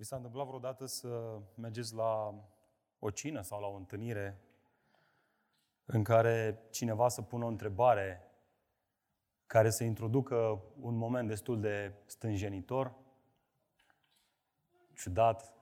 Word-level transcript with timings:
Vi 0.00 0.06
s-a 0.06 0.16
întâmplat 0.16 0.46
vreodată 0.46 0.86
să 0.86 1.40
mergeți 1.54 1.94
la 1.94 2.34
o 2.98 3.10
cină 3.10 3.40
sau 3.40 3.60
la 3.60 3.66
o 3.66 3.74
întâlnire 3.74 4.40
în 5.84 6.04
care 6.04 6.62
cineva 6.70 7.08
să 7.08 7.22
pună 7.22 7.44
o 7.44 7.48
întrebare 7.48 8.30
care 9.46 9.70
să 9.70 9.84
introducă 9.84 10.62
un 10.80 10.94
moment 10.96 11.28
destul 11.28 11.60
de 11.60 11.92
stânjenitor, 12.06 12.94
ciudat, 14.94 15.54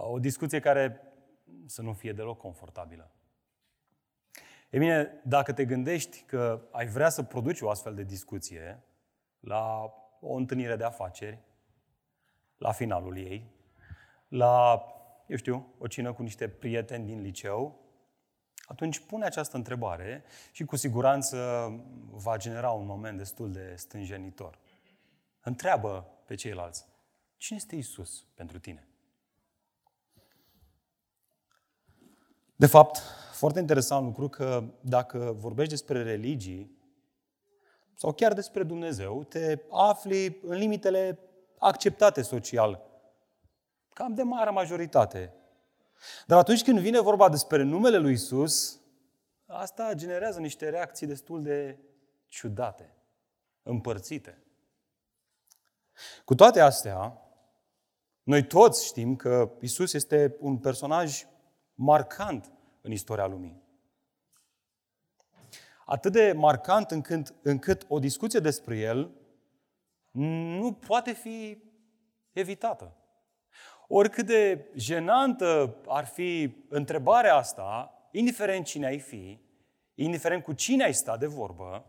o 0.00 0.18
discuție 0.18 0.60
care 0.60 1.12
să 1.66 1.82
nu 1.82 1.92
fie 1.92 2.12
deloc 2.12 2.38
confortabilă. 2.38 3.10
E 4.70 4.78
bine, 4.78 5.20
dacă 5.24 5.52
te 5.52 5.64
gândești 5.64 6.22
că 6.22 6.68
ai 6.70 6.86
vrea 6.86 7.08
să 7.08 7.22
produci 7.22 7.60
o 7.60 7.70
astfel 7.70 7.94
de 7.94 8.02
discuție 8.02 8.84
la 9.40 9.94
o 10.20 10.34
întâlnire 10.34 10.76
de 10.76 10.84
afaceri, 10.84 11.52
la 12.64 12.72
finalul 12.72 13.16
ei, 13.16 13.50
la, 14.28 14.84
eu 15.26 15.36
știu, 15.36 15.74
o 15.78 15.86
cină 15.86 16.12
cu 16.12 16.22
niște 16.22 16.48
prieteni 16.48 17.06
din 17.06 17.20
liceu, 17.20 17.80
atunci 18.66 18.98
pune 18.98 19.24
această 19.24 19.56
întrebare 19.56 20.24
și 20.52 20.64
cu 20.64 20.76
siguranță 20.76 21.36
va 22.10 22.36
genera 22.36 22.70
un 22.70 22.86
moment 22.86 23.18
destul 23.18 23.52
de 23.52 23.74
stânjenitor. 23.76 24.58
Întreabă 25.40 26.06
pe 26.26 26.34
ceilalți, 26.34 26.86
cine 27.36 27.58
este 27.58 27.76
Isus 27.76 28.26
pentru 28.34 28.58
tine? 28.58 28.88
De 32.56 32.66
fapt, 32.66 32.98
foarte 33.32 33.60
interesant 33.60 34.04
lucru 34.04 34.28
că 34.28 34.64
dacă 34.80 35.34
vorbești 35.38 35.70
despre 35.70 36.02
religii 36.02 36.78
sau 37.94 38.12
chiar 38.12 38.32
despre 38.32 38.62
Dumnezeu, 38.62 39.24
te 39.24 39.58
afli 39.70 40.38
în 40.42 40.56
limitele 40.56 41.18
acceptate 41.58 42.22
social. 42.22 42.80
Cam 43.92 44.14
de 44.14 44.22
mare 44.22 44.50
majoritate. 44.50 45.34
Dar 46.26 46.38
atunci 46.38 46.62
când 46.62 46.78
vine 46.78 47.00
vorba 47.00 47.28
despre 47.28 47.62
numele 47.62 47.96
lui 47.96 48.12
Isus, 48.12 48.80
asta 49.46 49.92
generează 49.94 50.40
niște 50.40 50.68
reacții 50.68 51.06
destul 51.06 51.42
de 51.42 51.78
ciudate, 52.28 52.94
împărțite. 53.62 54.42
Cu 56.24 56.34
toate 56.34 56.60
astea, 56.60 57.18
noi 58.22 58.46
toți 58.46 58.86
știm 58.86 59.16
că 59.16 59.50
Isus 59.60 59.92
este 59.92 60.36
un 60.40 60.58
personaj 60.58 61.26
marcant 61.74 62.52
în 62.80 62.90
istoria 62.90 63.26
lumii. 63.26 63.62
Atât 65.86 66.12
de 66.12 66.32
marcant 66.36 66.90
încât, 66.90 67.34
încât 67.42 67.84
o 67.88 67.98
discuție 67.98 68.40
despre 68.40 68.78
el 68.78 69.10
nu 70.14 70.72
poate 70.72 71.12
fi 71.12 71.62
evitată. 72.32 72.96
Oricât 73.88 74.26
de 74.26 74.70
jenantă 74.74 75.76
ar 75.86 76.06
fi 76.06 76.56
întrebarea 76.68 77.34
asta, 77.34 77.98
indiferent 78.10 78.64
cine 78.64 78.86
ai 78.86 78.98
fi, 78.98 79.40
indiferent 79.94 80.42
cu 80.42 80.52
cine 80.52 80.84
ai 80.84 80.94
sta 80.94 81.16
de 81.16 81.26
vorbă, 81.26 81.86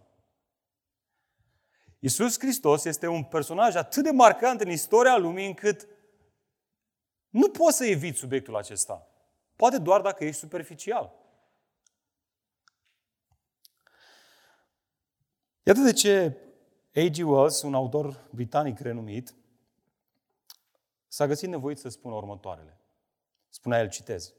Iisus 2.00 2.40
Hristos 2.40 2.86
este 2.86 3.08
un 3.08 3.24
personaj 3.24 3.76
atât 3.76 4.04
de 4.04 4.12
marcant 4.12 4.62
în 4.62 4.70
istoria 4.70 5.18
lumii 5.18 5.48
încât 5.48 5.88
nu 7.30 7.50
poți 7.50 7.78
să 7.78 7.86
eviți 7.86 8.20
subiectul 8.20 8.56
acesta. 8.56 9.08
Poate 9.56 9.78
doar 9.78 10.02
dacă 10.02 10.24
ești 10.24 10.40
superficial. 10.40 11.14
Iată 15.64 15.80
de 15.80 15.94
ce 15.94 16.38
A.G. 16.96 17.18
Wells, 17.18 17.62
un 17.62 17.74
autor 17.74 18.28
britanic 18.32 18.80
renumit, 18.80 19.36
s-a 21.08 21.28
găsit 21.28 21.50
nevoit 21.50 21.78
să 21.78 21.90
spună 21.90 22.16
următoarele. 22.16 22.80
Spunea 23.50 23.80
el, 23.80 23.90
citez. 23.90 24.34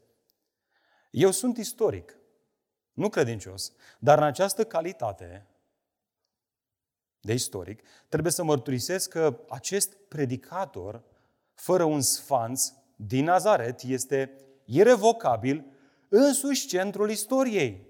Eu 1.11 1.31
sunt 1.31 1.57
istoric, 1.57 2.19
nu 2.93 3.09
credincios, 3.09 3.73
dar 3.99 4.19
în 4.19 4.25
această 4.25 4.65
calitate 4.65 5.47
de 7.21 7.33
istoric, 7.33 7.83
trebuie 8.09 8.33
să 8.33 8.45
mărturisesc 8.45 9.11
că 9.11 9.41
acest 9.49 9.97
predicator, 10.09 11.03
fără 11.55 11.85
un 11.85 12.01
sfanț, 12.01 12.73
din 12.97 13.25
Nazaret, 13.25 13.83
este 13.83 14.37
irevocabil 14.65 15.65
însuși 16.09 16.67
centrul 16.67 17.11
istoriei. 17.11 17.87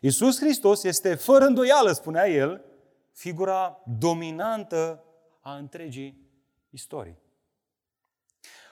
Iisus 0.00 0.38
Hristos 0.38 0.82
este, 0.82 1.14
fără 1.14 1.44
îndoială, 1.44 1.92
spunea 1.92 2.28
el, 2.28 2.64
figura 3.12 3.82
dominantă 3.98 5.04
a 5.40 5.56
întregii 5.56 6.30
istorii. 6.70 7.18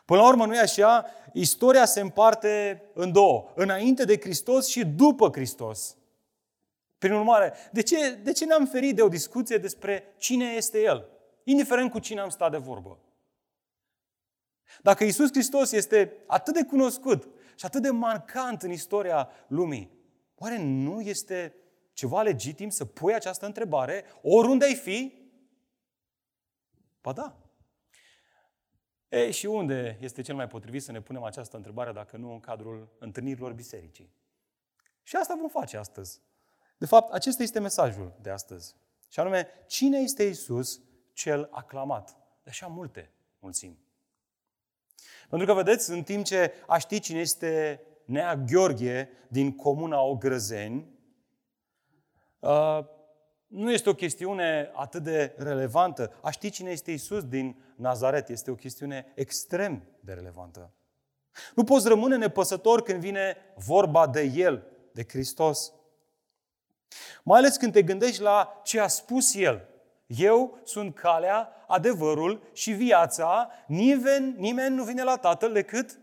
Până 0.04 0.20
la 0.20 0.28
urmă, 0.28 0.46
nu 0.46 0.54
e 0.54 0.58
așa? 0.58 1.06
Istoria 1.32 1.84
se 1.84 2.00
împarte 2.00 2.82
în 2.94 3.12
două. 3.12 3.52
Înainte 3.54 4.04
de 4.04 4.18
Hristos 4.20 4.68
și 4.68 4.84
după 4.84 5.28
Hristos. 5.32 5.96
Prin 6.98 7.12
urmare, 7.12 7.52
de 7.72 7.82
ce, 7.82 8.10
de 8.14 8.32
ce 8.32 8.44
ne-am 8.44 8.66
ferit 8.66 8.96
de 8.96 9.02
o 9.02 9.08
discuție 9.08 9.58
despre 9.58 10.14
cine 10.16 10.44
este 10.44 10.80
El? 10.80 11.08
Indiferent 11.44 11.90
cu 11.90 11.98
cine 11.98 12.20
am 12.20 12.28
stat 12.28 12.50
de 12.50 12.56
vorbă. 12.56 12.98
Dacă 14.82 15.04
Isus 15.04 15.30
Hristos 15.30 15.72
este 15.72 16.16
atât 16.26 16.54
de 16.54 16.64
cunoscut 16.64 17.28
și 17.54 17.64
atât 17.64 17.82
de 17.82 17.90
marcant 17.90 18.62
în 18.62 18.70
istoria 18.70 19.28
lumii, 19.46 19.90
oare 20.34 20.58
nu 20.58 21.00
este 21.00 21.54
ceva 22.00 22.22
legitim 22.22 22.68
să 22.68 22.84
pui 22.84 23.14
această 23.14 23.46
întrebare 23.46 24.04
oriunde 24.22 24.64
ai 24.64 24.74
fi? 24.74 25.14
Ba 27.00 27.12
da. 27.12 27.36
E, 29.08 29.30
și 29.30 29.46
unde 29.46 29.98
este 30.00 30.22
cel 30.22 30.34
mai 30.34 30.46
potrivit 30.46 30.82
să 30.82 30.92
ne 30.92 31.00
punem 31.00 31.22
această 31.22 31.56
întrebare 31.56 31.92
dacă 31.92 32.16
nu 32.16 32.32
în 32.32 32.40
cadrul 32.40 32.96
întâlnirilor 32.98 33.52
bisericii? 33.52 34.12
Și 35.02 35.16
asta 35.16 35.36
vom 35.38 35.48
face 35.48 35.76
astăzi. 35.76 36.20
De 36.78 36.86
fapt, 36.86 37.12
acesta 37.12 37.42
este 37.42 37.60
mesajul 37.60 38.18
de 38.20 38.30
astăzi. 38.30 38.76
Și 39.08 39.20
anume, 39.20 39.48
cine 39.66 39.98
este 39.98 40.22
Isus 40.22 40.80
cel 41.12 41.48
aclamat? 41.50 42.16
De 42.42 42.50
așa 42.50 42.66
multe 42.66 43.10
mulțimi. 43.38 43.78
Pentru 45.28 45.46
că, 45.46 45.54
vedeți, 45.54 45.90
în 45.90 46.02
timp 46.02 46.24
ce 46.24 46.52
a 46.66 46.78
ști 46.78 47.00
cine 47.00 47.20
este 47.20 47.82
Nea 48.04 48.36
Gheorghe 48.36 49.10
din 49.28 49.56
comuna 49.56 50.00
Ogrăzeni, 50.00 50.78
uh, 50.78 50.99
nu 53.46 53.72
este 53.72 53.88
o 53.88 53.94
chestiune 53.94 54.70
atât 54.74 55.02
de 55.02 55.34
relevantă. 55.36 56.18
A 56.22 56.30
ști 56.30 56.50
cine 56.50 56.70
este 56.70 56.90
Isus 56.90 57.24
din 57.24 57.62
Nazaret 57.76 58.28
este 58.28 58.50
o 58.50 58.54
chestiune 58.54 59.12
extrem 59.14 59.82
de 60.00 60.12
relevantă. 60.12 60.72
Nu 61.54 61.64
poți 61.64 61.88
rămâne 61.88 62.16
nepăsător 62.16 62.82
când 62.82 63.00
vine 63.00 63.36
vorba 63.56 64.06
de 64.06 64.22
El, 64.22 64.66
de 64.92 65.04
Hristos. 65.08 65.72
Mai 67.22 67.38
ales 67.38 67.56
când 67.56 67.72
te 67.72 67.82
gândești 67.82 68.20
la 68.20 68.60
ce 68.64 68.80
a 68.80 68.86
spus 68.86 69.34
El. 69.34 69.68
Eu 70.06 70.58
sunt 70.64 70.94
calea, 70.94 71.64
adevărul 71.66 72.42
și 72.52 72.72
viața. 72.72 73.50
Nimeni, 73.66 74.34
nimeni 74.38 74.74
nu 74.74 74.84
vine 74.84 75.02
la 75.02 75.16
Tatăl 75.16 75.52
decât 75.52 75.98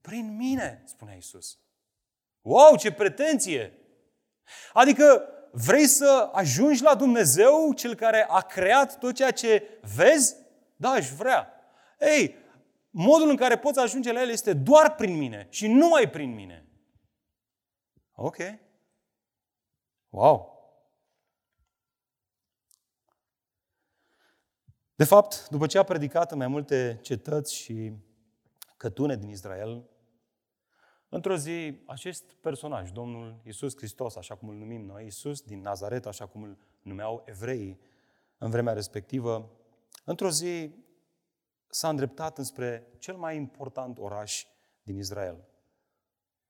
prin 0.00 0.36
mine, 0.36 0.82
spune 0.86 1.16
Isus. 1.16 1.58
Wow, 2.40 2.76
ce 2.76 2.92
pretenție! 2.92 3.81
Adică 4.72 5.28
vrei 5.52 5.86
să 5.86 6.30
ajungi 6.32 6.82
la 6.82 6.94
Dumnezeu, 6.94 7.72
cel 7.72 7.94
care 7.94 8.26
a 8.28 8.40
creat 8.40 8.98
tot 8.98 9.14
ceea 9.14 9.30
ce 9.30 9.78
vezi? 9.94 10.36
Da, 10.76 10.90
aș 10.90 11.10
vrea. 11.10 11.52
Ei, 12.00 12.36
modul 12.90 13.28
în 13.28 13.36
care 13.36 13.58
poți 13.58 13.78
ajunge 13.78 14.12
la 14.12 14.20
El 14.20 14.28
este 14.28 14.52
doar 14.52 14.94
prin 14.94 15.16
mine 15.16 15.46
și 15.50 15.66
numai 15.66 16.10
prin 16.10 16.34
mine. 16.34 16.66
Ok. 18.12 18.36
Wow. 20.08 20.52
De 24.94 25.04
fapt, 25.04 25.48
după 25.48 25.66
ce 25.66 25.78
a 25.78 25.82
predicat 25.82 26.32
în 26.32 26.38
mai 26.38 26.46
multe 26.46 26.98
cetăți 27.02 27.54
și 27.54 27.92
cătune 28.76 29.16
din 29.16 29.28
Israel, 29.28 29.90
într-o 31.14 31.36
zi, 31.36 31.80
acest 31.86 32.32
personaj, 32.40 32.90
Domnul 32.90 33.40
Isus 33.44 33.76
Hristos, 33.76 34.16
așa 34.16 34.34
cum 34.34 34.48
îl 34.48 34.54
numim 34.54 34.84
noi, 34.84 35.06
Isus 35.06 35.40
din 35.40 35.60
Nazaret, 35.60 36.06
așa 36.06 36.26
cum 36.26 36.42
îl 36.42 36.58
numeau 36.82 37.22
evreii 37.26 37.80
în 38.38 38.50
vremea 38.50 38.72
respectivă, 38.72 39.50
într-o 40.04 40.30
zi 40.30 40.74
s-a 41.66 41.88
îndreptat 41.88 42.38
înspre 42.38 42.86
cel 42.98 43.16
mai 43.16 43.36
important 43.36 43.98
oraș 43.98 44.46
din 44.82 44.96
Israel. 44.96 45.44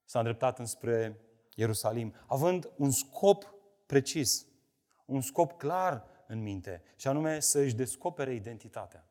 S-a 0.05 0.19
îndreptat 0.19 0.59
înspre 0.59 1.20
Ierusalim, 1.55 2.15
având 2.26 2.70
un 2.76 2.91
scop 2.91 3.55
precis, 3.87 4.47
un 5.05 5.20
scop 5.20 5.53
clar 5.53 6.05
în 6.26 6.43
minte, 6.43 6.82
și 6.97 7.08
anume 7.08 7.41
să 7.41 7.58
își 7.58 7.75
descopere 7.75 8.35
identitatea. 8.35 9.06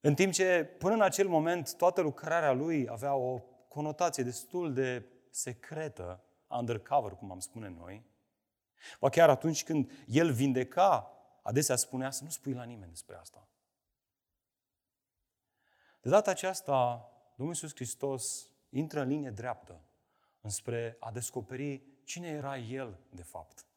În 0.00 0.14
timp 0.14 0.32
ce 0.32 0.64
până 0.78 0.94
în 0.94 1.02
acel 1.02 1.28
moment 1.28 1.76
toată 1.76 2.00
lucrarea 2.00 2.52
lui 2.52 2.88
avea 2.88 3.14
o 3.14 3.38
conotație 3.68 4.22
destul 4.22 4.72
de 4.72 5.06
secretă, 5.30 6.24
undercover, 6.46 7.12
cum 7.12 7.30
am 7.30 7.40
spune 7.40 7.68
noi, 7.68 8.04
ba 9.00 9.08
chiar 9.08 9.30
atunci 9.30 9.64
când 9.64 9.90
el 10.06 10.32
vindeca 10.32 11.12
adesea 11.42 11.76
spunea 11.76 12.10
să 12.10 12.24
nu 12.24 12.30
spui 12.30 12.52
la 12.52 12.64
nimeni 12.64 12.90
despre 12.90 13.16
asta. 13.16 13.48
De 16.00 16.08
data 16.08 16.30
aceasta, 16.30 17.08
Domnul 17.36 17.54
Iisus 17.54 17.74
Hristos 17.74 18.50
intră 18.68 19.00
în 19.00 19.08
linie 19.08 19.30
dreaptă 19.30 19.80
înspre 20.40 20.96
a 21.00 21.10
descoperi 21.10 21.82
cine 22.04 22.28
era 22.28 22.58
El, 22.58 22.98
de 23.10 23.22
fapt. 23.22 23.69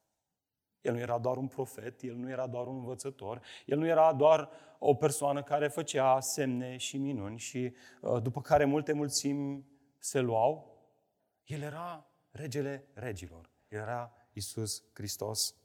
El 0.83 0.93
nu 0.93 0.99
era 0.99 1.17
doar 1.17 1.37
un 1.37 1.47
profet, 1.47 2.01
el 2.01 2.15
nu 2.15 2.29
era 2.29 2.47
doar 2.47 2.67
un 2.67 2.75
învățător, 2.75 3.41
el 3.65 3.77
nu 3.77 3.87
era 3.87 4.13
doar 4.13 4.49
o 4.79 4.93
persoană 4.93 5.43
care 5.43 5.67
făcea 5.67 6.19
semne 6.19 6.77
și 6.77 6.97
minuni 6.97 7.37
și 7.37 7.73
uh, 8.01 8.21
după 8.21 8.41
care 8.41 8.65
multe 8.65 8.93
mulțimi 8.93 9.65
se 9.97 10.19
luau. 10.19 10.77
El 11.43 11.61
era 11.61 12.07
regele 12.31 12.87
regilor. 12.93 13.49
El 13.67 13.79
era 13.79 14.13
Isus 14.33 14.83
Hristos. 14.93 15.55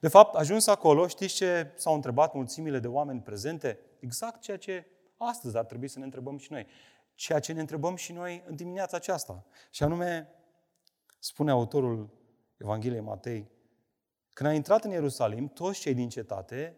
De 0.00 0.08
fapt, 0.08 0.34
ajuns 0.34 0.66
acolo, 0.66 1.06
știți 1.06 1.34
ce 1.34 1.72
s-au 1.76 1.94
întrebat 1.94 2.34
mulțimile 2.34 2.78
de 2.78 2.88
oameni 2.88 3.20
prezente? 3.20 3.78
Exact 3.98 4.40
ceea 4.40 4.56
ce 4.56 4.86
astăzi 5.16 5.56
ar 5.56 5.64
trebui 5.64 5.88
să 5.88 5.98
ne 5.98 6.04
întrebăm 6.04 6.38
și 6.38 6.52
noi. 6.52 6.66
Ceea 7.14 7.40
ce 7.40 7.52
ne 7.52 7.60
întrebăm 7.60 7.96
și 7.96 8.12
noi 8.12 8.44
în 8.46 8.56
dimineața 8.56 8.96
aceasta. 8.96 9.46
Și 9.70 9.82
anume, 9.82 10.28
spune 11.18 11.50
autorul 11.50 12.15
Evangheliei 12.56 13.00
Matei, 13.00 13.50
când 14.32 14.48
a 14.48 14.52
intrat 14.52 14.84
în 14.84 14.90
Ierusalim, 14.90 15.48
toți 15.48 15.80
cei 15.80 15.94
din 15.94 16.08
cetate 16.08 16.76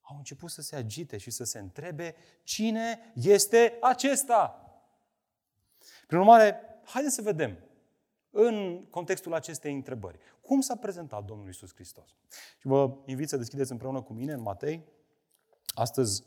au 0.00 0.16
început 0.16 0.50
să 0.50 0.62
se 0.62 0.76
agite 0.76 1.16
și 1.16 1.30
să 1.30 1.44
se 1.44 1.58
întrebe 1.58 2.14
cine 2.42 3.12
este 3.14 3.78
acesta. 3.80 4.58
Prin 6.06 6.18
urmare, 6.18 6.60
haideți 6.84 7.14
să 7.14 7.22
vedem 7.22 7.58
în 8.30 8.86
contextul 8.90 9.34
acestei 9.34 9.74
întrebări. 9.74 10.18
Cum 10.40 10.60
s-a 10.60 10.76
prezentat 10.76 11.24
Domnul 11.24 11.48
Isus 11.48 11.74
Hristos? 11.74 12.08
Și 12.58 12.66
vă 12.66 12.96
invit 13.06 13.28
să 13.28 13.36
deschideți 13.36 13.72
împreună 13.72 14.02
cu 14.02 14.12
mine 14.12 14.32
în 14.32 14.40
Matei. 14.40 14.84
Astăzi 15.74 16.24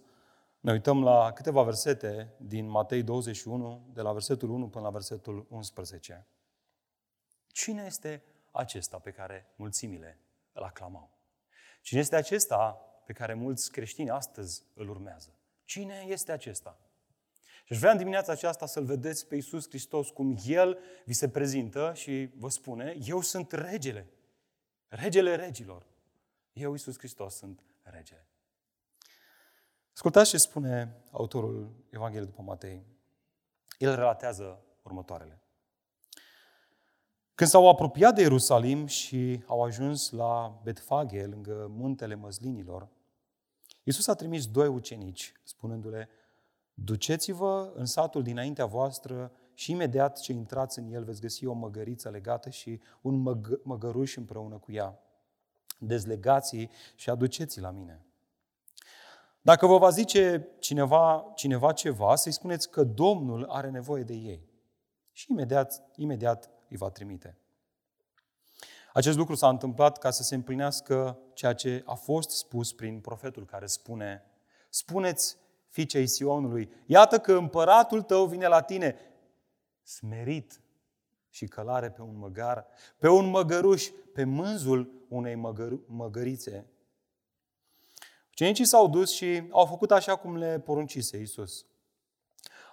ne 0.59 0.71
uităm 0.71 1.03
la 1.03 1.31
câteva 1.33 1.63
versete 1.63 2.33
din 2.37 2.67
Matei 2.69 3.03
21, 3.03 3.89
de 3.93 4.01
la 4.01 4.11
versetul 4.11 4.49
1 4.49 4.67
până 4.67 4.83
la 4.83 4.91
versetul 4.91 5.45
11. 5.49 6.27
Cine 7.47 7.83
este 7.85 8.23
acesta 8.57 8.97
pe 8.97 9.11
care 9.11 9.53
mulțimile 9.55 10.19
îl 10.51 10.63
aclamau? 10.63 11.17
Cine 11.81 11.99
este 11.99 12.15
acesta 12.15 12.81
pe 13.05 13.13
care 13.13 13.33
mulți 13.33 13.71
creștini 13.71 14.09
astăzi 14.09 14.63
îl 14.73 14.89
urmează? 14.89 15.35
Cine 15.65 16.05
este 16.07 16.31
acesta? 16.31 16.79
Și 17.65 17.73
aș 17.73 17.79
vrea 17.79 17.91
în 17.91 17.97
dimineața 17.97 18.31
aceasta 18.31 18.65
să-L 18.65 18.85
vedeți 18.85 19.27
pe 19.27 19.35
Iisus 19.35 19.67
Hristos 19.67 20.09
cum 20.09 20.37
El 20.45 20.79
vi 21.05 21.13
se 21.13 21.29
prezintă 21.29 21.91
și 21.95 22.29
vă 22.35 22.49
spune, 22.49 22.97
eu 23.05 23.21
sunt 23.21 23.51
regele, 23.51 24.07
regele 24.87 25.35
regilor. 25.35 25.85
Eu, 26.53 26.71
Iisus 26.71 26.97
Hristos, 26.97 27.35
sunt 27.35 27.63
regele. 27.83 28.27
Ascultați 29.93 30.29
ce 30.29 30.37
spune 30.37 31.01
autorul 31.11 31.85
Evangheliei 31.89 32.29
după 32.29 32.41
Matei. 32.41 32.85
El 33.77 33.95
relatează 33.95 34.63
următoarele. 34.81 35.41
Când 37.37 37.49
s-au 37.49 37.69
apropiat 37.69 38.15
de 38.15 38.21
Ierusalim 38.21 38.85
și 38.85 39.43
au 39.45 39.63
ajuns 39.63 40.09
la 40.09 40.59
Betfage, 40.63 41.25
lângă 41.25 41.67
muntele 41.69 42.15
măslinilor, 42.15 42.87
Iisus 43.83 44.07
a 44.07 44.13
trimis 44.13 44.47
doi 44.47 44.67
ucenici, 44.67 45.33
spunându-le, 45.43 46.09
Duceți-vă 46.73 47.71
în 47.75 47.85
satul 47.85 48.23
dinaintea 48.23 48.65
voastră 48.65 49.31
și 49.53 49.71
imediat 49.71 50.19
ce 50.19 50.31
intrați 50.31 50.79
în 50.79 50.91
el 50.91 51.03
veți 51.03 51.21
găsi 51.21 51.45
o 51.45 51.53
măgăriță 51.53 52.09
legată 52.09 52.49
și 52.49 52.81
un 53.01 53.21
măg- 53.21 53.61
măgăruș 53.63 54.15
împreună 54.15 54.57
cu 54.57 54.71
ea. 54.71 54.99
Dezlegați 55.79 56.69
și 56.95 57.09
aduceți 57.09 57.59
la 57.59 57.71
mine. 57.71 58.05
Dacă 59.41 59.65
vă 59.65 59.77
va 59.77 59.89
zice 59.89 60.47
cineva, 60.59 61.31
cineva 61.35 61.71
ceva, 61.71 62.15
să-i 62.15 62.31
spuneți 62.31 62.69
că 62.69 62.83
Domnul 62.83 63.45
are 63.45 63.69
nevoie 63.69 64.03
de 64.03 64.13
ei. 64.13 64.49
Și 65.11 65.31
imediat, 65.31 65.83
imediat 65.95 66.55
îi 66.69 66.77
va 66.77 66.89
trimite. 66.89 67.37
Acest 68.93 69.17
lucru 69.17 69.35
s-a 69.35 69.49
întâmplat 69.49 69.97
ca 69.97 70.09
să 70.09 70.23
se 70.23 70.35
împlinească 70.35 71.19
ceea 71.33 71.53
ce 71.53 71.83
a 71.85 71.93
fost 71.93 72.29
spus 72.29 72.73
prin 72.73 72.99
profetul 72.99 73.45
care 73.45 73.65
spune 73.65 74.23
Spuneți 74.69 75.37
fiicei 75.69 76.07
Sionului, 76.07 76.71
iată 76.85 77.19
că 77.19 77.33
împăratul 77.33 78.01
tău 78.01 78.25
vine 78.25 78.47
la 78.47 78.61
tine, 78.61 78.95
smerit 79.83 80.61
și 81.29 81.47
călare 81.47 81.91
pe 81.91 82.01
un 82.01 82.17
măgar, 82.17 82.67
pe 82.97 83.09
un 83.09 83.29
măgăruș, 83.29 83.89
pe 84.13 84.23
mânzul 84.23 85.05
unei 85.09 85.35
măgăr- 85.35 85.85
măgărițe. 85.85 86.65
Ucenicii 88.31 88.65
s-au 88.65 88.87
dus 88.87 89.11
și 89.11 89.47
au 89.49 89.65
făcut 89.65 89.91
așa 89.91 90.15
cum 90.15 90.37
le 90.37 90.59
poruncise 90.59 91.17
Iisus. 91.17 91.65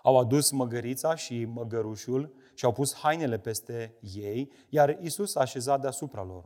Au 0.03 0.19
adus 0.19 0.51
măgărița 0.51 1.15
și 1.15 1.45
măgărușul 1.45 2.35
și 2.55 2.65
au 2.65 2.73
pus 2.73 2.95
hainele 2.95 3.39
peste 3.39 3.99
ei, 4.01 4.53
iar 4.69 4.97
Iisus 5.01 5.35
a 5.35 5.41
așezat 5.41 5.81
deasupra 5.81 6.23
lor. 6.23 6.45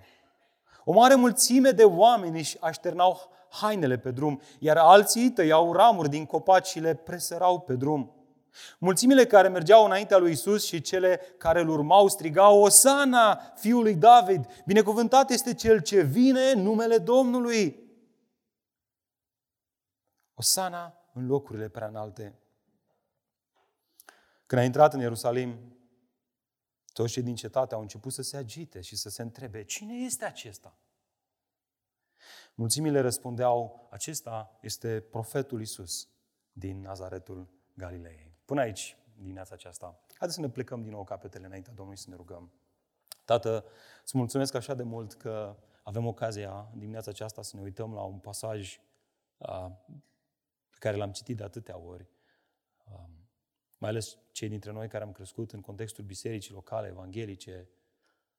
O 0.84 0.92
mare 0.92 1.14
mulțime 1.14 1.70
de 1.70 1.84
oameni 1.84 2.38
își 2.38 2.60
așternau 2.60 3.30
hainele 3.50 3.98
pe 3.98 4.10
drum, 4.10 4.40
iar 4.58 4.76
alții 4.76 5.30
tăiau 5.30 5.72
ramuri 5.72 6.08
din 6.08 6.26
copaci 6.26 6.66
și 6.66 6.80
le 6.80 6.94
presărau 6.94 7.60
pe 7.60 7.74
drum. 7.74 8.12
Mulțimile 8.78 9.26
care 9.26 9.48
mergeau 9.48 9.84
înaintea 9.84 10.18
lui 10.18 10.30
Isus 10.30 10.64
și 10.66 10.80
cele 10.80 11.20
care 11.38 11.60
îl 11.60 11.68
urmau 11.68 12.08
strigau, 12.08 12.62
Osana, 12.62 13.40
fiul 13.54 13.82
lui 13.82 13.94
David, 13.94 14.46
binecuvântat 14.66 15.30
este 15.30 15.54
cel 15.54 15.80
ce 15.80 16.00
vine 16.00 16.50
în 16.50 16.62
numele 16.62 16.98
Domnului. 16.98 17.86
Osana 20.34 20.98
în 21.12 21.26
locurile 21.26 21.68
prea 21.68 21.86
înalte. 21.86 22.38
Când 24.46 24.60
a 24.60 24.64
intrat 24.64 24.94
în 24.94 25.00
Ierusalim, 25.00 25.77
toți 26.98 27.12
cei 27.12 27.22
din 27.22 27.34
cetate 27.34 27.74
au 27.74 27.80
început 27.80 28.12
să 28.12 28.22
se 28.22 28.36
agite 28.36 28.80
și 28.80 28.96
să 28.96 29.08
se 29.08 29.22
întrebe, 29.22 29.64
cine 29.64 29.94
este 29.94 30.24
acesta? 30.24 30.78
Mulțimile 32.54 33.00
răspundeau, 33.00 33.88
acesta 33.90 34.58
este 34.60 35.00
profetul 35.00 35.60
Isus 35.60 36.08
din 36.52 36.80
Nazaretul 36.80 37.48
Galilei. 37.74 38.32
Până 38.44 38.60
aici, 38.60 38.96
dimineața 39.16 39.54
aceasta. 39.54 40.00
Haideți 40.08 40.34
să 40.34 40.40
ne 40.40 40.48
plecăm 40.48 40.82
din 40.82 40.90
nou 40.90 41.04
capetele 41.04 41.46
înaintea 41.46 41.72
Domnului 41.72 42.00
să 42.00 42.10
ne 42.10 42.16
rugăm. 42.16 42.52
Tată, 43.24 43.64
îți 44.02 44.16
mulțumesc 44.16 44.54
așa 44.54 44.74
de 44.74 44.82
mult 44.82 45.14
că 45.14 45.56
avem 45.82 46.06
ocazia 46.06 46.70
dimineața 46.76 47.10
aceasta 47.10 47.42
să 47.42 47.56
ne 47.56 47.62
uităm 47.62 47.94
la 47.94 48.02
un 48.02 48.18
pasaj 48.18 48.80
pe 50.70 50.76
care 50.78 50.96
l-am 50.96 51.12
citit 51.12 51.36
de 51.36 51.42
atâtea 51.42 51.78
ori. 51.78 52.08
Mai 53.78 53.90
ales 53.90 54.18
cei 54.32 54.48
dintre 54.48 54.70
noi 54.70 54.88
care 54.88 55.04
am 55.04 55.12
crescut 55.12 55.52
în 55.52 55.60
contextul 55.60 56.04
bisericii 56.04 56.54
locale, 56.54 56.88
evanghelice, 56.88 57.68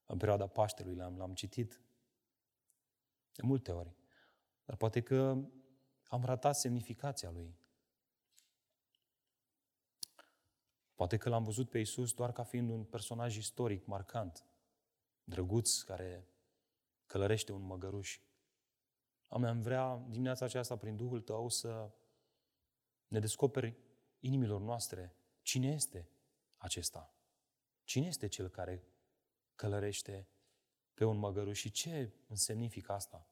în 0.05 0.17
perioada 0.17 0.47
Paștelui, 0.47 0.95
l-am, 0.95 1.17
l-am 1.17 1.33
citit 1.33 1.81
de 3.33 3.41
multe 3.43 3.71
ori. 3.71 3.95
Dar 4.65 4.75
poate 4.75 5.01
că 5.01 5.37
am 6.07 6.25
ratat 6.25 6.55
semnificația 6.55 7.29
lui. 7.29 7.57
Poate 10.95 11.17
că 11.17 11.29
l-am 11.29 11.43
văzut 11.43 11.69
pe 11.69 11.79
Isus 11.79 12.13
doar 12.13 12.31
ca 12.31 12.43
fiind 12.43 12.69
un 12.69 12.83
personaj 12.83 13.37
istoric 13.37 13.85
marcant, 13.85 14.45
drăguț, 15.23 15.81
care 15.81 16.27
călărește 17.05 17.51
un 17.51 17.61
măgăruș. 17.61 18.19
Am 19.27 19.61
vrea 19.61 20.05
dimineața 20.09 20.45
aceasta, 20.45 20.77
prin 20.77 20.95
Duhul 20.95 21.21
Tău, 21.21 21.49
să 21.49 21.91
ne 23.07 23.19
descoperi 23.19 23.77
inimilor 24.19 24.61
noastre 24.61 25.13
cine 25.49 25.67
este 25.67 26.09
acesta. 26.57 27.13
Cine 27.83 28.07
este 28.07 28.27
cel 28.27 28.49
care 28.49 28.83
călărește 29.55 30.27
pe 30.93 31.03
un 31.03 31.17
măgăruș 31.17 31.59
și 31.59 31.71
ce 31.71 32.13
însemnifică 32.27 32.91
asta? 32.91 33.27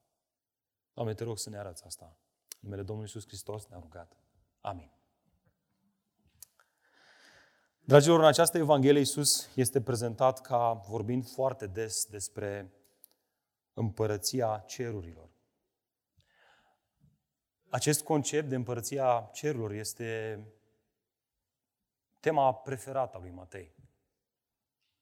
Doamne, 0.92 1.14
te 1.14 1.24
rog 1.24 1.38
să 1.38 1.50
ne 1.50 1.58
arăți 1.58 1.84
asta. 1.84 2.04
În 2.48 2.58
numele 2.60 2.82
Domnului 2.82 3.10
Iisus 3.14 3.28
Hristos 3.28 3.66
ne-a 3.66 3.78
rugat. 3.78 4.16
Amin. 4.60 4.92
Dragilor, 7.80 8.18
în 8.18 8.26
această 8.26 8.58
Evanghelie 8.58 8.98
Iisus 8.98 9.48
este 9.54 9.82
prezentat 9.82 10.40
ca 10.40 10.72
vorbind 10.72 11.28
foarte 11.28 11.66
des 11.66 12.04
despre 12.04 12.72
împărăția 13.72 14.64
cerurilor. 14.66 15.30
Acest 17.68 18.02
concept 18.02 18.48
de 18.48 18.54
împărăția 18.54 19.30
cerurilor 19.32 19.72
este 19.72 20.40
tema 22.20 22.54
preferată 22.54 23.16
a 23.16 23.20
lui 23.20 23.30
Matei. 23.30 23.74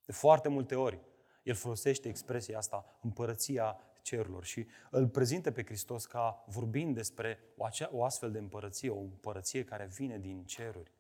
De 0.05 0.13
foarte 0.13 0.49
multe 0.49 0.75
ori, 0.75 1.01
el 1.43 1.55
folosește 1.55 2.09
expresia 2.09 2.59
asta, 2.59 2.99
împărăția 3.01 3.81
cerurilor 4.03 4.45
și 4.45 4.67
îl 4.91 5.09
prezintă 5.09 5.51
pe 5.51 5.65
Hristos 5.65 6.07
ca 6.07 6.45
vorbind 6.47 6.95
despre 6.95 7.39
o, 7.57 7.65
acea, 7.65 7.89
o 7.93 8.05
astfel 8.05 8.31
de 8.33 8.39
împărăție, 8.39 8.91
o 8.91 8.99
împărăție 8.99 9.65
care 9.65 9.87
vine 9.87 10.19
din 10.19 10.45
ceruri. 10.45 10.93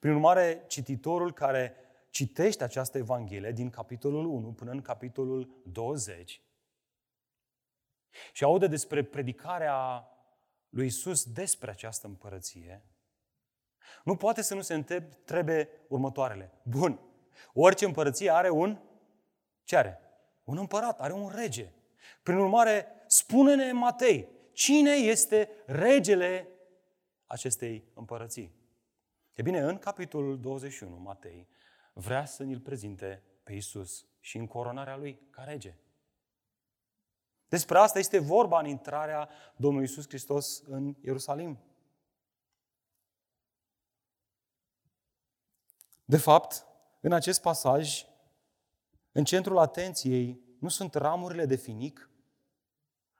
Prin 0.00 0.12
urmare, 0.12 0.64
cititorul 0.66 1.32
care 1.32 1.76
citește 2.10 2.64
această 2.64 2.98
Evanghelie 2.98 3.52
din 3.52 3.70
capitolul 3.70 4.24
1 4.26 4.52
până 4.52 4.70
în 4.70 4.82
capitolul 4.82 5.62
20, 5.64 6.42
și 8.32 8.44
aude 8.44 8.66
despre 8.66 9.04
predicarea 9.04 10.08
lui 10.68 10.86
Isus 10.86 11.24
despre 11.24 11.70
această 11.70 12.06
împărăție, 12.06 12.84
nu 14.04 14.16
poate 14.16 14.42
să 14.42 14.54
nu 14.54 14.60
se 14.60 14.74
întrebe 14.74 15.68
următoarele. 15.88 16.52
Bun, 16.62 17.00
orice 17.52 17.84
împărăție 17.84 18.30
are 18.30 18.50
un... 18.50 18.78
Ce 19.64 19.76
are? 19.76 20.00
Un 20.44 20.58
împărat, 20.58 21.00
are 21.00 21.12
un 21.12 21.30
rege. 21.34 21.72
Prin 22.22 22.36
urmare, 22.36 22.86
spune-ne 23.06 23.72
Matei, 23.72 24.28
cine 24.52 24.90
este 24.90 25.48
regele 25.66 26.48
acestei 27.26 27.84
împărății? 27.94 28.54
E 29.34 29.42
bine, 29.42 29.58
în 29.58 29.78
capitolul 29.78 30.40
21, 30.40 30.96
Matei 30.96 31.48
vrea 31.92 32.24
să 32.24 32.44
ne-l 32.44 32.60
prezinte 32.60 33.22
pe 33.42 33.52
Isus 33.52 34.06
și 34.20 34.36
în 34.36 34.46
coronarea 34.46 34.96
lui 34.96 35.20
ca 35.30 35.42
rege. 35.42 35.74
Despre 37.48 37.78
asta 37.78 37.98
este 37.98 38.18
vorba 38.18 38.58
în 38.58 38.66
intrarea 38.66 39.28
Domnului 39.56 39.86
Isus 39.86 40.08
Hristos 40.08 40.62
în 40.66 40.94
Ierusalim. 41.00 41.58
De 46.04 46.16
fapt, 46.16 46.66
în 47.00 47.12
acest 47.12 47.40
pasaj, 47.40 48.04
în 49.12 49.24
centrul 49.24 49.58
atenției 49.58 50.40
nu 50.58 50.68
sunt 50.68 50.94
ramurile 50.94 51.46
de 51.46 51.56
finic, 51.56 52.10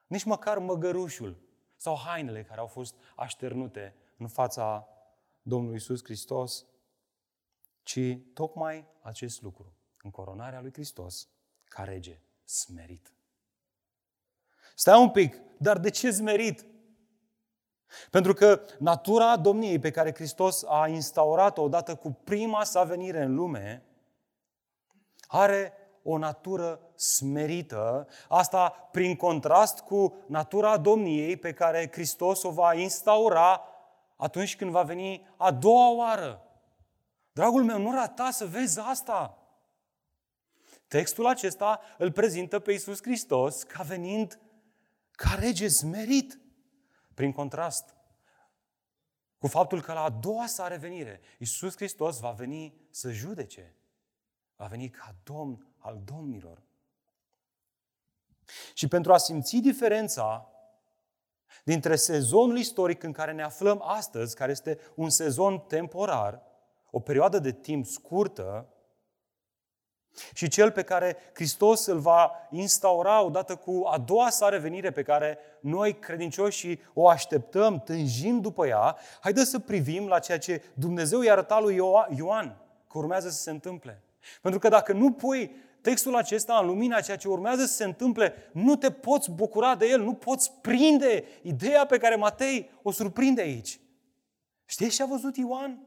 nici 0.07 0.25
măcar 0.25 0.59
măgărușul 0.59 1.43
sau 1.77 1.97
hainele 1.97 2.45
care 2.45 2.61
au 2.61 2.67
fost 2.67 2.95
așternute 3.17 3.95
în 4.17 4.29
fața 4.29 4.89
Domnului 5.43 5.77
Isus 5.77 6.05
Hristos, 6.05 6.65
ci 7.83 8.19
tocmai 8.35 8.87
acest 9.01 9.43
lucru, 9.43 9.77
în 10.03 10.11
coronarea 10.11 10.61
lui 10.61 10.73
Hristos, 10.73 11.29
ca 11.65 11.85
rege 11.85 12.21
smerit. 12.45 13.13
Stai 14.75 15.01
un 15.01 15.11
pic, 15.11 15.41
dar 15.59 15.79
de 15.79 15.91
ce 15.91 16.11
smerit? 16.11 16.67
Pentru 18.11 18.33
că 18.33 18.61
natura 18.79 19.37
domniei 19.37 19.79
pe 19.79 19.91
care 19.91 20.15
Hristos 20.15 20.65
a 20.69 20.89
instaurat-o 20.89 21.63
odată 21.63 21.95
cu 21.95 22.19
prima 22.25 22.65
sa 22.65 22.83
venire 22.83 23.23
în 23.23 23.35
lume, 23.35 23.83
are 25.27 25.73
o 26.03 26.19
natură 26.19 26.81
smerită, 26.95 28.09
asta 28.29 28.89
prin 28.91 29.17
contrast 29.17 29.79
cu 29.79 30.15
natura 30.27 30.77
domniei 30.77 31.37
pe 31.37 31.53
care 31.53 31.89
Hristos 31.93 32.43
o 32.43 32.51
va 32.51 32.75
instaura 32.75 33.63
atunci 34.17 34.57
când 34.57 34.71
va 34.71 34.83
veni 34.83 35.27
a 35.37 35.51
doua 35.51 35.91
oară. 35.91 36.43
Dragul 37.33 37.65
meu, 37.65 37.79
nu 37.79 37.93
rata 37.93 38.31
să 38.31 38.47
vezi 38.47 38.81
asta. 38.81 39.39
Textul 40.89 41.27
acesta 41.27 41.81
îl 41.99 42.13
prezintă 42.13 42.59
pe 42.59 42.73
Iisus 42.73 43.03
Hristos 43.03 43.63
ca 43.63 43.83
venind 43.83 44.39
ca 45.11 45.35
rege 45.39 45.69
smerit. 45.69 46.39
Prin 47.15 47.33
contrast 47.33 47.95
cu 49.39 49.47
faptul 49.47 49.81
că 49.81 49.93
la 49.93 50.03
a 50.03 50.11
doua 50.11 50.47
sa 50.47 50.69
revenire, 50.69 51.21
Iisus 51.39 51.77
Hristos 51.77 52.19
va 52.19 52.31
veni 52.31 52.75
să 52.91 53.11
judece. 53.11 53.75
Va 54.57 54.67
veni 54.67 54.89
ca 54.89 55.15
Domn 55.23 55.67
al 55.79 56.01
domnilor. 56.05 56.63
Și 58.75 58.89
pentru 58.89 59.13
a 59.13 59.17
simți 59.17 59.57
diferența 59.57 60.49
dintre 61.65 61.97
sezonul 61.97 62.59
istoric 62.59 63.03
în 63.03 63.13
care 63.13 63.33
ne 63.33 63.43
aflăm 63.43 63.83
astăzi, 63.83 64.35
care 64.35 64.51
este 64.51 64.79
un 64.95 65.11
sezon 65.11 65.59
temporar, 65.59 66.43
o 66.91 67.01
perioadă 67.01 67.39
de 67.39 67.53
timp 67.53 67.87
scurtă, 67.87 68.74
și 70.35 70.49
cel 70.49 70.71
pe 70.71 70.83
care 70.83 71.17
Hristos 71.33 71.87
îl 71.87 71.99
va 71.99 72.31
instaura 72.51 73.23
odată 73.23 73.57
cu 73.57 73.83
a 73.87 73.99
doua 73.99 74.31
sa 74.31 74.49
revenire 74.49 74.91
pe 74.91 75.03
care 75.03 75.39
noi 75.61 75.99
credincioși 75.99 76.79
o 76.93 77.09
așteptăm, 77.09 77.81
tânjim 77.81 78.41
după 78.41 78.67
ea, 78.67 78.97
haideți 79.21 79.51
să 79.51 79.59
privim 79.59 80.07
la 80.07 80.19
ceea 80.19 80.39
ce 80.39 80.63
Dumnezeu 80.75 81.21
i-a 81.21 81.33
arătat 81.33 81.63
lui 81.63 81.75
Ioan 82.17 82.57
că 82.89 82.99
urmează 82.99 83.29
să 83.29 83.41
se 83.41 83.51
întâmple. 83.51 84.03
Pentru 84.41 84.61
că 84.61 84.69
dacă 84.69 84.93
nu 84.93 85.13
pui 85.13 85.57
textul 85.81 86.17
acesta 86.17 86.59
în 86.61 86.67
lumina 86.67 87.01
ceea 87.01 87.17
ce 87.17 87.29
urmează 87.29 87.65
să 87.65 87.73
se 87.73 87.85
întâmple, 87.85 88.35
nu 88.53 88.77
te 88.77 88.91
poți 88.91 89.31
bucura 89.31 89.75
de 89.75 89.87
el, 89.87 90.01
nu 90.01 90.15
poți 90.15 90.53
prinde 90.53 91.25
ideea 91.43 91.87
pe 91.87 91.99
care 91.99 92.17
Matei 92.17 92.71
o 92.83 92.91
surprinde 92.91 93.41
aici. 93.41 93.81
Știți 94.65 94.95
ce 94.95 95.03
a 95.03 95.07
văzut 95.07 95.37
Ioan? 95.37 95.87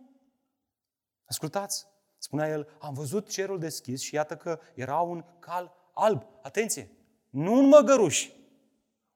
Ascultați, 1.25 1.87
spunea 2.27 2.47
el, 2.47 2.67
am 2.79 2.93
văzut 2.93 3.29
cerul 3.29 3.59
deschis 3.59 4.01
și 4.01 4.15
iată 4.15 4.37
că 4.37 4.59
era 4.73 4.99
un 4.99 5.25
cal 5.39 5.73
alb. 5.93 6.25
Atenție! 6.41 6.89
Nu 7.29 7.53
un 7.53 7.67
măgăruș, 7.67 8.29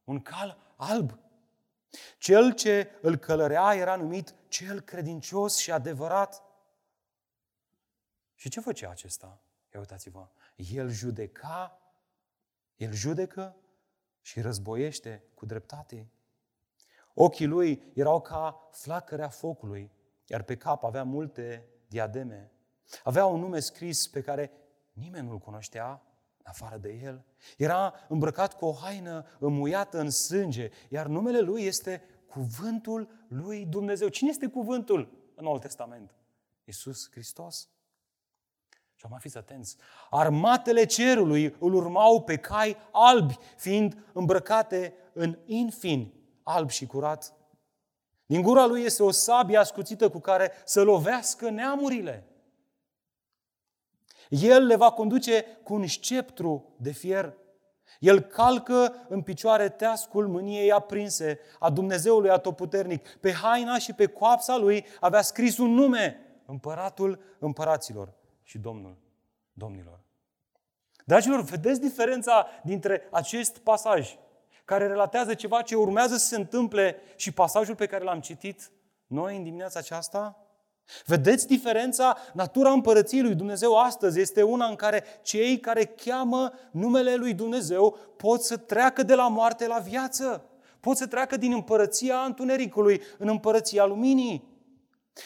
un 0.04 0.22
cal 0.22 0.74
alb. 0.76 1.20
Cel 2.18 2.54
ce 2.54 2.90
îl 3.02 3.18
călărea 3.18 3.74
era 3.74 3.96
numit 3.96 4.36
cel 4.48 4.82
credincios 4.82 5.58
și 5.58 5.72
adevărat. 5.72 6.44
Și 8.36 8.50
ce 8.50 8.60
făcea 8.60 8.90
acesta? 8.90 9.42
Ia 9.74 9.80
uitați-vă, 9.80 10.28
el 10.56 10.90
judeca, 10.90 11.82
el 12.76 12.92
judecă 12.92 13.56
și 14.22 14.42
războiește 14.42 15.24
cu 15.34 15.46
dreptate. 15.46 16.12
Ochii 17.14 17.46
lui 17.46 17.92
erau 17.94 18.22
ca 18.22 18.70
flacărea 18.72 19.30
focului, 19.30 19.92
iar 20.26 20.44
pe 20.44 20.58
cap 20.58 20.84
avea 20.84 21.04
multe 21.04 21.68
diademe. 21.88 22.52
Avea 23.04 23.26
un 23.26 23.40
nume 23.40 23.60
scris 23.60 24.08
pe 24.08 24.22
care 24.22 24.52
nimeni 24.94 25.28
nu-l 25.28 25.38
cunoștea 25.38 26.02
în 26.38 26.46
afară 26.46 26.78
de 26.78 27.00
el. 27.04 27.26
Era 27.58 27.94
îmbrăcat 28.08 28.58
cu 28.58 28.66
o 28.66 28.74
haină 28.74 29.26
înmuiată 29.40 30.00
în 30.00 30.10
sânge, 30.10 30.70
iar 30.90 31.06
numele 31.06 31.40
lui 31.40 31.64
este 31.64 32.04
Cuvântul 32.32 33.10
lui 33.28 33.66
Dumnezeu. 33.66 34.08
Cine 34.08 34.30
este 34.30 34.48
cuvântul 34.48 35.32
în 35.36 35.44
Noul 35.44 35.60
Testament? 35.60 36.16
Iisus 36.64 37.10
Hristos. 37.12 37.70
Și 38.96 39.06
mai 39.10 39.20
fiți 39.20 39.38
atenți. 39.38 39.78
Armatele 40.10 40.86
cerului 40.86 41.56
îl 41.60 41.74
urmau 41.74 42.24
pe 42.24 42.38
cai 42.38 42.78
albi, 42.92 43.38
fiind 43.58 44.06
îmbrăcate 44.14 44.94
în 45.14 45.40
infin 45.46 46.14
alb 46.44 46.70
și 46.70 46.86
curat. 46.86 47.34
Din 48.26 48.42
gura 48.42 48.66
lui 48.66 48.82
este 48.82 49.04
o 49.04 49.12
sabie 49.12 49.58
ascuțită 49.58 50.10
cu 50.10 50.20
care 50.20 50.52
să 50.66 50.84
lovească 50.84 51.50
neamurile. 51.50 52.28
El 54.32 54.66
le 54.66 54.76
va 54.76 54.92
conduce 54.92 55.46
cu 55.64 55.74
un 55.74 55.88
sceptru 55.88 56.74
de 56.78 56.92
fier. 56.92 57.38
El 58.00 58.20
calcă 58.20 59.06
în 59.08 59.22
picioare 59.22 59.70
teascul 59.70 60.28
mâniei 60.28 60.72
aprinse 60.72 61.40
a 61.60 61.70
Dumnezeului 61.70 62.30
atotputernic. 62.30 63.08
Pe 63.08 63.32
haina 63.32 63.78
și 63.78 63.94
pe 63.94 64.06
coapsa 64.06 64.58
lui 64.58 64.86
avea 65.00 65.22
scris 65.22 65.58
un 65.58 65.70
nume, 65.70 66.20
împăratul 66.46 67.22
împăraților 67.40 68.14
și 68.44 68.58
Domnul 68.58 68.98
domnilor. 69.54 70.00
Dragilor, 71.06 71.42
vedeți 71.42 71.80
diferența 71.80 72.48
dintre 72.64 73.08
acest 73.12 73.58
pasaj 73.58 74.18
care 74.66 74.88
relatează 74.88 75.34
ceva 75.34 75.62
ce 75.62 75.76
urmează 75.76 76.18
să 76.18 76.28
se 76.28 76.36
întâmple 76.36 76.96
și 77.16 77.32
pasajul 77.32 77.76
pe 77.76 77.86
care 77.86 78.04
l-am 78.04 78.20
citit 78.20 78.72
noi 79.08 79.38
în 79.38 79.44
dimineața 79.44 79.80
aceasta? 79.80 80.41
Vedeți 81.06 81.48
diferența? 81.48 82.18
Natura 82.34 82.72
împărăției 82.72 83.22
lui 83.22 83.36
Dumnezeu 83.36 83.78
astăzi 83.78 84.20
este 84.20 84.42
una 84.42 84.66
în 84.66 84.76
care 84.76 85.04
cei 85.22 85.60
care 85.60 85.86
cheamă 85.86 86.54
numele 86.72 87.16
lui 87.16 87.34
Dumnezeu 87.34 87.98
pot 88.18 88.42
să 88.42 88.58
treacă 88.58 89.04
de 89.04 89.16
la 89.16 89.28
moarte 89.28 89.68
la 89.68 89.78
viață. 89.78 90.46
Pot 90.80 90.98
să 90.98 91.08
treacă 91.08 91.38
din 91.38 91.54
împărăția 91.54 92.18
întunericului 92.18 93.02
în 93.18 93.28
împărăția 93.28 93.86
luminii. 93.86 94.50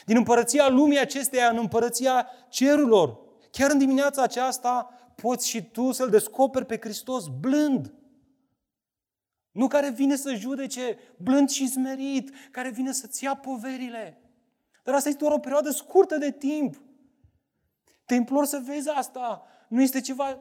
Din 0.05 0.17
împărăția 0.17 0.69
lumii 0.69 0.99
acesteia 0.99 1.49
în 1.49 1.57
împărăția 1.57 2.27
cerurilor. 2.49 3.19
Chiar 3.51 3.71
în 3.71 3.77
dimineața 3.77 4.21
aceasta 4.21 4.89
poți 5.15 5.47
și 5.47 5.63
tu 5.63 5.91
să-L 5.91 6.09
descoperi 6.09 6.65
pe 6.65 6.77
Hristos 6.81 7.27
blând. 7.39 7.93
Nu 9.51 9.67
care 9.67 9.89
vine 9.89 10.15
să 10.15 10.33
judece, 10.33 10.97
blând 11.17 11.49
și 11.49 11.67
smerit, 11.67 12.31
care 12.51 12.69
vine 12.69 12.91
să-ți 12.91 13.23
ia 13.23 13.35
poverile. 13.35 14.24
Dar 14.85 14.95
asta 14.95 15.09
este 15.09 15.23
doar 15.23 15.35
o 15.35 15.39
perioadă 15.39 15.69
scurtă 15.69 16.17
de 16.17 16.31
timp. 16.31 16.81
Te 18.05 18.13
implor 18.13 18.45
să 18.45 18.61
vezi 18.65 18.89
asta. 18.89 19.45
Nu 19.67 19.81
este 19.81 20.01
ceva 20.01 20.39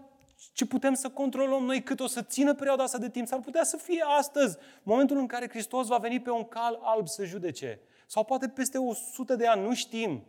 ce 0.53 0.67
putem 0.67 0.95
să 0.95 1.09
controlăm 1.09 1.65
noi 1.65 1.83
cât 1.83 2.01
o 2.01 2.07
să 2.07 2.23
țină 2.23 2.55
perioada 2.55 2.83
asta 2.83 2.99
de 2.99 3.11
timp. 3.11 3.27
S-ar 3.27 3.41
putea 3.41 3.65
să 3.65 3.77
fie 3.77 4.05
astăzi, 4.19 4.57
momentul 4.83 5.17
în 5.17 5.27
care 5.27 5.49
Hristos 5.49 5.87
va 5.87 5.97
veni 5.97 6.21
pe 6.21 6.31
un 6.31 6.45
cal 6.45 6.79
alb 6.83 7.09
să 7.09 7.25
judece. 7.25 7.81
Sau 8.07 8.25
poate 8.25 8.49
peste 8.49 8.79
100 8.79 9.37
de 9.37 9.47
ani, 9.47 9.63
nu 9.63 9.75
știm. 9.75 10.25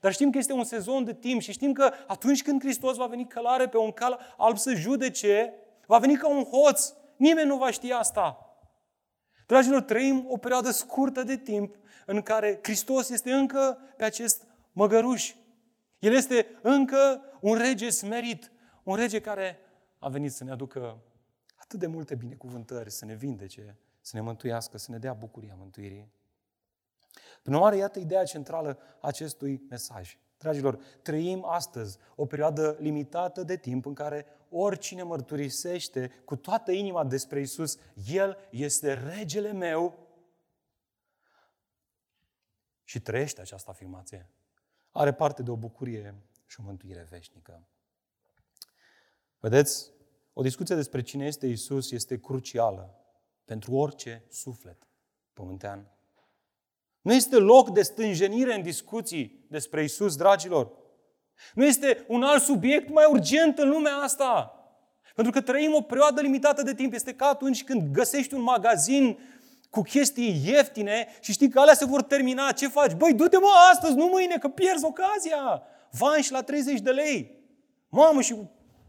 Dar 0.00 0.12
știm 0.12 0.30
că 0.30 0.38
este 0.38 0.52
un 0.52 0.64
sezon 0.64 1.04
de 1.04 1.14
timp 1.14 1.40
și 1.40 1.52
știm 1.52 1.72
că 1.72 1.92
atunci 2.06 2.42
când 2.42 2.60
Hristos 2.60 2.96
va 2.96 3.06
veni 3.06 3.26
călare 3.26 3.68
pe 3.68 3.78
un 3.78 3.90
cal 3.90 4.34
alb 4.36 4.58
să 4.58 4.74
judece, 4.74 5.54
va 5.86 5.98
veni 5.98 6.16
ca 6.16 6.28
un 6.28 6.44
hoț. 6.44 6.92
Nimeni 7.16 7.48
nu 7.48 7.56
va 7.56 7.70
ști 7.70 7.92
asta. 7.92 8.56
Dragilor, 9.46 9.80
trăim 9.80 10.26
o 10.28 10.36
perioadă 10.36 10.70
scurtă 10.70 11.22
de 11.22 11.36
timp 11.36 11.80
în 12.06 12.22
care 12.22 12.58
Hristos 12.62 13.08
este 13.08 13.32
încă 13.32 13.78
pe 13.96 14.04
acest 14.04 14.46
măgăruș. 14.72 15.34
El 15.98 16.12
este 16.12 16.46
încă 16.62 17.22
un 17.40 17.54
rege 17.54 17.90
smerit, 17.90 18.52
un 18.82 18.96
rege 18.96 19.20
care 19.20 19.58
a 19.98 20.08
venit 20.08 20.32
să 20.32 20.44
ne 20.44 20.50
aducă 20.50 21.02
atât 21.56 21.78
de 21.78 21.86
multe 21.86 22.14
binecuvântări 22.14 22.90
să 22.90 23.04
ne 23.04 23.14
vindece, 23.14 23.78
să 24.00 24.16
ne 24.16 24.22
mântuiască, 24.22 24.78
să 24.78 24.90
ne 24.90 24.98
dea 24.98 25.12
bucuria 25.12 25.54
mântuirii. 25.58 26.12
Prin 27.42 27.54
urmare, 27.54 27.76
iată 27.76 27.98
ideea 27.98 28.24
centrală 28.24 28.78
a 29.00 29.06
acestui 29.06 29.62
mesaj. 29.68 30.18
Dragilor, 30.38 30.78
trăim 31.02 31.44
astăzi 31.44 31.98
o 32.14 32.26
perioadă 32.26 32.76
limitată 32.80 33.42
de 33.42 33.56
timp 33.56 33.86
în 33.86 33.94
care 33.94 34.26
oricine 34.48 35.02
mărturisește 35.02 36.22
cu 36.24 36.36
toată 36.36 36.72
inima 36.72 37.04
despre 37.04 37.40
Isus, 37.40 37.78
El 38.12 38.36
este 38.50 38.92
regele 38.92 39.52
meu 39.52 40.01
și 42.92 43.00
trăiește 43.00 43.40
această 43.40 43.70
afirmație, 43.70 44.28
are 44.90 45.12
parte 45.12 45.42
de 45.42 45.50
o 45.50 45.56
bucurie 45.56 46.14
și 46.46 46.60
o 46.60 46.62
mântuire 46.62 47.06
veșnică. 47.10 47.66
Vedeți, 49.38 49.90
o 50.32 50.42
discuție 50.42 50.74
despre 50.74 51.02
cine 51.02 51.26
este 51.26 51.46
Isus 51.46 51.90
este 51.90 52.20
crucială 52.20 52.94
pentru 53.44 53.74
orice 53.74 54.24
suflet 54.30 54.86
pământean. 55.32 55.90
Nu 57.00 57.12
este 57.12 57.36
loc 57.36 57.70
de 57.70 57.82
stânjenire 57.82 58.54
în 58.54 58.62
discuții 58.62 59.46
despre 59.48 59.82
Isus, 59.82 60.16
dragilor. 60.16 60.72
Nu 61.54 61.64
este 61.64 62.04
un 62.08 62.22
alt 62.22 62.42
subiect 62.42 62.88
mai 62.88 63.04
urgent 63.10 63.58
în 63.58 63.68
lumea 63.68 63.94
asta. 63.94 64.56
Pentru 65.14 65.32
că 65.32 65.40
trăim 65.40 65.74
o 65.74 65.82
perioadă 65.82 66.20
limitată 66.20 66.62
de 66.62 66.74
timp. 66.74 66.92
Este 66.92 67.14
ca 67.14 67.26
atunci 67.26 67.64
când 67.64 67.92
găsești 67.92 68.34
un 68.34 68.42
magazin 68.42 69.18
cu 69.72 69.82
chestii 69.82 70.42
ieftine 70.46 71.06
și 71.20 71.32
știi 71.32 71.48
că 71.48 71.60
alea 71.60 71.74
se 71.74 71.84
vor 71.84 72.02
termina. 72.02 72.52
Ce 72.52 72.68
faci? 72.68 72.92
Băi, 72.92 73.14
du-te 73.14 73.38
mă 73.38 73.48
astăzi, 73.72 73.94
nu 73.94 74.06
mâine, 74.06 74.38
că 74.38 74.48
pierzi 74.48 74.84
ocazia. 74.84 75.62
Vanși 75.90 76.32
la 76.32 76.42
30 76.42 76.80
de 76.80 76.90
lei. 76.90 77.44
Mamă, 77.88 78.20
și 78.20 78.36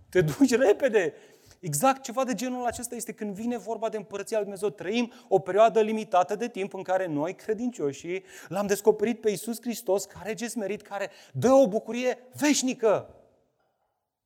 te 0.09 0.21
duci 0.21 0.55
repede. 0.55 1.13
Exact 1.59 2.01
ceva 2.01 2.23
de 2.23 2.33
genul 2.33 2.65
acesta 2.65 2.95
este 2.95 3.13
când 3.13 3.33
vine 3.33 3.57
vorba 3.57 3.89
de 3.89 3.97
împărăția 3.97 4.37
lui 4.37 4.45
Dumnezeu. 4.45 4.69
Trăim 4.69 5.11
o 5.27 5.39
perioadă 5.39 5.81
limitată 5.81 6.35
de 6.35 6.47
timp 6.47 6.73
în 6.73 6.81
care 6.81 7.05
noi, 7.05 7.35
credincioșii, 7.35 8.23
l-am 8.47 8.67
descoperit 8.67 9.21
pe 9.21 9.29
Iisus 9.29 9.61
Hristos, 9.61 10.05
care 10.05 10.33
e 10.37 10.47
smerit, 10.47 10.81
care 10.81 11.11
dă 11.33 11.51
o 11.51 11.67
bucurie 11.67 12.17
veșnică. 12.33 13.15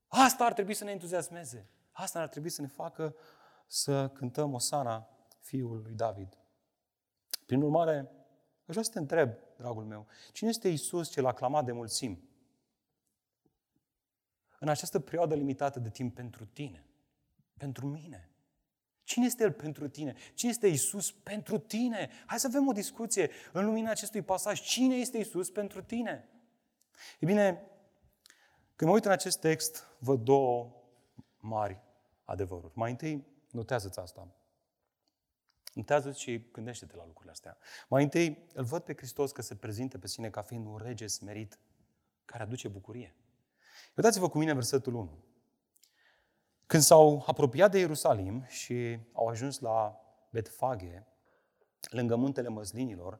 Asta 0.07 0.45
ar 0.45 0.53
trebui 0.53 0.73
să 0.73 0.83
ne 0.83 0.91
entuziasmeze. 0.91 1.69
Asta 1.91 2.19
ar 2.19 2.27
trebui 2.27 2.49
să 2.49 2.61
ne 2.61 2.67
facă 2.67 3.15
să 3.67 4.09
cântăm 4.13 4.53
Osana 4.53 5.09
fiul 5.39 5.81
lui 5.83 5.93
David. 5.95 6.37
Prin 7.47 7.61
urmare, 7.61 7.97
aș 8.65 8.73
vrea 8.73 8.83
să 8.83 8.91
te 8.91 8.99
întreb, 8.99 9.33
dragul 9.57 9.83
meu, 9.83 10.07
cine 10.31 10.49
este 10.49 10.67
Iisus 10.67 11.09
cel 11.09 11.25
aclamat 11.25 11.65
de 11.65 11.71
mulțimi? 11.71 12.23
În 14.59 14.67
această 14.67 14.99
perioadă 14.99 15.35
limitată 15.35 15.79
de 15.79 15.89
timp 15.89 16.15
pentru 16.15 16.45
tine 16.45 16.87
pentru 17.57 17.87
mine? 17.87 18.29
Cine 19.03 19.25
este 19.25 19.43
El 19.43 19.51
pentru 19.51 19.87
tine? 19.87 20.15
Cine 20.33 20.51
este 20.51 20.67
Isus 20.67 21.11
pentru 21.11 21.57
tine? 21.57 22.09
Hai 22.25 22.39
să 22.39 22.47
avem 22.47 22.67
o 22.67 22.71
discuție 22.71 23.29
în 23.51 23.65
lumina 23.65 23.89
acestui 23.89 24.21
pasaj. 24.21 24.61
Cine 24.61 24.95
este 24.95 25.17
Isus 25.17 25.49
pentru 25.49 25.81
tine? 25.81 26.29
E 27.19 27.25
bine, 27.25 27.61
când 28.75 28.89
mă 28.89 28.95
uit 28.95 29.05
în 29.05 29.11
acest 29.11 29.39
text, 29.39 29.87
văd 29.99 30.19
două 30.19 30.71
mari 31.37 31.81
adevăruri. 32.23 32.71
Mai 32.75 32.91
întâi, 32.91 33.25
notează-ți 33.51 33.99
asta. 33.99 34.27
Notează-ți 35.77 36.21
și 36.21 36.47
gândește-te 36.51 36.95
la 36.95 37.05
lucrurile 37.05 37.31
astea. 37.31 37.57
Mai 37.87 38.03
întâi, 38.03 38.47
îl 38.53 38.63
văd 38.63 38.81
pe 38.81 38.93
Hristos 38.95 39.31
că 39.31 39.41
se 39.41 39.55
prezinte 39.55 39.97
pe 39.97 40.07
sine 40.07 40.29
ca 40.29 40.41
fiind 40.41 40.65
un 40.65 40.77
rege 40.77 41.07
smerit 41.07 41.59
care 42.25 42.43
aduce 42.43 42.67
bucurie. 42.67 43.15
Uitați-vă 43.95 44.29
cu 44.29 44.37
mine 44.37 44.53
versetul 44.53 44.93
1. 44.93 45.23
Când 46.65 46.83
s-au 46.83 47.23
apropiat 47.27 47.71
de 47.71 47.79
Ierusalim 47.79 48.43
și 48.47 48.99
au 49.13 49.27
ajuns 49.27 49.59
la 49.59 49.99
Betfage, 50.29 51.03
lângă 51.89 52.15
muntele 52.15 52.47
măslinilor, 52.47 53.19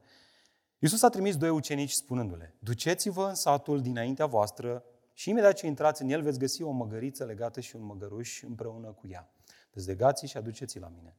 Iisus 0.80 1.02
a 1.02 1.10
trimis 1.10 1.38
doi 1.38 1.50
ucenici 1.50 1.92
spunându-le, 1.92 2.56
Duceți-vă 2.60 3.28
în 3.28 3.36
satul 3.36 3.82
dinaintea 3.82 4.26
voastră 4.26 4.84
și 5.14 5.30
imediat 5.30 5.54
ce 5.54 5.66
intrați 5.66 6.02
în 6.02 6.10
el 6.10 6.22
veți 6.22 6.40
găsi 6.40 6.62
o 6.64 6.72
măgăriță 6.72 7.26
legată 7.26 7.60
și 7.60 7.76
un 7.76 7.82
măgăruș 7.82 8.42
împreună 8.44 8.92
cu 8.92 9.08
ea. 9.08 9.32
Dezlegați 9.72 10.26
și 10.26 10.38
aduceți 10.38 10.80
la 10.80 10.88
mine. 10.88 11.18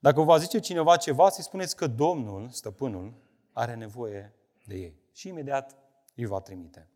Dacă 0.00 0.20
va 0.20 0.38
zice 0.38 0.58
cineva 0.58 0.96
ceva, 0.96 1.28
să-i 1.28 1.44
spuneți 1.44 1.76
că 1.76 1.86
Domnul, 1.86 2.48
stăpânul, 2.48 3.14
are 3.52 3.74
nevoie 3.74 4.34
de 4.64 4.74
ei. 4.74 5.00
Și 5.12 5.28
imediat 5.28 5.76
îi 6.14 6.26
va 6.26 6.40
trimite 6.40 6.88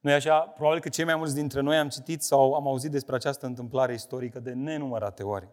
nu 0.00 0.12
așa? 0.12 0.40
Probabil 0.40 0.80
că 0.80 0.88
cei 0.88 1.04
mai 1.04 1.16
mulți 1.16 1.34
dintre 1.34 1.60
noi 1.60 1.78
am 1.78 1.88
citit 1.88 2.22
sau 2.22 2.54
am 2.54 2.66
auzit 2.66 2.90
despre 2.90 3.14
această 3.14 3.46
întâmplare 3.46 3.94
istorică 3.94 4.40
de 4.40 4.52
nenumărate 4.52 5.22
ori. 5.22 5.48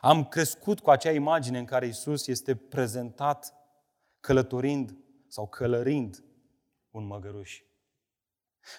Am 0.00 0.24
crescut 0.24 0.80
cu 0.80 0.90
acea 0.90 1.10
imagine 1.10 1.58
în 1.58 1.64
care 1.64 1.86
Isus 1.86 2.26
este 2.26 2.56
prezentat 2.56 3.54
călătorind 4.20 4.96
sau 5.28 5.46
călărind 5.46 6.24
un 6.90 7.06
măgăruș. 7.06 7.62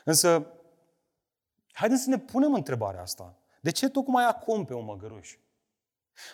Însă, 0.03 0.47
haideți 1.71 2.03
să 2.03 2.09
ne 2.09 2.17
punem 2.17 2.53
întrebarea 2.53 3.01
asta. 3.01 3.37
De 3.61 3.71
ce 3.71 3.89
tocmai 3.89 4.27
acum 4.27 4.65
pe 4.65 4.73
un 4.73 4.85
măgăruș? 4.85 5.37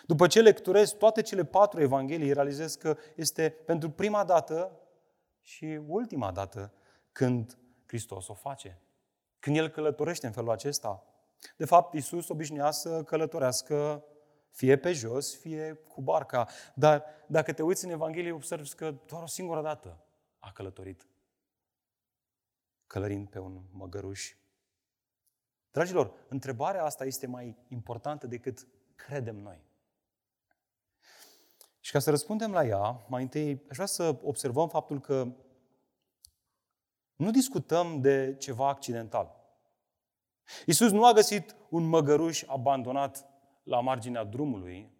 După 0.06 0.26
ce 0.26 0.40
lecturez 0.40 0.90
toate 0.90 1.22
cele 1.22 1.44
patru 1.44 1.80
evanghelii, 1.80 2.32
realizez 2.32 2.74
că 2.74 2.96
este 3.14 3.50
pentru 3.50 3.90
prima 3.90 4.24
dată 4.24 4.80
și 5.40 5.80
ultima 5.86 6.32
dată 6.32 6.72
când 7.12 7.58
Hristos 7.86 8.28
o 8.28 8.34
face. 8.34 8.80
Când 9.38 9.56
El 9.56 9.68
călătorește 9.68 10.26
în 10.26 10.32
felul 10.32 10.50
acesta, 10.50 11.02
de 11.56 11.64
fapt, 11.64 11.94
Iisus 11.94 12.28
obișnuia 12.28 12.70
să 12.70 13.02
călătorească 13.02 14.04
fie 14.50 14.76
pe 14.76 14.92
jos, 14.92 15.36
fie 15.36 15.72
cu 15.72 16.00
barca. 16.00 16.48
Dar 16.74 17.04
dacă 17.26 17.52
te 17.52 17.62
uiți 17.62 17.84
în 17.84 17.90
Evanghelie, 17.90 18.32
observi 18.32 18.74
că 18.74 18.94
doar 19.06 19.22
o 19.22 19.26
singură 19.26 19.62
dată 19.62 19.98
a 20.38 20.52
călătorit. 20.52 21.06
Călărind 22.86 23.28
pe 23.28 23.38
un 23.38 23.62
măgăruș. 23.70 24.34
Dragilor, 25.70 26.12
întrebarea 26.28 26.84
asta 26.84 27.04
este 27.04 27.26
mai 27.26 27.56
importantă 27.68 28.26
decât 28.26 28.66
credem 28.94 29.36
noi. 29.36 29.67
Și 31.88 31.94
ca 31.94 32.00
să 32.00 32.10
răspundem 32.10 32.52
la 32.52 32.64
ea, 32.64 33.04
mai 33.06 33.22
întâi 33.22 33.50
aș 33.50 33.74
vrea 33.74 33.86
să 33.86 34.18
observăm 34.22 34.68
faptul 34.68 35.00
că 35.00 35.28
nu 37.16 37.30
discutăm 37.30 38.00
de 38.00 38.36
ceva 38.38 38.68
accidental. 38.68 39.34
Iisus 40.66 40.90
nu 40.90 41.04
a 41.04 41.12
găsit 41.12 41.56
un 41.68 41.84
măgăruș 41.84 42.42
abandonat 42.46 43.26
la 43.62 43.80
marginea 43.80 44.24
drumului 44.24 44.90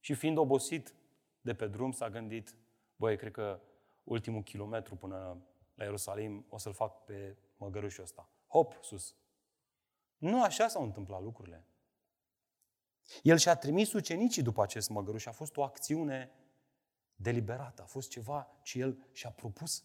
și 0.00 0.14
fiind 0.14 0.36
obosit 0.36 0.94
de 1.40 1.54
pe 1.54 1.66
drum 1.66 1.92
s-a 1.92 2.10
gândit, 2.10 2.56
băi, 2.96 3.16
cred 3.16 3.32
că 3.32 3.60
ultimul 4.02 4.42
kilometru 4.42 4.96
până 4.96 5.42
la 5.74 5.84
Ierusalim 5.84 6.46
o 6.48 6.58
să-l 6.58 6.74
fac 6.74 7.04
pe 7.04 7.36
măgărușul 7.56 8.02
ăsta. 8.02 8.28
Hop, 8.46 8.78
sus. 8.82 9.14
Nu 10.16 10.42
așa 10.42 10.68
s-au 10.68 10.82
întâmplat 10.82 11.22
lucrurile. 11.22 11.64
El 13.22 13.36
și-a 13.36 13.54
trimis 13.54 13.92
ucenicii 13.92 14.42
după 14.42 14.62
acest 14.62 14.88
măgăruș. 14.88 15.26
A 15.26 15.32
fost 15.32 15.56
o 15.56 15.62
acțiune 15.62 16.30
deliberată. 17.16 17.82
A 17.82 17.86
fost 17.86 18.08
ceva 18.08 18.48
ce 18.62 18.78
el 18.78 19.08
și-a 19.12 19.30
propus, 19.30 19.84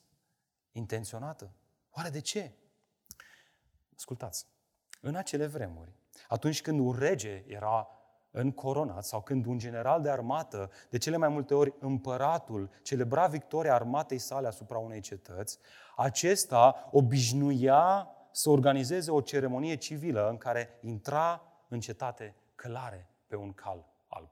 intenționată. 0.72 1.52
Oare 1.90 2.10
de 2.10 2.20
ce? 2.20 2.52
Ascultați, 3.96 4.48
în 5.02 5.16
acele 5.16 5.46
vremuri, 5.46 5.92
atunci 6.28 6.62
când 6.62 6.80
un 6.80 6.92
rege 6.98 7.44
era 7.48 7.88
încoronat 8.32 9.06
sau 9.06 9.22
când 9.22 9.46
un 9.46 9.58
general 9.58 10.02
de 10.02 10.10
armată, 10.10 10.72
de 10.90 10.98
cele 10.98 11.18
mai 11.18 11.30
multe 11.30 11.54
ori 11.54 11.74
împăratul, 11.80 12.70
celebra 12.84 13.28
victoria 13.28 13.74
armatei 13.74 14.18
sale 14.18 14.48
asupra 14.48 14.78
unei 14.78 15.00
cetăți, 15.00 15.58
acesta 15.96 16.90
obișnuia 16.92 18.08
să 18.32 18.50
organizeze 18.50 19.12
o 19.12 19.22
ceremonie 19.22 19.76
civilă 19.76 20.30
în 20.30 20.38
care 20.38 20.78
intra 20.82 21.42
în 21.68 21.80
cetate 21.80 22.36
călare 22.60 23.10
pe 23.28 23.36
un 23.36 23.54
cal 23.54 23.94
alb. 24.08 24.30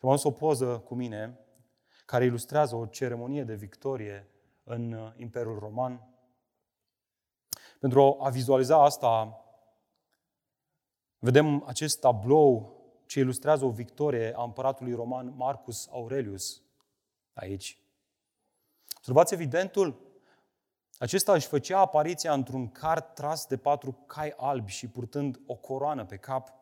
Am 0.00 0.18
o 0.22 0.30
poză 0.30 0.78
cu 0.78 0.94
mine 0.94 1.38
care 2.06 2.24
ilustrează 2.24 2.76
o 2.76 2.86
ceremonie 2.86 3.44
de 3.44 3.54
victorie 3.54 4.28
în 4.64 4.92
uh, 4.92 5.12
Imperiul 5.16 5.58
Roman. 5.58 6.08
Pentru 7.80 8.16
a 8.20 8.28
vizualiza 8.28 8.82
asta, 8.82 9.44
vedem 11.18 11.64
acest 11.66 12.00
tablou 12.00 12.78
ce 13.06 13.20
ilustrează 13.20 13.64
o 13.64 13.70
victorie 13.70 14.32
a 14.36 14.42
împăratului 14.42 14.94
roman 14.94 15.34
Marcus 15.36 15.88
Aurelius 15.88 16.62
aici. 17.32 17.78
Observați 18.96 19.34
evidentul? 19.34 20.09
Acesta 21.00 21.32
își 21.32 21.46
făcea 21.46 21.78
apariția 21.78 22.32
într-un 22.32 22.70
cart 22.70 23.14
tras 23.14 23.46
de 23.46 23.56
patru 23.56 23.92
cai 24.06 24.32
albi 24.36 24.70
și 24.70 24.88
purtând 24.88 25.40
o 25.46 25.54
coroană 25.54 26.04
pe 26.04 26.16
cap. 26.16 26.54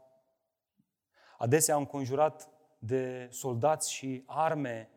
Adesea 1.39 1.77
înconjurat 1.77 2.49
de 2.79 3.29
soldați 3.31 3.93
și 3.93 4.23
arme 4.27 4.91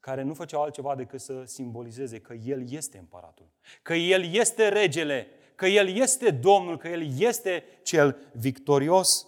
care 0.00 0.22
nu 0.22 0.34
făceau 0.34 0.62
altceva 0.62 0.94
decât 0.94 1.20
să 1.20 1.44
simbolizeze 1.44 2.20
că 2.20 2.34
El 2.34 2.70
este 2.70 2.98
împăratul, 2.98 3.46
că 3.82 3.94
El 3.94 4.34
este 4.34 4.68
regele, 4.68 5.28
că 5.54 5.66
El 5.66 5.88
este 5.88 6.30
Domnul, 6.30 6.76
că 6.76 6.88
El 6.88 7.18
este 7.18 7.64
cel 7.82 8.16
victorios. 8.32 9.26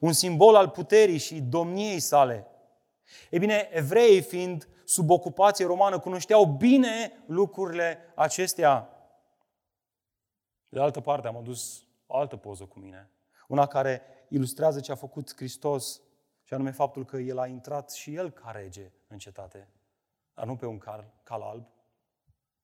Un 0.00 0.12
simbol 0.12 0.54
al 0.54 0.68
puterii 0.68 1.18
și 1.18 1.40
domniei 1.40 2.00
sale. 2.00 2.46
Ei 3.30 3.38
bine, 3.38 3.68
evreii 3.72 4.22
fiind 4.22 4.68
sub 4.84 5.10
ocupație 5.10 5.66
romană 5.66 5.98
cunoșteau 5.98 6.44
bine 6.44 7.24
lucrurile 7.26 7.98
acestea. 8.14 8.88
De 10.68 10.80
altă 10.80 11.00
parte, 11.00 11.26
am 11.26 11.36
adus 11.36 11.86
o 12.06 12.16
altă 12.16 12.36
poză 12.36 12.64
cu 12.64 12.78
mine. 12.78 13.10
Una 13.48 13.66
care 13.66 14.02
ilustrează 14.28 14.80
ce 14.80 14.92
a 14.92 14.94
făcut 14.94 15.34
Hristos 15.36 16.00
și 16.42 16.54
anume 16.54 16.70
faptul 16.70 17.04
că 17.04 17.16
El 17.16 17.38
a 17.38 17.46
intrat 17.46 17.90
și 17.92 18.14
El 18.14 18.30
ca 18.30 18.50
rege 18.50 18.92
în 19.06 19.18
cetate. 19.18 19.68
Dar 20.34 20.46
nu 20.46 20.56
pe 20.56 20.66
un 20.66 20.78
cal, 20.78 21.12
cal 21.22 21.42
alb, 21.42 21.66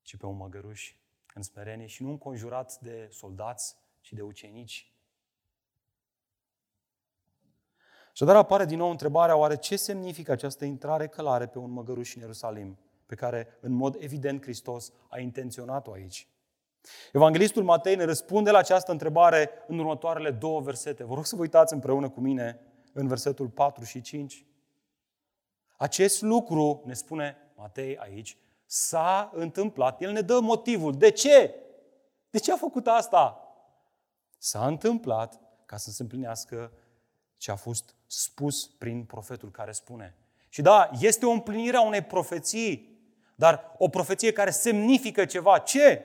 ci 0.03 0.17
pe 0.17 0.27
un 0.27 0.37
măgăruș 0.37 0.95
în 1.35 1.43
smerenie 1.43 1.87
și 1.87 2.03
nu 2.03 2.09
înconjurat 2.09 2.79
de 2.81 3.09
soldați 3.13 3.77
și 4.01 4.15
de 4.15 4.23
ucenici. 4.23 4.90
Și 8.13 8.25
dar 8.25 8.37
apare 8.37 8.65
din 8.65 8.79
nou 8.79 8.91
întrebarea, 8.91 9.37
oare 9.37 9.57
ce 9.57 9.77
semnifică 9.77 10.33
această 10.33 10.65
intrare 10.65 11.07
călare 11.07 11.47
pe 11.47 11.59
un 11.59 11.71
măgăruș 11.71 12.15
în 12.15 12.21
Ierusalim, 12.21 12.79
pe 13.07 13.15
care 13.15 13.59
în 13.61 13.73
mod 13.73 13.97
evident 13.99 14.43
Hristos 14.43 14.93
a 15.09 15.19
intenționat-o 15.19 15.93
aici? 15.93 16.29
Evanghelistul 17.13 17.63
Matei 17.63 17.97
ne 17.97 18.05
răspunde 18.05 18.51
la 18.51 18.59
această 18.59 18.93
întrebare 18.93 19.51
în 19.67 19.79
următoarele 19.79 20.31
două 20.31 20.61
versete. 20.61 21.05
Vă 21.05 21.15
rog 21.15 21.27
să 21.27 21.35
vă 21.37 21.41
uitați 21.41 21.73
împreună 21.73 22.09
cu 22.09 22.21
mine 22.21 22.61
în 22.93 23.07
versetul 23.07 23.49
4 23.49 23.85
și 23.85 24.01
5. 24.01 24.47
Acest 25.77 26.23
lucru, 26.23 26.83
ne 26.85 26.95
spune 26.95 27.37
Matei 27.57 27.97
aici, 27.97 28.39
s-a 28.67 29.31
întâmplat. 29.35 30.01
El 30.01 30.13
ne 30.13 30.21
dă 30.21 30.41
motivul. 30.41 30.93
De 30.93 31.11
ce? 31.11 31.55
De 32.31 32.39
ce 32.39 32.53
a 32.53 32.57
făcut 32.57 32.87
asta? 32.87 33.45
S-a 34.39 34.67
întâmplat 34.67 35.41
ca 35.67 35.77
să 35.77 35.91
se 35.91 36.03
împlinească 36.03 36.73
ce 37.37 37.51
a 37.51 37.57
fost 37.57 37.95
spus 38.11 38.67
prin 38.67 39.05
profetul 39.05 39.51
care 39.51 39.73
spune. 39.73 40.17
Și 40.49 40.63
da, 40.63 40.91
este 41.01 41.27
o 41.27 41.31
împlinire 41.31 41.77
a 41.77 41.83
unei 41.83 42.03
profeții, 42.03 42.99
dar 43.35 43.75
o 43.79 43.89
profeție 43.89 44.33
care 44.33 44.51
semnifică 44.51 45.25
ceva. 45.25 45.59
Ce? 45.59 46.05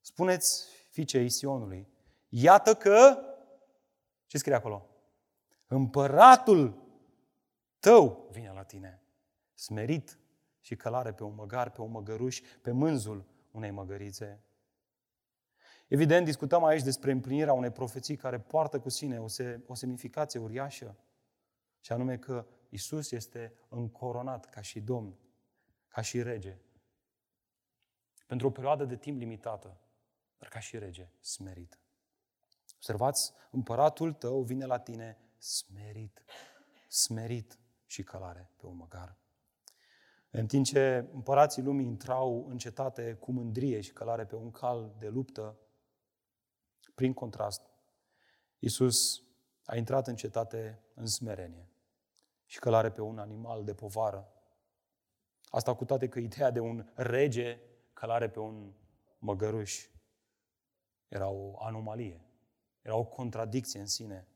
Spuneți 0.00 0.68
fiicei 0.90 1.28
Sionului, 1.28 1.88
iată 2.28 2.74
că, 2.74 3.18
ce 4.26 4.38
scrie 4.38 4.54
acolo? 4.54 4.86
Împăratul 5.66 6.82
tău 7.80 8.28
vine 8.30 8.52
la 8.54 8.62
tine, 8.62 9.02
smerit 9.54 10.18
și 10.60 10.76
călare 10.76 11.12
pe 11.12 11.24
un 11.24 11.34
măgar, 11.34 11.70
pe 11.70 11.80
un 11.80 11.90
măgăruș, 11.90 12.40
pe 12.62 12.70
mânzul 12.70 13.24
unei 13.50 13.70
măgărițe. 13.70 14.44
Evident, 15.92 16.24
discutăm 16.24 16.64
aici 16.64 16.82
despre 16.82 17.10
împlinirea 17.10 17.52
unei 17.52 17.70
profeții 17.70 18.16
care 18.16 18.40
poartă 18.40 18.80
cu 18.80 18.88
sine 18.88 19.20
o, 19.20 19.26
se, 19.26 19.60
o 19.66 19.74
semnificație 19.74 20.40
uriașă, 20.40 20.96
și 21.80 21.92
anume 21.92 22.18
că 22.18 22.46
Isus 22.68 23.10
este 23.10 23.54
încoronat 23.68 24.50
ca 24.50 24.60
și 24.60 24.80
Domn, 24.80 25.18
ca 25.88 26.00
și 26.00 26.22
Rege, 26.22 26.58
pentru 28.26 28.46
o 28.46 28.50
perioadă 28.50 28.84
de 28.84 28.96
timp 28.96 29.18
limitată, 29.18 29.80
dar 30.38 30.48
ca 30.48 30.58
și 30.58 30.78
Rege, 30.78 31.08
smerit. 31.20 31.78
Observați, 32.74 33.32
împăratul 33.50 34.12
tău 34.12 34.42
vine 34.42 34.64
la 34.64 34.78
tine 34.78 35.18
smerit, 35.38 36.24
smerit 36.88 37.58
și 37.86 38.02
călare 38.02 38.50
pe 38.56 38.66
un 38.66 38.76
măgar. 38.76 39.16
În 40.30 40.46
timp 40.46 40.64
ce 40.64 41.08
împărații 41.12 41.62
lumii 41.62 41.86
intrau 41.86 42.46
în 42.48 42.58
cetate 42.58 43.14
cu 43.14 43.32
mândrie 43.32 43.80
și 43.80 43.92
călare 43.92 44.24
pe 44.24 44.36
un 44.36 44.50
cal 44.50 44.94
de 44.98 45.08
luptă, 45.08 45.56
prin 46.94 47.12
contrast, 47.12 47.62
Iisus 48.58 49.22
a 49.64 49.76
intrat 49.76 50.06
în 50.06 50.16
cetate 50.16 50.82
în 50.94 51.06
smerenie 51.06 51.70
și 52.44 52.58
călare 52.58 52.90
pe 52.90 53.00
un 53.00 53.18
animal 53.18 53.64
de 53.64 53.74
povară. 53.74 54.32
Asta 55.44 55.74
cu 55.74 55.84
toate 55.84 56.08
că 56.08 56.18
ideea 56.18 56.50
de 56.50 56.60
un 56.60 56.90
rege 56.94 57.60
călare 57.92 58.30
pe 58.30 58.38
un 58.38 58.72
măgăruș 59.18 59.86
era 61.08 61.28
o 61.28 61.62
anomalie, 61.62 62.20
era 62.82 62.96
o 62.96 63.04
contradicție 63.04 63.80
în 63.80 63.86
sine. 63.86 64.26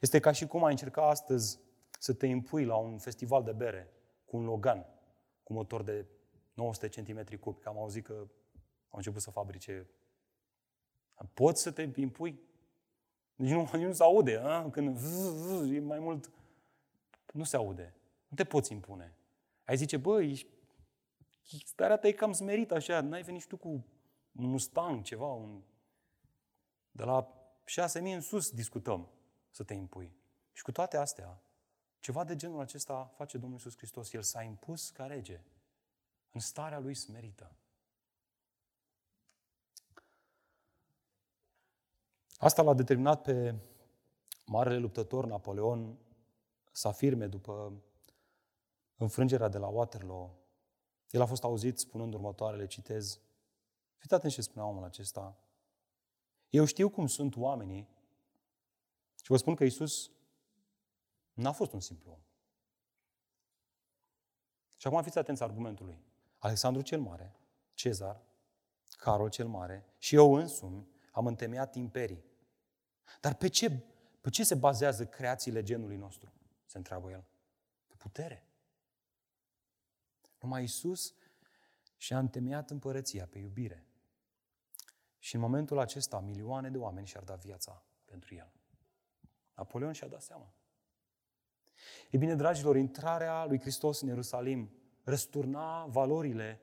Este 0.00 0.20
ca 0.20 0.32
și 0.32 0.46
cum 0.46 0.64
ai 0.64 0.70
încerca 0.70 1.08
astăzi 1.08 1.60
să 1.98 2.14
te 2.14 2.26
impui 2.26 2.64
la 2.64 2.76
un 2.76 2.98
festival 2.98 3.42
de 3.42 3.52
bere 3.52 3.92
cu 4.24 4.36
un 4.36 4.44
Logan, 4.44 4.86
cu 5.42 5.52
motor 5.52 5.82
de 5.82 6.06
900 6.54 6.88
cm 6.88 7.38
cub, 7.38 7.58
că 7.60 7.68
am 7.68 7.78
auzit 7.78 8.04
că 8.04 8.12
au 8.88 8.96
început 8.96 9.22
să 9.22 9.30
fabrice. 9.30 9.90
Poți 11.24 11.62
să 11.62 11.70
te 11.70 11.90
impui? 11.94 12.40
Nici 13.34 13.50
nu, 13.50 13.60
nici 13.72 13.86
nu 13.86 13.92
se 13.92 14.02
aude, 14.02 14.36
a? 14.36 14.70
când 14.70 14.98
e 15.72 15.80
mai 15.80 15.98
mult... 15.98 16.30
Nu 17.32 17.44
se 17.44 17.56
aude. 17.56 17.94
Nu 18.28 18.36
te 18.36 18.44
poți 18.44 18.72
impune. 18.72 19.16
Ai 19.64 19.76
zice, 19.76 19.96
bă, 19.96 20.22
ești... 20.22 20.48
starea 21.64 21.96
ta 21.96 22.08
e 22.08 22.12
cam 22.12 22.32
smerită 22.32 22.74
așa, 22.74 23.00
n-ai 23.00 23.22
venit 23.22 23.40
și 23.40 23.46
tu 23.46 23.56
cu 23.56 23.68
un 24.32 24.44
Mustang, 24.46 25.02
ceva, 25.02 25.32
un... 25.32 25.62
De 26.90 27.04
la 27.04 27.28
6.000 27.88 28.00
în 28.00 28.20
sus 28.20 28.50
discutăm 28.50 29.08
să 29.50 29.62
te 29.62 29.74
impui. 29.74 30.16
Și 30.52 30.62
cu 30.62 30.72
toate 30.72 30.96
astea, 30.96 31.40
ceva 32.00 32.24
de 32.24 32.36
genul 32.36 32.60
acesta 32.60 33.12
face 33.16 33.38
Domnul 33.38 33.58
Iisus 33.58 33.76
Hristos. 33.76 34.12
El 34.12 34.22
s-a 34.22 34.42
impus 34.42 34.90
ca 34.90 35.06
rege 35.06 35.40
în 36.32 36.40
starea 36.40 36.78
lui 36.78 36.94
smerită. 36.94 37.56
Asta 42.38 42.62
l-a 42.62 42.74
determinat 42.74 43.22
pe 43.22 43.54
marele 44.44 44.78
luptător 44.78 45.26
Napoleon 45.26 45.98
să 46.72 46.88
afirme 46.88 47.26
după 47.26 47.82
înfrângerea 48.96 49.48
de 49.48 49.58
la 49.58 49.66
Waterloo. 49.66 50.38
El 51.10 51.20
a 51.20 51.26
fost 51.26 51.44
auzit 51.44 51.78
spunând 51.78 52.14
următoarele, 52.14 52.66
citez, 52.66 53.20
Fiți 53.96 54.14
atenți 54.14 54.34
ce 54.34 54.42
spunea 54.42 54.68
omul 54.68 54.84
acesta. 54.84 55.38
Eu 56.50 56.64
știu 56.64 56.88
cum 56.88 57.06
sunt 57.06 57.36
oamenii 57.36 57.88
și 59.22 59.30
vă 59.30 59.36
spun 59.36 59.54
că 59.54 59.64
Isus 59.64 60.10
N-a 61.36 61.52
fost 61.52 61.72
un 61.72 61.80
simplu 61.80 62.10
om. 62.10 62.18
Și 64.76 64.86
acum 64.86 65.02
fiți 65.02 65.18
atenți 65.18 65.42
argumentului. 65.42 66.00
Alexandru 66.38 66.82
cel 66.82 67.00
Mare, 67.00 67.36
Cezar, 67.74 68.22
Carol 68.96 69.28
cel 69.28 69.46
Mare 69.46 69.84
și 69.98 70.14
eu 70.14 70.34
însumi 70.34 70.88
am 71.10 71.26
întemeiat 71.26 71.74
imperii. 71.74 72.24
Dar 73.20 73.34
pe 73.34 73.48
ce, 73.48 73.84
pe 74.20 74.30
ce 74.30 74.44
se 74.44 74.54
bazează 74.54 75.06
creațiile 75.06 75.62
genului 75.62 75.96
nostru? 75.96 76.32
Se 76.64 76.76
întreabă 76.76 77.10
el. 77.10 77.24
Pe 77.86 77.94
putere. 77.98 78.46
Numai 80.40 80.62
Isus 80.62 81.14
și-a 81.96 82.18
întemeiat 82.18 82.70
împărăția 82.70 83.26
pe 83.26 83.38
iubire. 83.38 83.86
Și 85.18 85.34
în 85.34 85.40
momentul 85.40 85.78
acesta, 85.78 86.20
milioane 86.20 86.70
de 86.70 86.78
oameni 86.78 87.06
și-ar 87.06 87.22
da 87.22 87.34
viața 87.34 87.84
pentru 88.04 88.34
el. 88.34 88.52
Napoleon 89.54 89.92
și-a 89.92 90.08
dat 90.08 90.22
seama. 90.22 90.54
E 92.10 92.16
bine, 92.16 92.34
dragilor, 92.34 92.76
intrarea 92.76 93.44
lui 93.44 93.60
Hristos 93.60 94.00
în 94.00 94.08
Ierusalim 94.08 94.70
răsturna 95.02 95.86
valorile 95.86 96.60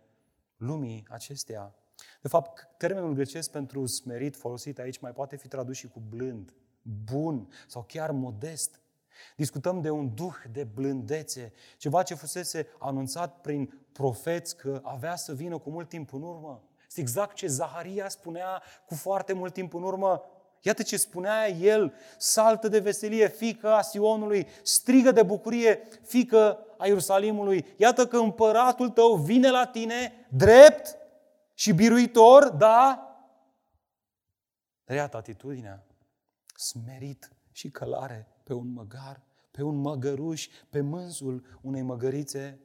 lumii 0.57 1.05
acesteia. 1.09 1.75
De 2.21 2.27
fapt, 2.27 2.67
termenul 2.77 3.13
grecesc 3.13 3.51
pentru 3.51 3.85
smerit 3.85 4.35
folosit 4.35 4.79
aici 4.79 4.99
mai 4.99 5.11
poate 5.11 5.35
fi 5.35 5.47
tradus 5.47 5.75
și 5.75 5.87
cu 5.87 6.01
blând, 6.09 6.53
bun 7.05 7.47
sau 7.67 7.83
chiar 7.87 8.11
modest. 8.11 8.81
Discutăm 9.35 9.81
de 9.81 9.89
un 9.89 10.13
duh 10.15 10.35
de 10.51 10.63
blândețe, 10.63 11.53
ceva 11.77 12.03
ce 12.03 12.13
fusese 12.13 12.67
anunțat 12.79 13.41
prin 13.41 13.87
profeți 13.91 14.57
că 14.57 14.81
avea 14.83 15.15
să 15.15 15.33
vină 15.33 15.57
cu 15.57 15.69
mult 15.69 15.89
timp 15.89 16.13
în 16.13 16.21
urmă. 16.21 16.63
Este 16.87 17.01
exact 17.01 17.35
ce 17.35 17.47
Zaharia 17.47 18.09
spunea 18.09 18.61
cu 18.85 18.95
foarte 18.95 19.33
mult 19.33 19.53
timp 19.53 19.73
în 19.73 19.83
urmă 19.83 20.23
Iată 20.65 20.83
ce 20.83 20.97
spunea 20.97 21.49
el, 21.49 21.93
saltă 22.17 22.67
de 22.67 22.79
veselie, 22.79 23.27
fică 23.27 23.73
a 23.73 23.81
Sionului, 23.81 24.47
strigă 24.61 25.11
de 25.11 25.23
bucurie, 25.23 25.87
fică 26.03 26.59
a 26.77 26.87
Ierusalimului. 26.87 27.65
Iată 27.77 28.07
că 28.07 28.17
împăratul 28.17 28.89
tău 28.89 29.15
vine 29.15 29.49
la 29.49 29.65
tine, 29.65 30.27
drept 30.29 30.97
și 31.63 31.71
biruitor, 31.71 32.49
da? 32.49 33.07
Dar 34.83 34.95
iată 34.97 35.17
atitudinea, 35.17 35.85
smerit 36.55 37.31
și 37.51 37.69
călare 37.69 38.27
pe 38.43 38.53
un 38.53 38.73
măgar, 38.73 39.21
pe 39.51 39.63
un 39.63 39.75
măgăruș, 39.75 40.47
pe 40.69 40.81
mânzul 40.81 41.59
unei 41.61 41.81
măgărițe 41.81 42.59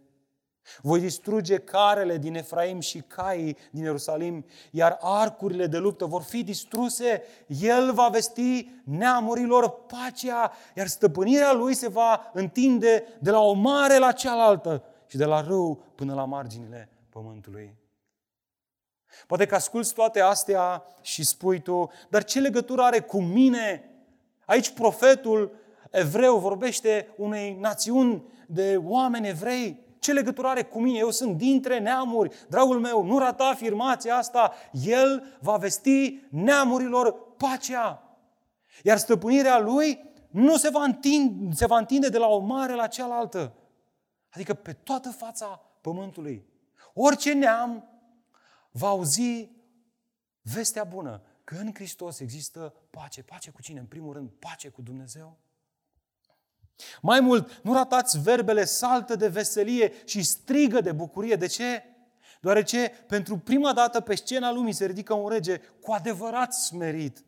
voi 0.83 1.01
distruge 1.01 1.59
carele 1.59 2.19
din 2.19 2.35
Efraim 2.35 2.81
și 2.81 3.01
caii 3.01 3.57
din 3.71 3.83
Ierusalim, 3.83 4.45
iar 4.71 4.99
arcurile 5.01 5.67
de 5.67 5.79
luptă 5.79 6.05
vor 6.05 6.23
fi 6.23 6.45
distruse. 6.45 7.23
El 7.47 7.93
va 7.93 8.09
vesti 8.09 8.81
neamurilor 8.85 9.71
pacea, 9.71 10.53
iar 10.75 10.87
stăpânirea 10.87 11.53
lui 11.53 11.75
se 11.75 11.89
va 11.89 12.31
întinde 12.33 13.05
de 13.21 13.31
la 13.31 13.41
o 13.41 13.53
mare 13.53 13.99
la 13.99 14.13
cealaltă 14.13 14.85
și 15.07 15.17
de 15.17 15.25
la 15.25 15.41
râu 15.41 15.85
până 15.95 16.15
la 16.15 16.25
marginile 16.25 16.89
pământului. 17.09 17.87
Poate 19.27 19.47
că 19.47 19.55
asculți 19.55 19.94
toate 19.94 20.21
astea 20.21 20.85
și 21.03 21.25
spui 21.25 21.61
tu, 21.61 21.90
dar 22.09 22.25
ce 22.25 22.40
legătură 22.40 22.83
are 22.83 23.01
cu 23.01 23.21
mine? 23.21 23.90
Aici 24.44 24.71
profetul 24.71 25.53
evreu 25.90 26.38
vorbește 26.38 27.14
unei 27.16 27.57
națiuni 27.61 28.23
de 28.47 28.81
oameni 28.85 29.29
evrei. 29.29 29.87
Ce 29.99 30.12
legătură 30.12 30.49
are 30.49 30.62
cu 30.62 30.81
mine? 30.81 30.99
Eu 30.99 31.11
sunt 31.11 31.37
dintre 31.37 31.79
neamuri. 31.79 32.37
Dragul 32.49 32.81
meu, 32.81 33.05
nu 33.05 33.18
rata 33.18 33.44
afirmația 33.44 34.16
asta. 34.16 34.53
El 34.85 35.37
va 35.40 35.57
vesti 35.57 36.27
neamurilor 36.31 37.35
pacea. 37.37 38.03
Iar 38.83 38.99
stăpânirea 38.99 39.59
lui 39.59 40.05
nu 40.31 40.57
se 40.57 40.68
va, 40.68 40.83
întinde, 40.83 41.55
se 41.55 41.66
va 41.66 41.79
întinde 41.79 42.09
de 42.09 42.18
la 42.18 42.27
o 42.27 42.38
mare 42.38 42.75
la 42.75 42.87
cealaltă. 42.87 43.53
Adică 44.31 44.55
pe 44.55 44.73
toată 44.73 45.11
fața 45.11 45.62
pământului. 45.81 46.47
Orice 46.94 47.33
neam 47.33 47.88
va 48.79 48.88
auzi 48.88 49.51
vestea 50.43 50.85
bună 50.85 51.23
că 51.45 51.55
în 51.55 51.71
Hristos 51.75 52.21
există 52.21 52.75
pace. 52.91 53.23
Pace 53.23 53.51
cu 53.51 53.62
cine? 53.62 53.79
În 53.79 53.87
primul 53.87 54.12
rând, 54.12 54.31
pace 54.38 54.69
cu 54.69 54.83
Dumnezeu. 54.83 55.38
Mai 57.03 57.21
mult, 57.21 57.61
nu 57.62 57.73
ratați 57.73 58.21
verbele 58.21 58.64
saltă 58.64 59.17
de 59.17 59.29
veselie 59.29 59.93
și 60.05 60.23
strigă 60.23 60.81
de 60.81 60.93
bucurie. 60.93 61.37
De 61.37 61.47
ce? 61.47 61.83
Deoarece 62.41 62.88
pentru 63.07 63.38
prima 63.38 63.73
dată 63.73 64.01
pe 64.01 64.14
scena 64.14 64.53
lumii 64.53 64.73
se 64.73 64.87
ridică 64.87 65.14
un 65.14 65.29
rege 65.29 65.59
cu 65.59 65.93
adevărat 65.93 66.55
smerit, 66.55 67.25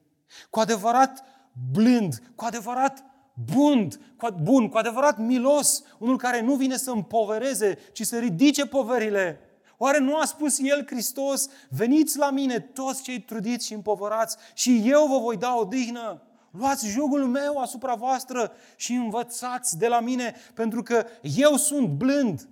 cu 0.50 0.60
adevărat 0.60 1.24
blând, 1.72 2.22
cu 2.34 2.44
adevărat 2.44 3.04
bun, 3.34 3.88
cu, 4.16 4.28
bun, 4.42 4.68
cu 4.68 4.76
adevărat 4.76 5.18
milos, 5.18 5.82
unul 5.98 6.16
care 6.16 6.40
nu 6.40 6.54
vine 6.54 6.76
să 6.76 6.90
împovereze, 6.90 7.78
ci 7.92 8.02
să 8.02 8.18
ridice 8.18 8.66
poverile. 8.66 9.49
Oare 9.82 9.98
nu 9.98 10.16
a 10.16 10.24
spus 10.24 10.58
El, 10.58 10.86
Hristos, 10.86 11.48
veniți 11.68 12.18
la 12.18 12.30
mine 12.30 12.60
toți 12.60 13.02
cei 13.02 13.20
trudiți 13.20 13.66
și 13.66 13.72
împovărați 13.72 14.36
și 14.54 14.82
eu 14.84 15.06
vă 15.06 15.18
voi 15.18 15.36
da 15.36 15.54
o 15.54 15.64
dihnă? 15.64 16.22
Luați 16.50 16.88
jugul 16.88 17.26
meu 17.26 17.58
asupra 17.58 17.94
voastră 17.94 18.52
și 18.76 18.92
învățați 18.92 19.78
de 19.78 19.88
la 19.88 20.00
mine, 20.00 20.34
pentru 20.54 20.82
că 20.82 21.06
eu 21.22 21.56
sunt 21.56 21.88
blând 21.88 22.48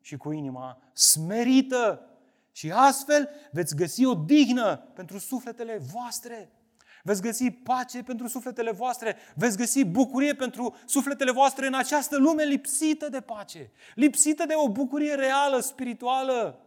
și 0.00 0.16
cu 0.16 0.32
inima 0.32 0.78
smerită. 0.92 2.06
Și 2.52 2.70
astfel 2.70 3.28
veți 3.52 3.76
găsi 3.76 4.04
o 4.04 4.14
dignă 4.14 4.76
pentru 4.94 5.18
sufletele 5.18 5.82
voastre. 5.92 6.50
Veți 7.02 7.22
găsi 7.22 7.50
pace 7.50 8.02
pentru 8.02 8.28
sufletele 8.28 8.72
voastre, 8.72 9.16
veți 9.34 9.56
găsi 9.56 9.84
bucurie 9.84 10.34
pentru 10.34 10.76
sufletele 10.86 11.30
voastre 11.30 11.66
în 11.66 11.74
această 11.74 12.16
lume 12.16 12.42
lipsită 12.44 13.08
de 13.08 13.20
pace, 13.20 13.70
lipsită 13.94 14.44
de 14.46 14.54
o 14.56 14.68
bucurie 14.68 15.14
reală, 15.14 15.60
spirituală. 15.60 16.66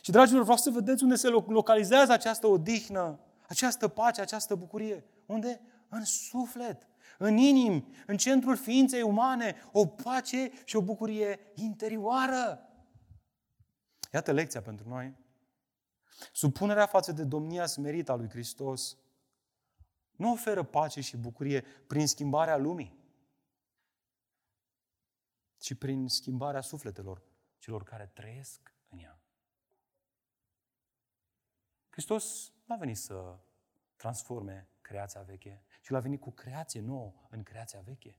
Și, 0.00 0.10
dragilor, 0.10 0.42
vreau 0.42 0.56
să 0.56 0.70
vedeți 0.70 1.02
unde 1.02 1.14
se 1.14 1.28
localizează 1.28 2.12
această 2.12 2.46
odihnă, 2.46 3.20
această 3.48 3.88
pace, 3.88 4.20
această 4.20 4.54
bucurie. 4.54 5.04
Unde? 5.26 5.60
În 5.88 6.04
suflet, 6.04 6.88
în 7.18 7.36
inim, 7.36 7.94
în 8.06 8.16
centrul 8.16 8.56
ființei 8.56 9.02
umane, 9.02 9.56
o 9.72 9.86
pace 9.86 10.50
și 10.64 10.76
o 10.76 10.82
bucurie 10.82 11.40
interioară. 11.54 12.68
Iată 14.12 14.32
lecția 14.32 14.62
pentru 14.62 14.88
noi. 14.88 15.14
Supunerea 16.32 16.86
față 16.86 17.12
de 17.12 17.24
domnia 17.24 17.66
smerită 17.66 18.12
a 18.12 18.14
lui 18.14 18.28
Hristos 18.28 18.96
nu 20.16 20.32
oferă 20.32 20.62
pace 20.62 21.00
și 21.00 21.16
bucurie 21.16 21.60
prin 21.86 22.06
schimbarea 22.06 22.56
lumii, 22.56 22.98
ci 25.58 25.74
prin 25.74 26.08
schimbarea 26.08 26.60
sufletelor 26.60 27.22
celor 27.58 27.82
care 27.82 28.10
trăiesc 28.14 28.74
în 28.88 28.98
ea. 28.98 29.23
Hristos 31.94 32.52
n-a 32.64 32.76
venit 32.76 32.96
să 32.96 33.38
transforme 33.96 34.68
creația 34.80 35.22
veche, 35.22 35.64
ci 35.82 35.88
l-a 35.88 36.00
venit 36.00 36.20
cu 36.20 36.30
creație 36.30 36.80
nouă 36.80 37.12
în 37.30 37.42
creația 37.42 37.80
veche. 37.80 38.18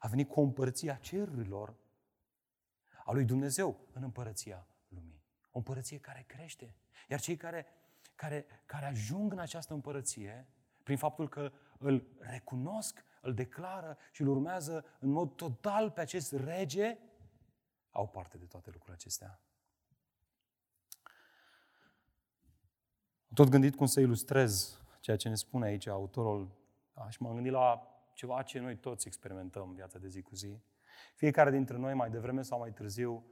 A 0.00 0.08
venit 0.08 0.28
cu 0.28 0.40
o 0.40 0.42
împărăție 0.42 0.90
a 0.90 0.96
cerurilor 0.96 1.76
a 3.04 3.12
lui 3.12 3.24
Dumnezeu 3.24 3.86
în 3.92 4.02
împărăția 4.02 4.66
lumii. 4.88 5.24
O 5.50 5.58
împărăție 5.58 5.98
care 5.98 6.24
crește. 6.26 6.76
Iar 7.08 7.20
cei 7.20 7.36
care, 7.36 7.66
care, 8.14 8.46
care 8.66 8.86
ajung 8.86 9.32
în 9.32 9.38
această 9.38 9.74
împărăție, 9.74 10.48
prin 10.82 10.96
faptul 10.96 11.28
că 11.28 11.52
îl 11.78 12.06
recunosc, 12.18 13.04
îl 13.20 13.34
declară 13.34 13.98
și 14.12 14.20
îl 14.20 14.28
urmează 14.28 14.84
în 14.98 15.08
mod 15.08 15.36
total 15.36 15.90
pe 15.90 16.00
acest 16.00 16.32
rege, 16.32 16.98
au 17.90 18.08
parte 18.08 18.38
de 18.38 18.44
toate 18.44 18.70
lucrurile 18.70 18.94
acestea. 18.94 19.43
Tot 23.34 23.48
gândit 23.48 23.76
cum 23.76 23.86
să 23.86 24.00
ilustrez 24.00 24.80
ceea 25.00 25.16
ce 25.16 25.28
ne 25.28 25.34
spune 25.34 25.66
aici 25.66 25.86
autorul 25.86 26.50
da? 26.94 27.10
și 27.10 27.22
m-am 27.22 27.34
gândit 27.34 27.52
la 27.52 27.88
ceva 28.12 28.42
ce 28.42 28.58
noi 28.58 28.76
toți 28.76 29.06
experimentăm 29.06 29.68
în 29.68 29.74
viața 29.74 29.98
de 29.98 30.08
zi 30.08 30.22
cu 30.22 30.34
zi. 30.34 30.62
Fiecare 31.14 31.50
dintre 31.50 31.76
noi, 31.76 31.94
mai 31.94 32.10
devreme 32.10 32.42
sau 32.42 32.58
mai 32.58 32.72
târziu, 32.72 33.24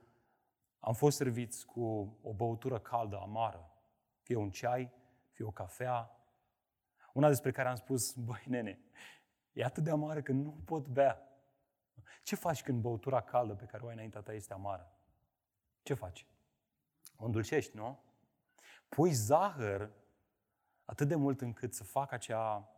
am 0.78 0.94
fost 0.94 1.16
serviți 1.16 1.66
cu 1.66 2.16
o 2.22 2.32
băutură 2.32 2.78
caldă, 2.78 3.18
amară. 3.18 3.70
Fie 4.22 4.36
un 4.36 4.50
ceai, 4.50 4.92
fie 5.30 5.44
o 5.44 5.50
cafea. 5.50 6.10
Una 7.12 7.28
despre 7.28 7.50
care 7.50 7.68
am 7.68 7.74
spus, 7.74 8.14
băi 8.26 8.44
nene, 8.46 8.78
e 9.52 9.64
atât 9.64 9.84
de 9.84 9.90
amară 9.90 10.22
că 10.22 10.32
nu 10.32 10.62
pot 10.64 10.86
bea. 10.88 11.26
Ce 12.22 12.36
faci 12.36 12.62
când 12.62 12.80
băutura 12.80 13.20
caldă 13.20 13.54
pe 13.54 13.64
care 13.64 13.82
o 13.82 13.86
ai 13.86 13.94
înaintea 13.94 14.20
ta 14.20 14.32
este 14.32 14.52
amară? 14.52 14.96
Ce 15.82 15.94
faci? 15.94 16.26
O 17.16 17.24
îndulcești, 17.24 17.76
nu? 17.76 18.11
Pui 18.94 19.12
zahăr 19.12 19.90
atât 20.84 21.08
de 21.08 21.14
mult 21.14 21.40
încât 21.40 21.74
să 21.74 21.84
facă 21.84 22.14
acea 22.14 22.68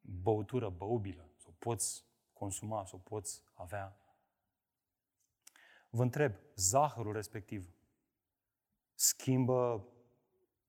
băutură 0.00 0.68
băubilă, 0.68 1.28
să 1.36 1.46
o 1.48 1.52
poți 1.58 2.04
consuma, 2.32 2.84
să 2.84 2.94
o 2.94 2.98
poți 2.98 3.42
avea. 3.54 3.96
Vă 5.90 6.02
întreb, 6.02 6.34
zahărul 6.54 7.12
respectiv 7.12 7.74
schimbă 8.94 9.86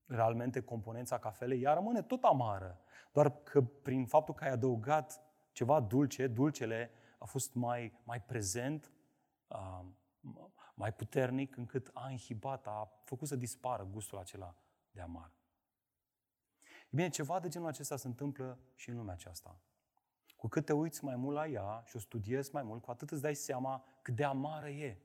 realmente 0.06 0.60
componența 0.62 1.18
cafelei? 1.18 1.62
Ea 1.62 1.74
rămâne 1.74 2.02
tot 2.02 2.22
amară, 2.22 2.80
doar 3.12 3.42
că 3.42 3.62
prin 3.62 4.06
faptul 4.06 4.34
că 4.34 4.44
ai 4.44 4.50
adăugat 4.50 5.20
ceva 5.52 5.80
dulce, 5.80 6.26
dulcele 6.26 6.90
a 7.18 7.24
fost 7.24 7.54
mai, 7.54 8.00
mai 8.04 8.22
prezent, 8.22 8.92
mai 10.74 10.92
puternic, 10.92 11.56
încât 11.56 11.90
a 11.92 12.10
inhibat, 12.10 12.66
a 12.66 13.00
făcut 13.04 13.28
să 13.28 13.36
dispară 13.36 13.84
gustul 13.84 14.18
acela 14.18 14.54
de 14.98 15.04
amar. 15.04 15.32
E 16.90 16.90
bine, 16.90 17.08
ceva 17.08 17.40
de 17.40 17.48
genul 17.48 17.68
acesta 17.68 17.96
se 17.96 18.06
întâmplă 18.06 18.58
și 18.74 18.88
în 18.90 18.96
lumea 18.96 19.14
aceasta. 19.14 19.60
Cu 20.36 20.48
cât 20.48 20.64
te 20.64 20.72
uiți 20.72 21.04
mai 21.04 21.16
mult 21.16 21.36
la 21.36 21.46
ea 21.46 21.82
și 21.86 21.96
o 21.96 21.98
studiezi 21.98 22.52
mai 22.52 22.62
mult, 22.62 22.82
cu 22.82 22.90
atât 22.90 23.10
îți 23.10 23.22
dai 23.22 23.34
seama 23.34 23.84
cât 24.02 24.14
de 24.14 24.24
amară 24.24 24.68
e. 24.68 25.02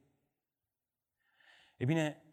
E 1.78 1.86
bine, 1.86 2.24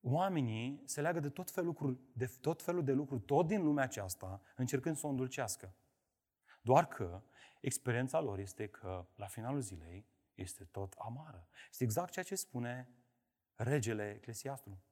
oamenii 0.00 0.82
se 0.84 1.00
leagă 1.00 1.20
de 1.20 1.28
tot, 1.28 1.50
felul, 1.50 1.68
lucruri, 1.68 1.98
de 2.12 2.26
tot 2.40 2.62
felul 2.62 2.84
de 2.84 2.92
lucruri, 2.92 3.22
tot 3.22 3.46
din 3.46 3.62
lumea 3.62 3.84
aceasta, 3.84 4.40
încercând 4.56 4.96
să 4.96 5.06
o 5.06 5.10
îndulcească. 5.10 5.74
Doar 6.62 6.86
că 6.86 7.22
experiența 7.60 8.20
lor 8.20 8.38
este 8.38 8.68
că, 8.68 9.06
la 9.14 9.26
finalul 9.26 9.60
zilei, 9.60 10.06
este 10.34 10.64
tot 10.64 10.92
amară. 10.98 11.48
Este 11.70 11.84
exact 11.84 12.10
ceea 12.12 12.24
ce 12.24 12.34
spune 12.34 12.88
regele 13.54 14.14
Eclesiastului. 14.14 14.85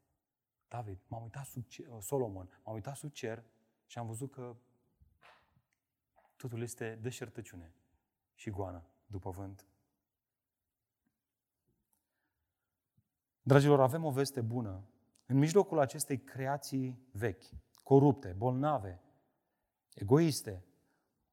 David, 0.75 0.99
m-am 1.07 1.23
uitat 1.23 1.47
sub 1.47 1.67
cer, 1.67 1.87
uh, 1.87 1.97
Solomon, 2.01 2.49
m-am 2.65 2.75
uitat 2.75 2.97
sub 2.97 3.13
cer 3.13 3.45
și 3.87 3.99
am 3.99 4.07
văzut 4.07 4.33
că 4.33 4.57
totul 6.37 6.63
este 6.63 6.99
deșertăciune 7.03 7.75
și 8.35 8.51
goană 8.51 8.85
după 9.07 9.31
vânt. 9.31 9.67
Dragilor, 13.43 13.81
avem 13.81 14.05
o 14.05 14.11
veste 14.11 14.41
bună. 14.41 14.85
În 15.27 15.39
mijlocul 15.39 15.79
acestei 15.79 16.19
creații 16.19 17.09
vechi, 17.13 17.45
corupte, 17.83 18.35
bolnave, 18.37 19.03
egoiste, 19.95 20.65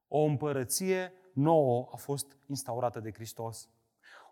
o 0.08 0.20
împărăție 0.24 1.14
nouă 1.34 1.90
a 1.92 1.96
fost 1.96 2.38
instaurată 2.46 3.00
de 3.00 3.12
Hristos. 3.12 3.70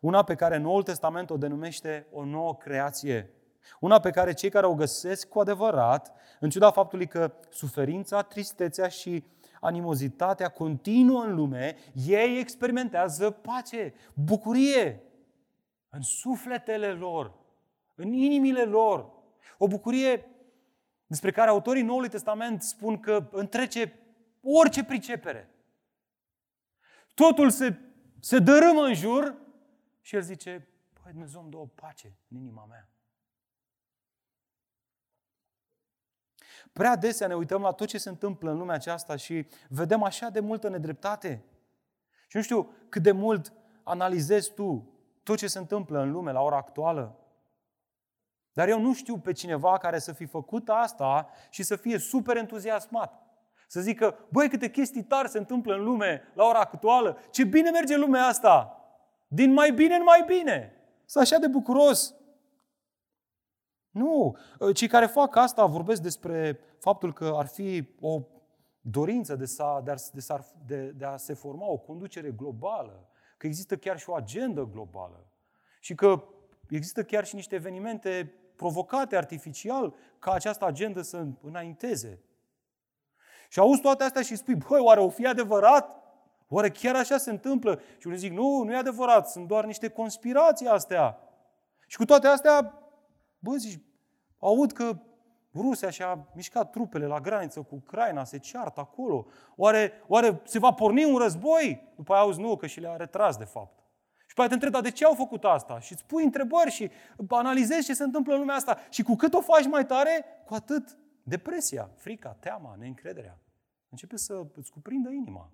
Una 0.02 0.24
pe 0.24 0.36
care 0.36 0.58
Noul 0.58 0.84
Testament 0.84 1.30
o 1.30 1.38
denumește 1.38 2.08
o 2.12 2.26
nouă 2.26 2.56
creație. 2.56 3.34
Una 3.80 4.00
pe 4.00 4.10
care 4.10 4.34
cei 4.34 4.50
care 4.50 4.66
o 4.66 4.76
găsesc 4.76 5.28
cu 5.28 5.40
adevărat, 5.40 6.14
în 6.40 6.50
ciuda 6.50 6.72
faptului 6.72 7.08
că 7.08 7.34
suferința, 7.50 8.22
tristețea 8.22 8.88
și 8.88 9.24
animozitatea 9.62 10.50
continuă 10.50 11.24
în 11.24 11.36
lume, 11.36 11.76
ei 12.06 12.40
experimentează 12.40 13.32
pace, 13.32 13.94
bucurie 14.14 15.04
în 15.90 16.02
sufletele 16.02 16.92
lor, 16.92 17.34
în 17.96 18.14
inimile 18.14 18.64
lor. 18.64 19.10
O 19.58 19.68
bucurie 19.68 20.26
despre 21.08 21.32
care 21.32 21.50
autorii 21.50 21.84
Noului 21.84 22.10
Testament 22.10 22.62
spun 22.62 23.00
că 23.00 23.30
întrece 23.32 23.94
orice 24.42 24.84
pricepere. 24.84 25.50
Totul 27.14 27.50
se, 27.50 27.80
se 28.20 28.40
dărâmă 28.40 28.82
în 28.82 28.94
jur 28.94 29.36
Și 30.02 30.16
el 30.16 30.22
zice, 30.22 30.68
păi 31.02 31.12
Dumnezeu 31.12 31.42
îmi 31.42 31.52
dă 31.52 31.58
o 31.58 31.66
pace 31.66 32.18
în 32.30 32.38
inima 32.38 32.66
mea. 32.66 32.90
Prea 36.74 36.92
adesea 36.92 37.28
ne 37.28 37.36
uităm 37.36 37.62
la 37.62 37.72
tot 37.72 37.88
ce 37.88 37.98
se 37.98 38.10
întâmplă 38.10 38.52
în 38.52 38.58
lumea 38.58 38.76
aceasta 38.76 39.16
și 39.16 39.48
vedem 39.70 40.04
așa 40.04 40.30
de 40.30 40.40
multă 40.40 40.70
nedreptate. 40.70 41.44
Și 42.28 42.38
nu 42.38 42.42
știu 42.42 42.74
cât 42.90 43.04
de 43.04 43.12
mult 43.12 43.54
analizezi 43.84 44.54
tu 44.54 44.94
tot 45.24 45.38
ce 45.38 45.48
se 45.48 45.60
întâmplă 45.60 46.00
în 46.00 46.12
lume 46.12 46.32
la 46.32 46.42
ora 46.42 46.58
actuală. 46.58 47.20
Dar 48.54 48.68
eu 48.68 48.80
nu 48.80 48.94
știu 48.94 49.18
pe 49.18 49.32
cineva 49.32 49.78
care 49.78 50.00
să 50.00 50.12
fi 50.12 50.26
făcut 50.26 50.70
asta 50.70 51.30
și 51.50 51.64
să 51.64 51.76
fie 51.76 51.98
super 51.98 52.38
entuziasmat. 52.38 53.24
Să 53.68 53.82
zică, 53.82 54.18
băi, 54.30 54.50
câte 54.50 54.70
chestii 54.70 55.04
tari 55.04 55.30
se 55.30 55.38
întâmplă 55.38 55.74
în 55.74 55.84
lume 55.84 56.22
la 56.34 56.46
ora 56.46 56.60
actuală, 56.60 57.18
ce 57.32 57.44
bine 57.44 57.70
merge 57.70 57.98
lumea 57.98 58.26
asta, 58.26 58.84
din 59.28 59.54
mai 59.54 59.72
bine 59.72 59.96
în 59.96 60.04
mai 60.04 60.24
bine. 60.28 60.74
Să 61.06 61.20
așa 61.20 61.38
de 61.38 61.48
bucuros. 61.48 62.14
Nu, 63.92 64.38
cei 64.74 64.88
care 64.88 65.06
fac 65.06 65.36
asta 65.36 65.66
vorbesc 65.66 66.02
despre 66.02 66.60
faptul 66.80 67.14
că 67.14 67.34
ar 67.36 67.46
fi 67.46 67.90
o 68.00 68.22
dorință 68.82 69.36
de, 69.36 69.46
sa, 69.46 69.82
de, 69.84 69.92
a, 69.92 69.96
de, 70.14 70.26
a, 70.28 70.40
de, 70.66 70.86
de 70.86 71.06
a 71.06 71.18
se 71.18 71.34
forma 71.34 71.66
o 71.68 71.78
conducere 71.78 72.32
globală, 72.32 73.10
că 73.38 73.48
există 73.48 73.78
chiar 73.78 74.00
și 74.00 74.10
o 74.10 74.16
agendă 74.16 74.70
globală 74.72 75.28
și 75.80 75.96
că 75.96 76.24
există 76.70 77.04
chiar 77.04 77.26
și 77.26 77.36
niște 77.36 77.56
evenimente 77.56 78.34
provocate 78.56 79.16
artificial 79.16 79.94
ca 80.20 80.32
această 80.32 80.66
agendă 80.66 81.02
să 81.02 81.26
înainteze. 81.42 82.24
Și 83.50 83.60
auzi 83.60 83.82
toate 83.82 84.04
astea 84.04 84.22
și 84.22 84.36
spui, 84.36 84.56
băi, 84.56 84.80
oare 84.80 85.00
o 85.00 85.10
fi 85.10 85.28
adevărat? 85.28 85.98
Oare 86.48 86.70
chiar 86.70 86.96
așa 86.96 87.18
se 87.18 87.30
întâmplă? 87.30 87.82
Și 87.98 88.08
unii 88.08 88.20
zic, 88.20 88.32
nu, 88.32 88.64
nu 88.64 88.72
e 88.72 88.76
adevărat, 88.76 89.30
sunt 89.30 89.48
doar 89.48 89.66
niște 89.66 89.90
conspirații 89.90 90.68
astea. 90.68 91.20
Și 91.88 91.98
cu 91.98 92.06
toate 92.06 92.28
astea, 92.28 92.74
bă, 93.40 93.56
zici, 93.56 93.82
aud 94.38 94.72
că 94.72 95.00
Rusia 95.56 95.90
și-a 95.90 96.28
mișcat 96.36 96.72
trupele 96.72 97.06
la 97.06 97.20
graniță 97.20 97.62
cu 97.62 97.76
Ucraina, 97.76 98.24
se 98.24 98.38
ceartă 98.38 98.80
acolo. 98.80 99.26
Oare, 99.56 99.92
oare 100.08 100.42
se 100.44 100.60
va 100.60 100.74
porni 100.74 101.04
un 101.06 101.18
război? 101.18 101.94
După 101.96 102.14
aia 102.14 102.22
auzi, 102.22 102.40
nu, 102.40 102.56
că 102.56 102.68
și 102.68 102.80
le-a 102.80 102.96
retras 102.96 103.38
de 103.38 103.44
fapt. 103.44 103.80
Și 104.28 104.36
pe 104.36 104.48
te 104.48 104.54
întrebi, 104.54 104.74
dar 104.74 104.82
de 104.82 104.92
ce 104.92 105.06
au 105.06 105.14
făcut 105.14 105.44
asta? 105.44 105.80
Și 105.80 105.94
îți 105.94 106.06
pui 106.06 106.24
întrebări 106.24 106.72
și 106.72 106.92
analizezi 107.28 107.86
ce 107.86 107.94
se 107.94 108.04
întâmplă 108.04 108.34
în 108.34 108.40
lumea 108.40 108.56
asta. 108.56 108.78
Și 108.90 109.04
cu 109.04 109.16
cât 109.16 109.34
o 109.34 109.42
faci 109.42 109.66
mai 109.66 109.86
tare, 109.86 110.26
cu 110.46 110.54
atât 110.54 110.98
depresia, 111.24 111.90
frica, 111.96 112.38
teama, 112.40 112.76
neîncrederea 112.78 113.40
începe 113.90 114.18
să 114.18 114.46
îți 114.56 114.72
cuprindă 114.72 115.10
inima. 115.10 115.52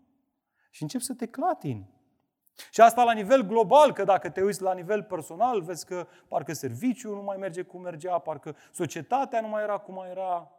Și 0.69 0.81
începi 0.81 1.03
să 1.03 1.13
te 1.13 1.25
clatini. 1.25 1.89
Și 2.71 2.81
asta 2.81 3.03
la 3.03 3.11
nivel 3.11 3.41
global, 3.41 3.93
că 3.93 4.03
dacă 4.03 4.29
te 4.29 4.41
uiți 4.41 4.61
la 4.61 4.73
nivel 4.73 5.03
personal, 5.03 5.61
vezi 5.61 5.85
că 5.85 6.07
parcă 6.27 6.53
serviciul 6.53 7.15
nu 7.15 7.21
mai 7.21 7.37
merge 7.37 7.61
cum 7.61 7.81
mergea, 7.81 8.19
parcă 8.19 8.55
societatea 8.71 9.41
nu 9.41 9.47
mai 9.47 9.63
era 9.63 9.77
cum 9.77 9.93
mai 9.93 10.09
era. 10.09 10.51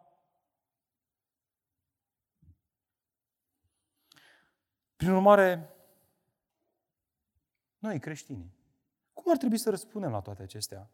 Prin 4.96 5.10
urmare, 5.10 5.70
noi 7.78 7.98
creștini, 7.98 8.54
cum 9.12 9.32
ar 9.32 9.36
trebui 9.36 9.58
să 9.58 9.70
răspundem 9.70 10.10
la 10.10 10.20
toate 10.20 10.42
acestea? 10.42 10.90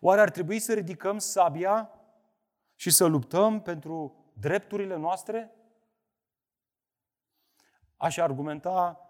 Oare 0.00 0.20
ar 0.20 0.30
trebui 0.30 0.58
să 0.58 0.74
ridicăm 0.74 1.18
sabia 1.18 1.90
și 2.74 2.90
să 2.90 3.04
luptăm 3.04 3.62
pentru 3.62 4.24
drepturile 4.32 4.96
noastre? 4.96 5.54
Aș 7.96 8.16
argumenta 8.16 9.09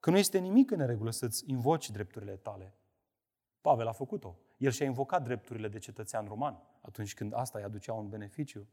că 0.00 0.10
nu 0.10 0.18
este 0.18 0.38
nimic 0.38 0.70
în 0.70 0.76
neregulă 0.76 1.10
să-ți 1.10 1.50
invoci 1.50 1.90
drepturile 1.90 2.36
tale. 2.36 2.74
Pavel 3.60 3.86
a 3.86 3.92
făcut-o. 3.92 4.38
El 4.56 4.70
și-a 4.70 4.86
invocat 4.86 5.22
drepturile 5.22 5.68
de 5.68 5.78
cetățean 5.78 6.26
roman 6.26 6.62
atunci 6.80 7.14
când 7.14 7.32
asta 7.32 7.58
îi 7.58 7.64
aducea 7.64 7.92
un 7.92 8.08
beneficiu. 8.08 8.68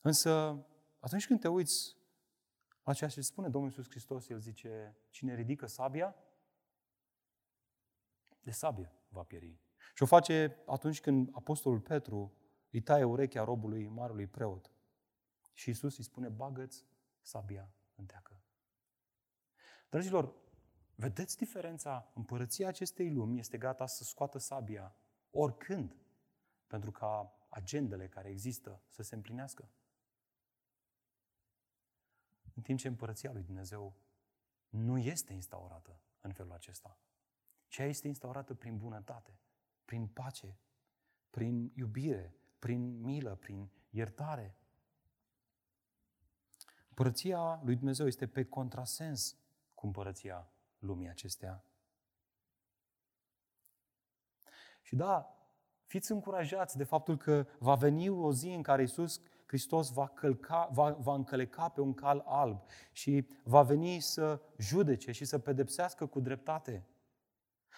Însă, 0.00 0.64
atunci 0.98 1.26
când 1.26 1.40
te 1.40 1.48
uiți 1.48 1.96
la 2.84 2.92
ceea 2.92 3.10
ce 3.10 3.20
spune 3.20 3.48
Domnul 3.48 3.70
Iisus 3.70 3.90
Hristos, 3.90 4.28
El 4.28 4.38
zice, 4.38 4.96
cine 5.10 5.34
ridică 5.34 5.66
sabia, 5.66 6.16
de 8.40 8.50
sabie 8.50 8.92
va 9.08 9.22
pieri. 9.22 9.60
Și 9.94 10.02
o 10.02 10.06
face 10.06 10.56
atunci 10.66 11.00
când 11.00 11.28
Apostolul 11.32 11.80
Petru 11.80 12.32
îi 12.70 12.80
taie 12.80 13.04
urechea 13.04 13.44
robului 13.44 13.88
marului 13.88 14.26
preot. 14.26 14.70
Și 15.52 15.68
Iisus 15.68 15.96
îi 15.96 16.04
spune, 16.04 16.28
bagă-ți 16.28 16.86
sabia 17.20 17.72
în 17.94 18.06
teacă. 18.06 18.39
Dragilor, 19.90 20.34
vedeți 20.94 21.36
diferența? 21.36 22.10
Împărăția 22.14 22.68
acestei 22.68 23.12
lumi 23.12 23.38
este 23.38 23.58
gata 23.58 23.86
să 23.86 24.04
scoată 24.04 24.38
sabia 24.38 24.94
oricând 25.30 25.96
pentru 26.66 26.90
ca 26.90 27.38
agendele 27.48 28.08
care 28.08 28.28
există 28.28 28.82
să 28.88 29.02
se 29.02 29.14
împlinească. 29.14 29.68
În 32.54 32.62
timp 32.62 32.78
ce 32.78 32.88
împărăția 32.88 33.32
lui 33.32 33.42
Dumnezeu 33.42 33.96
nu 34.68 34.98
este 34.98 35.32
instaurată 35.32 36.00
în 36.20 36.32
felul 36.32 36.52
acesta, 36.52 36.98
ci 37.68 37.78
este 37.78 38.08
instaurată 38.08 38.54
prin 38.54 38.78
bunătate, 38.78 39.38
prin 39.84 40.06
pace, 40.06 40.58
prin 41.30 41.72
iubire, 41.74 42.34
prin 42.58 43.00
milă, 43.00 43.34
prin 43.34 43.70
iertare. 43.90 44.56
Împărăția 46.88 47.60
lui 47.64 47.76
Dumnezeu 47.76 48.06
este 48.06 48.26
pe 48.26 48.44
contrasens 48.44 49.39
cu 49.80 49.86
împărăția 49.86 50.52
lumii 50.78 51.08
acestea. 51.08 51.64
Și 54.82 54.96
da, 54.96 55.34
fiți 55.84 56.12
încurajați 56.12 56.76
de 56.76 56.84
faptul 56.84 57.16
că 57.16 57.46
va 57.58 57.74
veni 57.74 58.08
o 58.08 58.32
zi 58.32 58.48
în 58.48 58.62
care 58.62 58.80
Iisus 58.80 59.20
Hristos 59.46 59.92
va, 59.92 60.08
călca, 60.08 60.68
va, 60.72 60.90
va 60.92 61.14
încăleca 61.14 61.68
pe 61.68 61.80
un 61.80 61.94
cal 61.94 62.22
alb 62.26 62.62
și 62.92 63.28
va 63.44 63.62
veni 63.62 64.00
să 64.00 64.42
judece 64.58 65.12
și 65.12 65.24
să 65.24 65.38
pedepsească 65.38 66.06
cu 66.06 66.20
dreptate. 66.20 66.86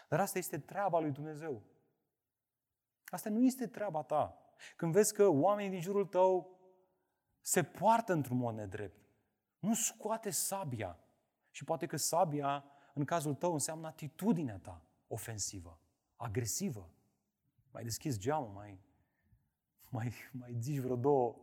Dar 0.08 0.20
asta 0.20 0.38
este 0.38 0.58
treaba 0.58 1.00
lui 1.00 1.10
Dumnezeu. 1.10 1.62
Asta 3.04 3.30
nu 3.30 3.44
este 3.44 3.66
treaba 3.66 4.02
ta. 4.02 4.36
Când 4.76 4.92
vezi 4.92 5.14
că 5.14 5.28
oamenii 5.28 5.70
din 5.70 5.80
jurul 5.80 6.06
tău 6.06 6.60
se 7.40 7.62
poartă 7.62 8.12
într-un 8.12 8.36
mod 8.36 8.54
nedrept, 8.54 9.02
nu 9.58 9.74
scoate 9.74 10.30
sabia. 10.30 10.98
Și 11.52 11.64
poate 11.64 11.86
că 11.86 11.96
sabia, 11.96 12.64
în 12.94 13.04
cazul 13.04 13.34
tău, 13.34 13.52
înseamnă 13.52 13.86
atitudinea 13.86 14.58
ta 14.58 14.82
ofensivă, 15.06 15.80
agresivă. 16.16 16.90
Mai 17.70 17.82
deschizi 17.82 18.18
geamul, 18.18 18.48
mai, 18.48 18.80
mai, 19.88 20.12
mai 20.32 20.56
zici 20.58 20.78
vreo 20.78 20.96
două. 20.96 21.36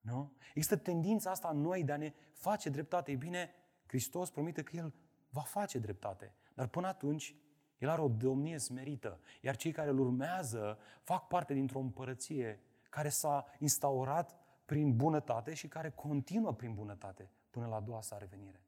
Nu? 0.00 0.32
Există 0.48 0.76
tendința 0.76 1.30
asta 1.30 1.48
în 1.48 1.60
noi 1.60 1.84
de 1.84 1.92
a 1.92 1.96
ne 1.96 2.12
face 2.32 2.70
dreptate. 2.70 3.10
Ei 3.10 3.16
bine, 3.16 3.50
Hristos 3.86 4.30
promite 4.30 4.62
că 4.62 4.76
El 4.76 4.94
va 5.30 5.40
face 5.40 5.78
dreptate. 5.78 6.34
Dar 6.54 6.66
până 6.66 6.86
atunci, 6.86 7.36
El 7.78 7.88
are 7.88 8.00
o 8.00 8.08
domnie 8.08 8.58
smerită. 8.58 9.20
Iar 9.40 9.56
cei 9.56 9.72
care 9.72 9.90
îl 9.90 9.98
urmează 9.98 10.78
fac 11.02 11.26
parte 11.26 11.54
dintr-o 11.54 11.78
împărăție 11.78 12.60
care 12.90 13.08
s-a 13.08 13.46
instaurat 13.58 14.36
prin 14.64 14.96
bunătate 14.96 15.54
și 15.54 15.68
care 15.68 15.90
continuă 15.90 16.52
prin 16.52 16.74
bunătate 16.74 17.30
până 17.50 17.66
la 17.66 17.76
a 17.76 17.80
doua 17.80 18.00
sa 18.00 18.18
revenire. 18.18 18.62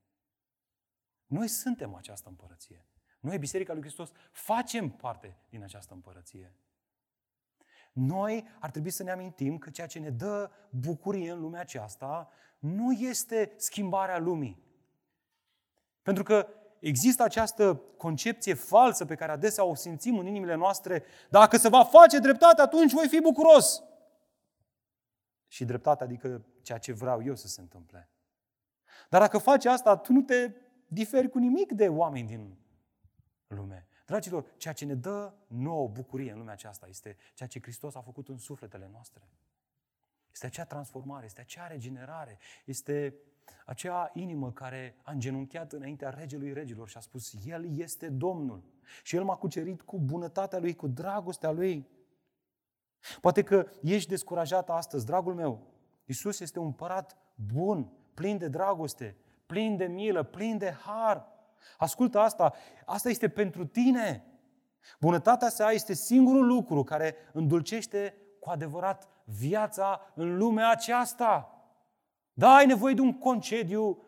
Noi 1.31 1.49
suntem 1.49 1.95
această 1.95 2.29
împărăție. 2.29 2.87
Noi, 3.21 3.39
Biserica 3.39 3.73
lui 3.73 3.83
Hristos, 3.83 4.11
facem 4.33 4.89
parte 4.89 5.37
din 5.49 5.63
această 5.63 5.95
împărăție. 5.95 6.55
Noi 7.93 8.49
ar 8.61 8.71
trebui 8.71 8.91
să 8.91 9.03
ne 9.03 9.11
amintim 9.11 9.59
că 9.59 9.71
ceea 9.71 9.87
ce 9.87 9.99
ne 9.99 10.11
dă 10.11 10.51
bucurie 10.71 11.31
în 11.31 11.41
lumea 11.41 11.61
aceasta 11.61 12.31
nu 12.59 12.93
este 12.93 13.53
schimbarea 13.57 14.19
lumii. 14.19 14.63
Pentru 16.03 16.23
că 16.23 16.49
există 16.81 17.23
această 17.23 17.83
concepție 17.97 18.55
falsă 18.55 19.05
pe 19.05 19.15
care 19.15 19.33
adesea 19.33 19.65
o 19.65 19.75
simțim 19.75 20.19
în 20.19 20.27
inimile 20.27 20.55
noastre, 20.55 21.05
dacă 21.29 21.57
se 21.57 21.69
va 21.69 21.85
face 21.85 22.19
dreptate, 22.19 22.61
atunci 22.61 22.93
voi 22.93 23.09
fi 23.09 23.21
bucuros. 23.21 23.83
Și 25.47 25.65
dreptatea 25.65 26.07
adică 26.07 26.45
ceea 26.63 26.79
ce 26.79 26.93
vreau 26.93 27.25
eu 27.25 27.35
să 27.35 27.49
se 27.49 27.61
întâmple. 27.61 28.11
Dar 29.09 29.21
dacă 29.21 29.39
faci 29.39 29.65
asta, 29.65 29.97
tu 29.97 30.13
nu 30.13 30.23
te 30.23 30.53
diferi 30.91 31.29
cu 31.29 31.39
nimic 31.39 31.73
de 31.73 31.89
oameni 31.89 32.27
din 32.27 32.57
lume. 33.47 33.87
Dragilor, 34.07 34.45
ceea 34.57 34.75
ce 34.75 34.85
ne 34.85 34.95
dă 34.95 35.33
nouă 35.47 35.89
bucurie 35.89 36.31
în 36.31 36.39
lumea 36.39 36.53
aceasta 36.53 36.87
este 36.89 37.17
ceea 37.35 37.49
ce 37.49 37.61
Hristos 37.63 37.95
a 37.95 38.01
făcut 38.01 38.29
în 38.29 38.39
sufletele 38.39 38.89
noastre. 38.93 39.29
Este 40.33 40.47
acea 40.47 40.65
transformare, 40.65 41.25
este 41.25 41.41
acea 41.41 41.67
regenerare, 41.67 42.39
este 42.65 43.15
acea 43.67 44.11
inimă 44.15 44.53
care 44.53 44.97
a 45.03 45.13
îngenunchiat 45.13 45.73
înaintea 45.73 46.11
regelui 46.11 46.53
regilor 46.53 46.89
și 46.89 46.97
a 46.97 47.01
spus, 47.01 47.35
El 47.47 47.79
este 47.79 48.09
Domnul. 48.09 48.65
Și 49.03 49.17
El 49.17 49.25
m-a 49.25 49.37
cucerit 49.37 49.83
cu 49.83 49.99
bunătatea 49.99 50.59
Lui, 50.59 50.75
cu 50.75 50.89
dragostea 50.89 51.51
Lui. 51.51 51.89
Poate 53.21 53.43
că 53.43 53.67
ești 53.83 54.09
descurajat 54.09 54.71
astăzi, 54.71 55.07
dragul 55.07 55.35
meu. 55.35 55.67
Isus 56.05 56.41
este 56.41 56.59
un 56.59 56.67
împărat 56.67 57.17
bun, 57.35 57.93
plin 58.15 58.39
de 58.39 58.49
dragoste, 58.49 59.17
plin 59.51 59.77
de 59.77 59.85
milă, 59.85 60.23
plin 60.23 60.59
de 60.59 60.75
har. 60.85 61.29
Ascultă 61.79 62.19
asta, 62.19 62.55
asta 62.85 63.09
este 63.09 63.29
pentru 63.29 63.67
tine. 63.67 64.25
Bunătatea 65.01 65.49
sa 65.49 65.71
este 65.71 65.95
singurul 65.95 66.47
lucru 66.47 66.85
care 66.85 67.15
îndulcește 67.33 68.15
cu 68.41 68.51
adevărat 68.51 69.09
viața 69.25 70.01
în 70.15 70.37
lumea 70.37 70.71
aceasta. 70.71 71.65
Da, 72.33 72.55
ai 72.55 72.67
nevoie 72.67 72.95
de 72.95 73.01
un 73.01 73.19
concediu, 73.19 74.03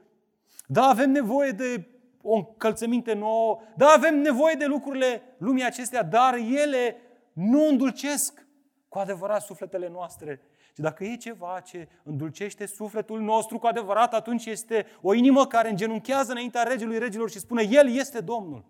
da, 0.67 0.83
avem 0.83 1.11
nevoie 1.11 1.51
de 1.51 1.87
o 2.23 2.35
încălțăminte 2.35 3.13
nouă, 3.13 3.61
da, 3.77 3.87
avem 3.87 4.19
nevoie 4.19 4.55
de 4.55 4.67
lucrurile 4.67 5.23
lumii 5.39 5.65
acestea, 5.65 6.03
dar 6.03 6.35
ele 6.35 6.97
nu 7.33 7.67
îndulcesc 7.67 8.47
cu 8.89 8.99
adevărat 8.99 9.43
sufletele 9.43 9.89
noastre. 9.89 10.41
Și 10.75 10.81
dacă 10.81 11.05
e 11.05 11.17
ceva 11.17 11.61
ce 11.61 11.89
îndulcește 12.03 12.67
sufletul 12.67 13.21
nostru 13.21 13.59
cu 13.59 13.67
adevărat, 13.67 14.15
atunci 14.15 14.47
este 14.47 14.87
o 15.01 15.15
inimă 15.15 15.47
care 15.47 15.69
îngenunchează 15.69 16.31
înaintea 16.31 16.63
regelui 16.63 16.99
regilor 16.99 17.31
și 17.31 17.39
spune, 17.39 17.63
El 17.63 17.89
este 17.89 18.21
Domnul. 18.21 18.65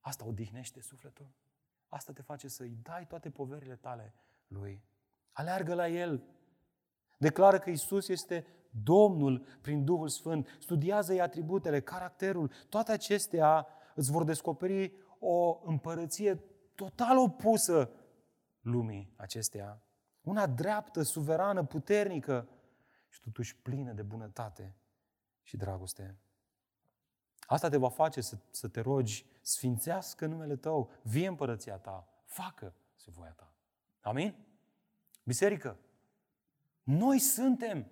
Asta 0.00 0.24
odihnește 0.26 0.80
sufletul. 0.80 1.26
Asta 1.88 2.12
te 2.12 2.22
face 2.22 2.48
să-i 2.48 2.78
dai 2.82 3.06
toate 3.06 3.30
poverile 3.30 3.74
tale 3.74 4.14
lui. 4.46 4.82
Aleargă 5.32 5.74
la 5.74 5.88
El. 5.88 6.22
Declară 7.18 7.58
că 7.58 7.70
Isus 7.70 8.08
este 8.08 8.46
Domnul 8.70 9.46
prin 9.60 9.84
Duhul 9.84 10.08
Sfânt. 10.08 10.48
Studiază-i 10.60 11.20
atributele, 11.20 11.80
caracterul. 11.80 12.50
Toate 12.68 12.92
acestea 12.92 13.66
îți 13.94 14.10
vor 14.10 14.24
descoperi 14.24 14.92
o 15.18 15.60
împărăție 15.64 16.42
total 16.74 17.18
opusă 17.18 17.90
lumii 18.60 19.12
acesteia. 19.16 19.82
Una 20.28 20.46
dreaptă, 20.46 21.02
suverană, 21.02 21.64
puternică 21.64 22.48
și 23.08 23.20
totuși 23.20 23.56
plină 23.56 23.92
de 23.92 24.02
bunătate 24.02 24.74
și 25.42 25.56
dragoste. 25.56 26.16
Asta 27.40 27.68
te 27.68 27.76
va 27.76 27.88
face 27.88 28.20
să, 28.20 28.38
să 28.50 28.68
te 28.68 28.80
rogi, 28.80 29.26
sfințească 29.40 30.26
numele 30.26 30.56
tău, 30.56 30.90
vie 31.02 31.26
împărăția 31.26 31.76
ta, 31.76 32.08
facă 32.24 32.74
se 32.94 33.10
voia 33.10 33.30
ta. 33.30 33.52
Amin? 34.00 34.34
Biserică, 35.24 35.78
noi 36.82 37.18
suntem 37.18 37.86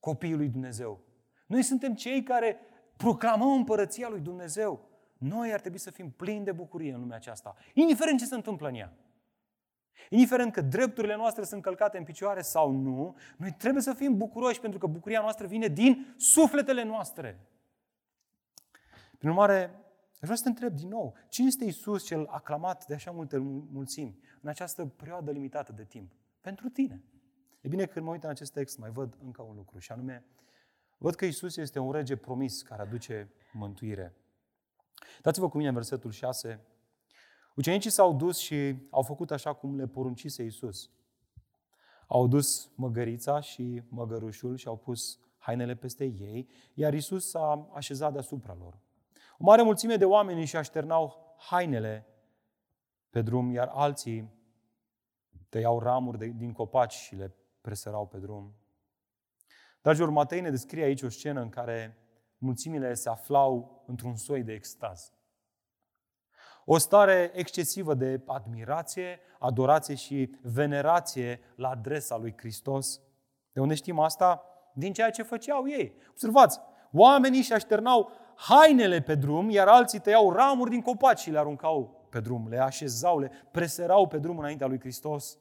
copiii 0.00 0.36
lui 0.36 0.48
Dumnezeu. 0.48 1.00
Noi 1.46 1.62
suntem 1.62 1.94
cei 1.94 2.22
care 2.22 2.58
proclamăm 2.96 3.52
împărăția 3.52 4.08
lui 4.08 4.20
Dumnezeu. 4.20 4.88
Noi 5.18 5.52
ar 5.52 5.60
trebui 5.60 5.78
să 5.78 5.90
fim 5.90 6.10
plini 6.10 6.44
de 6.44 6.52
bucurie 6.52 6.92
în 6.92 7.00
lumea 7.00 7.16
aceasta, 7.16 7.56
indiferent 7.74 8.18
ce 8.18 8.26
se 8.26 8.34
întâmplă 8.34 8.68
în 8.68 8.74
ea. 8.74 8.92
Indiferent 10.10 10.52
că 10.52 10.60
drepturile 10.60 11.16
noastre 11.16 11.44
sunt 11.44 11.62
călcate 11.62 11.98
în 11.98 12.04
picioare 12.04 12.42
sau 12.42 12.70
nu, 12.70 13.16
noi 13.36 13.52
trebuie 13.58 13.82
să 13.82 13.92
fim 13.92 14.16
bucuroși 14.16 14.60
pentru 14.60 14.78
că 14.78 14.86
bucuria 14.86 15.20
noastră 15.20 15.46
vine 15.46 15.66
din 15.66 16.14
sufletele 16.16 16.82
noastre. 16.82 17.46
Prin 19.18 19.30
urmare, 19.30 19.62
aș 20.12 20.20
vrea 20.20 20.36
să 20.36 20.42
te 20.42 20.48
întreb 20.48 20.72
din 20.72 20.88
nou, 20.88 21.14
cine 21.28 21.46
este 21.46 21.64
Isus 21.64 22.04
cel 22.04 22.26
aclamat 22.26 22.86
de 22.86 22.94
așa 22.94 23.10
multe 23.10 23.38
mulțimi 23.72 24.18
în 24.40 24.48
această 24.48 24.86
perioadă 24.86 25.30
limitată 25.30 25.72
de 25.72 25.84
timp? 25.84 26.12
Pentru 26.40 26.68
tine. 26.68 27.02
E 27.60 27.68
bine, 27.68 27.86
când 27.86 28.04
mă 28.04 28.10
uit 28.10 28.24
în 28.24 28.30
acest 28.30 28.52
text, 28.52 28.78
mai 28.78 28.90
văd 28.90 29.16
încă 29.24 29.42
un 29.42 29.54
lucru, 29.54 29.78
și 29.78 29.92
anume, 29.92 30.24
văd 30.98 31.14
că 31.14 31.24
Isus 31.24 31.56
este 31.56 31.78
un 31.78 31.92
rege 31.92 32.16
promis 32.16 32.62
care 32.62 32.82
aduce 32.82 33.30
mântuire. 33.52 34.14
Dați-vă 35.22 35.48
cu 35.48 35.56
mine 35.56 35.68
în 35.68 35.74
versetul 35.74 36.10
6. 36.10 36.60
Ucenicii 37.56 37.90
s-au 37.90 38.14
dus 38.14 38.38
și 38.38 38.76
au 38.90 39.02
făcut 39.02 39.30
așa 39.30 39.52
cum 39.52 39.76
le 39.76 39.86
poruncise 39.86 40.42
Isus. 40.42 40.90
Au 42.06 42.26
dus 42.26 42.70
măgărița 42.74 43.40
și 43.40 43.82
măgărușul 43.88 44.56
și 44.56 44.68
au 44.68 44.76
pus 44.76 45.18
hainele 45.38 45.74
peste 45.74 46.04
ei, 46.04 46.48
iar 46.74 46.94
Isus 46.94 47.28
s-a 47.28 47.68
așezat 47.74 48.12
deasupra 48.12 48.56
lor. 48.58 48.78
O 49.38 49.44
mare 49.44 49.62
mulțime 49.62 49.96
de 49.96 50.04
oameni 50.04 50.40
își 50.40 50.56
așternau 50.56 51.34
hainele 51.38 52.06
pe 53.10 53.22
drum, 53.22 53.50
iar 53.50 53.68
alții 53.72 54.30
tăiau 55.48 55.78
ramuri 55.78 56.18
de, 56.18 56.26
din 56.26 56.52
copaci 56.52 56.92
și 56.92 57.14
le 57.14 57.34
presărau 57.60 58.06
pe 58.06 58.18
drum. 58.18 58.54
Dragilor, 59.82 60.10
Matei 60.10 60.40
ne 60.40 60.50
descrie 60.50 60.84
aici 60.84 61.02
o 61.02 61.08
scenă 61.08 61.40
în 61.40 61.48
care 61.48 61.98
mulțimile 62.38 62.94
se 62.94 63.08
aflau 63.08 63.82
într-un 63.86 64.16
soi 64.16 64.42
de 64.42 64.52
extaz. 64.52 65.12
O 66.68 66.78
stare 66.78 67.30
excesivă 67.34 67.94
de 67.94 68.20
admirație, 68.26 69.18
adorație 69.38 69.94
și 69.94 70.30
venerație 70.42 71.40
la 71.56 71.68
adresa 71.68 72.16
lui 72.16 72.34
Hristos. 72.36 73.00
De 73.52 73.60
unde 73.60 73.74
știm 73.74 73.98
asta? 73.98 74.42
Din 74.74 74.92
ceea 74.92 75.10
ce 75.10 75.22
făceau 75.22 75.68
ei. 75.68 75.94
Observați, 76.10 76.60
oamenii 76.92 77.42
și 77.42 77.52
așternau 77.52 78.10
hainele 78.34 79.00
pe 79.00 79.14
drum, 79.14 79.50
iar 79.50 79.68
alții 79.68 79.98
tăiau 80.00 80.32
ramuri 80.32 80.70
din 80.70 80.80
copaci 80.80 81.18
și 81.18 81.30
le 81.30 81.38
aruncau 81.38 82.06
pe 82.10 82.20
drum, 82.20 82.48
le 82.48 82.58
așezau, 82.58 83.18
le 83.18 83.30
preserau 83.50 84.06
pe 84.06 84.18
drum 84.18 84.38
înaintea 84.38 84.66
lui 84.66 84.80
Hristos. 84.80 85.38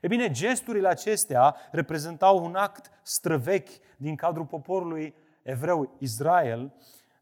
E 0.00 0.06
bine, 0.06 0.30
gesturile 0.30 0.88
acestea 0.88 1.56
reprezentau 1.70 2.44
un 2.44 2.54
act 2.54 2.90
străvechi 3.02 3.78
din 3.96 4.16
cadrul 4.16 4.46
poporului 4.46 5.14
evreu 5.42 5.96
Israel, 5.98 6.72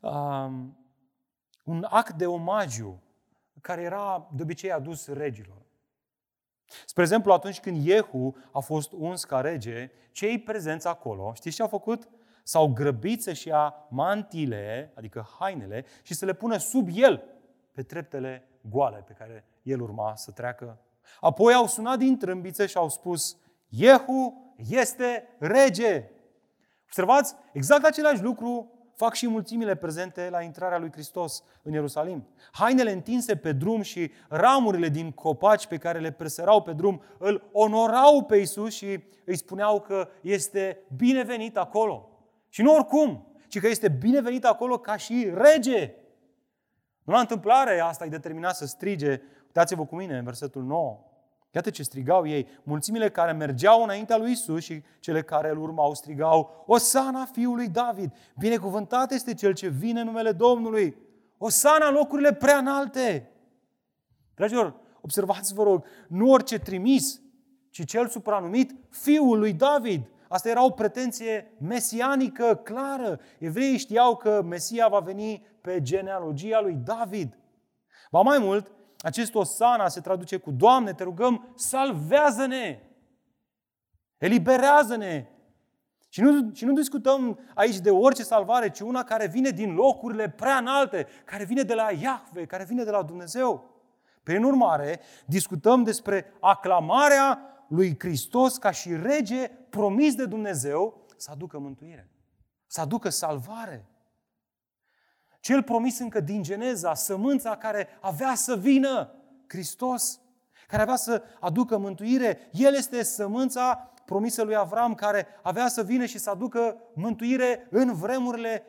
um, 0.00 0.78
un 1.64 1.86
act 1.88 2.12
de 2.12 2.26
omagiu 2.26 3.02
care 3.60 3.82
era 3.82 4.28
de 4.34 4.42
obicei 4.42 4.72
adus 4.72 5.06
regilor. 5.06 5.62
Spre 6.86 7.02
exemplu, 7.02 7.32
atunci 7.32 7.60
când 7.60 7.86
Iehu 7.86 8.36
a 8.52 8.58
fost 8.58 8.92
uns 8.92 9.24
ca 9.24 9.40
rege, 9.40 9.90
cei 10.12 10.40
prezenți 10.40 10.86
acolo, 10.86 11.32
știți 11.34 11.56
ce 11.56 11.62
au 11.62 11.68
făcut? 11.68 12.08
S-au 12.42 12.72
grăbit 12.72 13.22
să-și 13.22 13.48
ia 13.48 13.74
mantile, 13.88 14.92
adică 14.94 15.28
hainele, 15.38 15.84
și 16.02 16.14
să 16.14 16.24
le 16.24 16.32
pună 16.32 16.56
sub 16.56 16.88
el 16.92 17.24
pe 17.72 17.82
treptele 17.82 18.48
goale 18.60 19.04
pe 19.06 19.12
care 19.12 19.44
el 19.62 19.80
urma 19.80 20.16
să 20.16 20.30
treacă. 20.30 20.78
Apoi 21.20 21.54
au 21.54 21.66
sunat 21.66 21.98
din 21.98 22.18
trâmbițe 22.18 22.66
și 22.66 22.76
au 22.76 22.88
spus, 22.88 23.36
Iehu 23.68 24.54
este 24.68 25.28
rege. 25.38 26.10
Observați, 26.84 27.34
exact 27.52 27.84
același 27.84 28.22
lucru 28.22 28.72
fac 29.00 29.14
și 29.14 29.28
mulțimile 29.28 29.74
prezente 29.74 30.28
la 30.30 30.42
intrarea 30.42 30.78
lui 30.78 30.92
Hristos 30.92 31.42
în 31.62 31.72
Ierusalim. 31.72 32.26
Hainele 32.52 32.92
întinse 32.92 33.36
pe 33.36 33.52
drum 33.52 33.82
și 33.82 34.10
ramurile 34.28 34.88
din 34.88 35.12
copaci 35.12 35.66
pe 35.66 35.76
care 35.76 35.98
le 35.98 36.10
presărau 36.10 36.62
pe 36.62 36.72
drum 36.72 37.02
îl 37.18 37.48
onorau 37.52 38.24
pe 38.24 38.36
Isus 38.36 38.74
și 38.74 39.00
îi 39.24 39.36
spuneau 39.36 39.80
că 39.80 40.08
este 40.22 40.78
binevenit 40.96 41.56
acolo. 41.56 42.08
Și 42.48 42.62
nu 42.62 42.74
oricum, 42.74 43.26
ci 43.48 43.60
că 43.60 43.68
este 43.68 43.88
binevenit 43.88 44.44
acolo 44.44 44.78
ca 44.78 44.96
și 44.96 45.30
rege. 45.34 45.94
Nu 47.04 47.12
la 47.12 47.20
întâmplare 47.20 47.80
asta 47.80 48.04
îi 48.04 48.10
determinat 48.10 48.56
să 48.56 48.66
strige, 48.66 49.20
uitați-vă 49.46 49.84
cu 49.84 49.96
mine 49.96 50.18
în 50.18 50.24
versetul 50.24 50.62
9, 50.62 51.09
Iată 51.50 51.70
ce 51.70 51.82
strigau 51.82 52.26
ei. 52.26 52.46
Mulțimile 52.62 53.10
care 53.10 53.32
mergeau 53.32 53.82
înaintea 53.82 54.16
lui 54.16 54.30
Isus 54.30 54.62
și 54.62 54.82
cele 55.00 55.22
care 55.22 55.50
îl 55.50 55.58
urmau 55.58 55.94
strigau, 55.94 56.64
Osana 56.66 57.24
fiului 57.24 57.68
David, 57.68 58.12
binecuvântat 58.38 59.12
este 59.12 59.34
cel 59.34 59.54
ce 59.54 59.68
vine 59.68 60.00
în 60.00 60.06
numele 60.06 60.32
Domnului. 60.32 60.96
Osana 61.38 61.88
în 61.88 61.94
locurile 61.94 62.32
prea 62.32 62.56
înalte. 62.56 63.30
Dragilor, 64.34 64.74
observați 65.00 65.54
vă 65.54 65.62
rog, 65.62 65.84
nu 66.08 66.30
orice 66.30 66.58
trimis, 66.58 67.20
ci 67.70 67.84
cel 67.84 68.08
supranumit 68.08 68.74
fiul 68.90 69.38
lui 69.38 69.52
David. 69.52 70.10
Asta 70.28 70.48
era 70.48 70.64
o 70.64 70.70
pretenție 70.70 71.56
mesianică 71.58 72.60
clară. 72.64 73.20
Evreii 73.38 73.78
știau 73.78 74.16
că 74.16 74.42
Mesia 74.42 74.88
va 74.88 74.98
veni 74.98 75.46
pe 75.60 75.82
genealogia 75.82 76.60
lui 76.60 76.74
David. 76.74 77.38
Ba 78.10 78.20
mai 78.20 78.38
mult, 78.38 78.72
acest 79.00 79.34
osana 79.34 79.88
se 79.88 80.00
traduce 80.00 80.36
cu 80.36 80.50
Doamne, 80.50 80.92
te 80.92 81.02
rugăm, 81.02 81.52
salvează-ne! 81.56 82.80
Eliberează-ne! 84.18 85.26
Și 86.08 86.20
nu, 86.20 86.54
și 86.54 86.64
nu 86.64 86.72
discutăm 86.72 87.38
aici 87.54 87.78
de 87.78 87.90
orice 87.90 88.22
salvare, 88.22 88.70
ci 88.70 88.80
una 88.80 89.04
care 89.04 89.26
vine 89.26 89.50
din 89.50 89.74
locurile 89.74 90.28
prea 90.28 90.56
înalte, 90.56 91.06
care 91.24 91.44
vine 91.44 91.62
de 91.62 91.74
la 91.74 91.90
Iahve, 91.90 92.46
care 92.46 92.64
vine 92.64 92.84
de 92.84 92.90
la 92.90 93.02
Dumnezeu. 93.02 93.70
Prin 94.22 94.44
urmare, 94.44 95.00
discutăm 95.26 95.82
despre 95.82 96.32
aclamarea 96.40 97.40
lui 97.68 97.96
Hristos 97.98 98.56
ca 98.56 98.70
și 98.70 98.96
rege 98.96 99.48
promis 99.48 100.14
de 100.14 100.26
Dumnezeu 100.26 101.06
să 101.16 101.30
aducă 101.32 101.58
mântuire, 101.58 102.10
să 102.66 102.80
aducă 102.80 103.08
salvare. 103.08 103.86
Cel 105.40 105.62
promis 105.62 105.98
încă 105.98 106.20
din 106.20 106.42
Geneza, 106.42 106.94
sămânța 106.94 107.56
care 107.56 107.88
avea 108.00 108.34
să 108.34 108.56
vină, 108.56 109.14
Hristos, 109.46 110.20
care 110.66 110.82
avea 110.82 110.96
să 110.96 111.22
aducă 111.40 111.78
mântuire. 111.78 112.48
El 112.52 112.74
este 112.74 113.02
sămânța 113.02 113.92
promisă 114.04 114.42
lui 114.42 114.56
Avram 114.56 114.94
care 114.94 115.26
avea 115.42 115.68
să 115.68 115.82
vină 115.82 116.04
și 116.04 116.18
să 116.18 116.30
aducă 116.30 116.76
mântuire 116.92 117.66
în 117.70 117.94
vremurile 117.94 118.64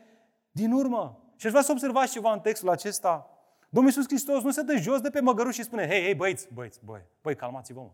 din 0.52 0.72
urmă. 0.72 1.20
Și 1.36 1.46
aș 1.46 1.52
vrea 1.52 1.64
să 1.64 1.72
observați 1.72 2.12
ceva 2.12 2.34
în 2.34 2.40
textul 2.40 2.70
acesta. 2.70 3.30
Domnul 3.70 3.92
Iisus 3.92 4.08
Hristos 4.08 4.44
nu 4.44 4.52
se 4.52 4.62
dă 4.62 4.76
jos 4.76 5.02
de 5.02 5.10
pe 5.10 5.20
măgăruș 5.20 5.54
și 5.54 5.64
spune, 5.64 5.88
hei, 5.88 6.02
hei, 6.02 6.16
băiți, 6.16 6.48
băiți, 6.54 6.80
băi, 6.86 7.02
băi, 7.22 7.36
calmați-vă, 7.36 7.80
mă. 7.80 7.92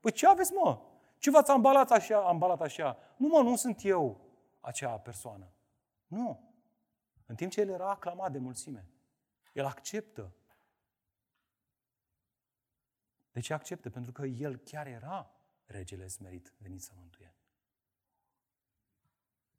Păi 0.00 0.12
ce 0.12 0.26
aveți, 0.26 0.52
mă? 0.52 0.78
Ce 1.18 1.30
v-ați 1.30 1.50
ambalat 1.50 1.90
așa, 1.90 2.18
ambalat 2.18 2.60
așa? 2.60 2.96
Nu, 3.16 3.28
mă, 3.28 3.42
nu 3.42 3.56
sunt 3.56 3.84
eu 3.84 4.20
acea 4.60 4.88
persoană. 4.88 5.48
Nu. 6.06 6.49
În 7.30 7.36
timp 7.36 7.50
ce 7.50 7.60
el 7.60 7.68
era 7.68 7.90
aclamat 7.90 8.32
de 8.32 8.38
mulțime. 8.38 8.88
El 9.52 9.64
acceptă. 9.64 10.34
De 13.32 13.40
ce 13.40 13.52
acceptă? 13.52 13.90
Pentru 13.90 14.12
că 14.12 14.26
el 14.26 14.56
chiar 14.56 14.86
era 14.86 15.30
regele 15.64 16.06
smerit 16.06 16.54
venit 16.58 16.82
să 16.82 16.92
mântuie. 16.96 17.34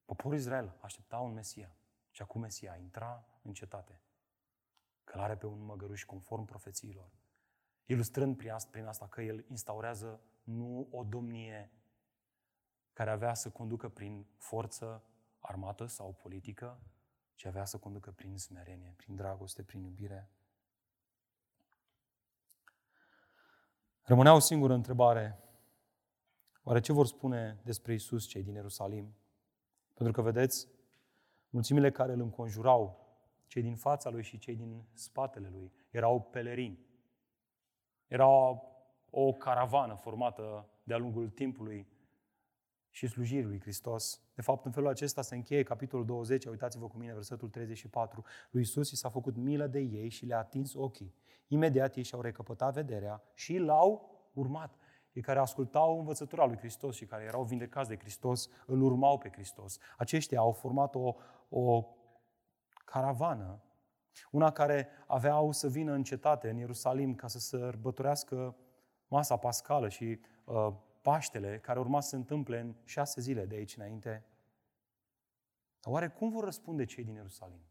Poporul 0.06 0.38
Israel 0.38 0.78
aștepta 0.82 1.20
un 1.20 1.34
Mesia. 1.34 1.76
Și 2.10 2.22
acum 2.22 2.42
Mesia 2.42 2.76
intra 2.76 3.26
în 3.42 3.54
cetate. 3.54 4.02
Călare 5.04 5.38
pe 5.38 5.46
un 5.46 5.64
măgăruș 5.64 6.04
conform 6.04 6.46
profețiilor. 6.46 7.12
Ilustrând 7.86 8.38
prin 8.38 8.52
asta, 8.52 8.70
prin 8.72 8.86
asta 8.86 9.08
că 9.08 9.22
el 9.22 9.46
instaurează 9.50 10.22
nu 10.44 10.88
o 10.92 11.04
domnie 11.04 11.72
care 12.94 13.10
avea 13.10 13.34
să 13.34 13.50
conducă 13.50 13.90
prin 13.90 14.28
forță 14.38 15.04
armată 15.40 15.86
sau 15.86 16.14
politică, 16.14 16.82
ci 17.42 17.46
avea 17.46 17.66
să 17.66 17.78
conducă 17.78 18.12
prin 18.12 18.38
smerenie, 18.38 18.94
prin 18.98 19.16
dragoste, 19.16 19.64
prin 19.64 19.84
iubire. 19.84 20.30
Rămânea 24.02 24.34
o 24.34 24.40
singură 24.40 24.74
întrebare. 24.74 25.40
Oare 26.64 26.80
ce 26.80 26.92
vor 26.94 27.06
spune 27.06 27.60
despre 27.64 27.94
Isus 27.94 28.26
cei 28.26 28.44
din 28.44 28.54
Ierusalim? 28.54 29.16
Pentru 29.94 30.14
că, 30.14 30.22
vedeți, 30.22 30.68
mulțimile 31.50 31.92
care 31.92 32.14
îl 32.14 32.20
înconjurau, 32.20 33.08
cei 33.48 33.62
din 33.62 33.76
fața 33.76 34.10
lui 34.10 34.24
și 34.24 34.38
cei 34.38 34.56
din 34.56 34.84
spatele 34.94 35.50
lui, 35.50 35.72
erau 35.90 36.22
pelerini. 36.22 36.86
Era 38.08 38.28
o 39.10 39.34
caravană 39.34 39.96
formată 39.96 40.70
de-a 40.84 40.98
lungul 40.98 41.30
timpului 41.30 41.88
și 42.92 43.08
slujirii 43.08 43.46
lui 43.46 43.60
Hristos. 43.60 44.22
De 44.36 44.42
fapt, 44.42 44.66
în 44.66 44.72
felul 44.72 44.90
acesta 44.90 45.22
se 45.22 45.36
încheie 45.36 45.64
capitolul 45.64 46.06
20, 46.06 46.46
uitați-vă 46.46 46.88
cu 46.88 46.98
mine, 46.98 47.14
versetul 47.14 47.50
34. 47.50 48.24
Lui 48.50 48.62
Isus 48.62 48.92
i 48.92 48.96
s-a 48.96 49.10
făcut 49.10 49.36
milă 49.36 49.68
de 49.68 49.80
ei 49.80 50.10
și 50.10 50.26
le-a 50.26 50.38
atins 50.38 50.74
ochii. 50.74 51.16
Imediat 51.48 51.96
ei 51.96 52.04
și-au 52.04 52.22
recăpătat 52.22 52.74
vederea 52.74 53.24
și 53.34 53.58
l-au 53.58 54.20
urmat. 54.34 54.76
Ei 55.14 55.22
care 55.22 55.40
ascultau 55.40 56.00
învățătura 56.00 56.46
lui 56.46 56.58
Hristos 56.58 56.96
și 56.96 57.06
care 57.06 57.24
erau 57.24 57.44
vindecați 57.44 57.90
de 57.90 57.98
Hristos, 57.98 58.50
îl 58.66 58.82
urmau 58.82 59.18
pe 59.18 59.30
Hristos. 59.30 59.78
Aceștia 59.98 60.40
au 60.40 60.52
format 60.52 60.96
o, 60.96 61.16
o 61.50 61.86
caravană, 62.86 63.64
una 64.32 64.52
care 64.52 64.88
aveau 65.08 65.52
să 65.52 65.68
vină 65.68 65.92
în 65.92 66.04
cetate, 66.04 66.50
în 66.50 66.58
Ierusalim, 66.58 67.16
ca 67.16 67.28
să 67.28 67.40
sărbătorească 67.40 68.56
masa 69.08 69.38
pascală 69.38 69.90
și 69.90 70.20
uh, 70.46 70.74
Paștele, 71.02 71.60
care 71.60 71.80
urma 71.80 72.00
să 72.02 72.10
se 72.10 72.16
întâmple 72.16 72.60
în 72.60 72.76
șase 72.84 73.22
zile 73.22 73.46
de 73.46 73.56
aici 73.56 73.76
înainte. 73.76 74.26
Oare 75.84 76.10
cum 76.10 76.30
vor 76.30 76.44
răspunde 76.44 76.86
cei 76.86 77.04
din 77.04 77.14
Ierusalim, 77.14 77.62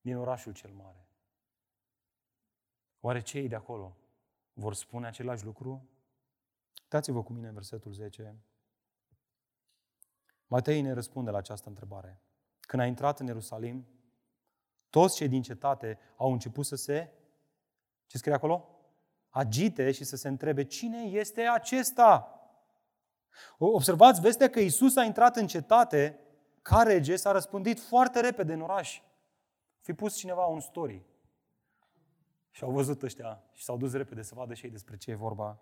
din 0.00 0.16
orașul 0.16 0.52
cel 0.52 0.70
mare? 0.70 1.06
Oare 3.00 3.20
cei 3.20 3.48
de 3.48 3.54
acolo 3.54 3.96
vor 4.52 4.74
spune 4.74 5.06
același 5.06 5.44
lucru? 5.44 5.88
Uitați-vă 6.82 7.22
cu 7.22 7.32
mine 7.32 7.48
în 7.48 7.54
versetul 7.54 7.92
10. 7.92 8.36
Matei 10.46 10.80
ne 10.80 10.92
răspunde 10.92 11.30
la 11.30 11.38
această 11.38 11.68
întrebare. 11.68 12.20
Când 12.60 12.82
a 12.82 12.86
intrat 12.86 13.20
în 13.20 13.26
Ierusalim, 13.26 13.86
toți 14.90 15.16
cei 15.16 15.28
din 15.28 15.42
cetate 15.42 15.98
au 16.16 16.32
început 16.32 16.66
să 16.66 16.76
se, 16.76 17.12
ce 18.06 18.18
scrie 18.18 18.34
acolo? 18.34 18.68
Agite 19.28 19.90
și 19.90 20.04
să 20.04 20.16
se 20.16 20.28
întrebe, 20.28 20.64
cine 20.64 21.02
este 21.02 21.40
acesta? 21.40 22.41
Observați 23.58 24.20
vestea 24.20 24.50
că 24.50 24.60
Isus 24.60 24.96
a 24.96 25.02
intrat 25.02 25.36
în 25.36 25.46
cetate 25.46 26.18
ca 26.62 26.82
rege, 26.82 27.16
s-a 27.16 27.32
răspândit 27.32 27.80
foarte 27.80 28.20
repede 28.20 28.52
în 28.52 28.60
oraș. 28.60 29.02
Fi 29.80 29.92
pus 29.92 30.16
cineva 30.16 30.44
un 30.44 30.60
story. 30.60 31.02
Și 32.50 32.64
au 32.64 32.70
văzut 32.70 33.02
ăștia 33.02 33.42
și 33.52 33.64
s-au 33.64 33.76
dus 33.76 33.92
repede 33.92 34.22
să 34.22 34.34
vadă 34.34 34.54
și 34.54 34.64
ei 34.64 34.70
despre 34.70 34.96
ce 34.96 35.10
e 35.10 35.14
vorba. 35.14 35.60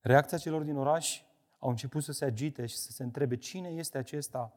Reacția 0.00 0.38
celor 0.38 0.62
din 0.62 0.76
oraș 0.76 1.22
au 1.58 1.70
început 1.70 2.02
să 2.02 2.12
se 2.12 2.24
agite 2.24 2.66
și 2.66 2.76
să 2.76 2.90
se 2.90 3.02
întrebe 3.02 3.36
cine 3.36 3.68
este 3.68 3.98
acesta. 3.98 4.52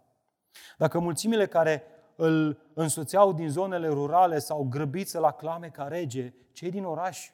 Dacă 0.77 0.99
mulțimile 0.99 1.47
care 1.47 1.83
îl 2.15 2.61
însoțeau 2.73 3.33
din 3.33 3.49
zonele 3.49 3.87
rurale 3.87 4.39
s-au 4.39 4.63
grăbit 4.63 5.09
să-l 5.09 5.23
aclame 5.23 5.69
ca 5.69 5.87
rege, 5.87 6.33
cei 6.51 6.71
din 6.71 6.85
oraș 6.85 7.31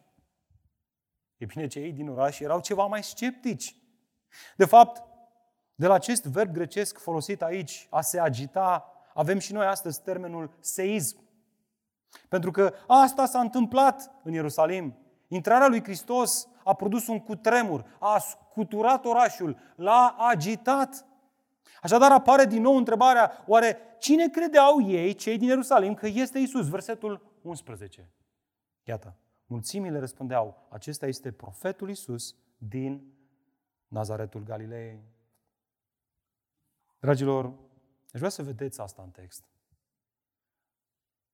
E 1.38 1.46
bine, 1.46 1.68
cei 1.68 1.92
din 1.92 2.10
oraș 2.10 2.40
erau 2.40 2.60
ceva 2.60 2.86
mai 2.86 3.04
sceptici. 3.04 3.76
De 4.56 4.66
fapt, 4.66 5.04
de 5.76 5.88
la 5.88 5.94
acest 5.94 6.26
verb 6.26 6.54
grecesc 6.54 6.98
folosit 6.98 7.42
aici, 7.42 7.88
a 7.90 8.02
se 8.02 8.20
agita, 8.20 8.92
avem 9.14 9.40
și 9.40 9.54
noi 9.54 9.66
astăzi 9.66 10.02
termenul 10.02 10.58
seism. 10.60 11.26
Pentru 12.30 12.52
că 12.52 12.74
asta 12.88 13.26
s-a 13.26 13.40
întâmplat 13.40 14.12
în 14.24 14.34
Ierusalim. 14.34 14.98
Intrarea 15.28 15.68
lui 15.68 15.84
Hristos 15.84 16.48
a 16.64 16.74
produs 16.74 17.08
un 17.08 17.20
cutremur, 17.20 17.98
a 18.00 18.18
scuturat 18.18 19.06
orașul, 19.06 19.58
l-a 19.76 20.16
agitat. 20.18 21.06
Așadar 21.82 22.12
apare 22.12 22.46
din 22.46 22.62
nou 22.62 22.76
întrebarea, 22.76 23.44
oare 23.48 23.78
cine 24.00 24.30
credeau 24.30 24.82
ei, 24.82 25.14
cei 25.14 25.38
din 25.38 25.48
Ierusalim, 25.48 25.94
că 25.94 26.08
este 26.08 26.40
Isus? 26.40 26.70
Versetul 26.70 27.40
11. 27.42 28.10
Iată. 28.84 29.16
Mulțimile 29.50 30.00
răspundeau, 30.00 30.68
acesta 30.70 31.08
este 31.08 31.32
profetul 31.32 31.90
Isus 31.90 32.36
din 32.58 33.14
Nazaretul 33.88 34.44
Galilei. 34.44 35.04
Dragilor, 37.00 37.46
aș 38.12 38.20
vrea 38.20 38.30
să 38.30 38.44
vedeți 38.44 38.82
asta 38.82 39.02
în 39.02 39.10
text. 39.10 39.46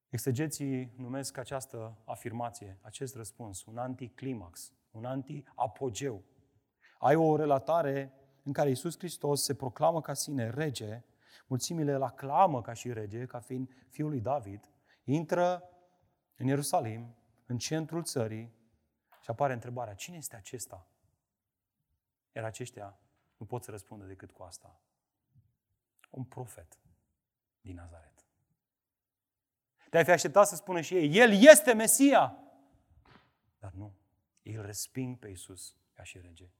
Exegeții 0.09 0.93
numesc 0.97 1.37
această 1.37 1.97
afirmație, 2.05 2.77
acest 2.81 3.15
răspuns, 3.15 3.65
un 3.65 3.77
anticlimax, 3.77 4.73
un 4.91 5.05
anti-apogeu. 5.05 6.23
Ai 6.99 7.15
o 7.15 7.35
relatare 7.35 8.13
în 8.43 8.53
care 8.53 8.69
Isus 8.69 8.97
Hristos 8.97 9.43
se 9.43 9.55
proclamă 9.55 10.01
ca 10.01 10.13
sine 10.13 10.49
rege, 10.49 11.03
mulțimile 11.47 11.93
îl 11.93 12.03
aclamă 12.03 12.61
ca 12.61 12.73
și 12.73 12.93
rege, 12.93 13.25
ca 13.25 13.39
fiind 13.39 13.69
fiul 13.89 14.09
lui 14.09 14.21
David, 14.21 14.69
intră 15.03 15.63
în 16.35 16.47
Ierusalim, 16.47 17.15
în 17.53 17.59
centrul 17.59 18.03
țării 18.03 18.53
și 19.21 19.29
apare 19.29 19.53
întrebarea, 19.53 19.93
cine 19.93 20.17
este 20.17 20.35
acesta? 20.35 20.87
Iar 22.31 22.43
aceștia 22.43 22.99
nu 23.37 23.45
pot 23.45 23.63
să 23.63 23.71
răspundă 23.71 24.05
decât 24.05 24.31
cu 24.31 24.43
asta. 24.43 24.81
Un 26.09 26.23
profet 26.23 26.79
din 27.61 27.75
Nazaret. 27.75 28.25
Te-ai 29.89 30.03
fi 30.03 30.11
așteptat 30.11 30.47
să 30.47 30.55
spună 30.55 30.81
și 30.81 30.95
ei, 30.95 31.17
El 31.17 31.31
este 31.31 31.73
Mesia! 31.73 32.37
Dar 33.59 33.71
nu. 33.71 33.95
Ei 34.41 34.53
îl 34.53 34.65
resping 34.65 35.17
pe 35.17 35.27
Iisus 35.27 35.75
ca 35.93 36.03
și 36.03 36.19
rege. 36.19 36.51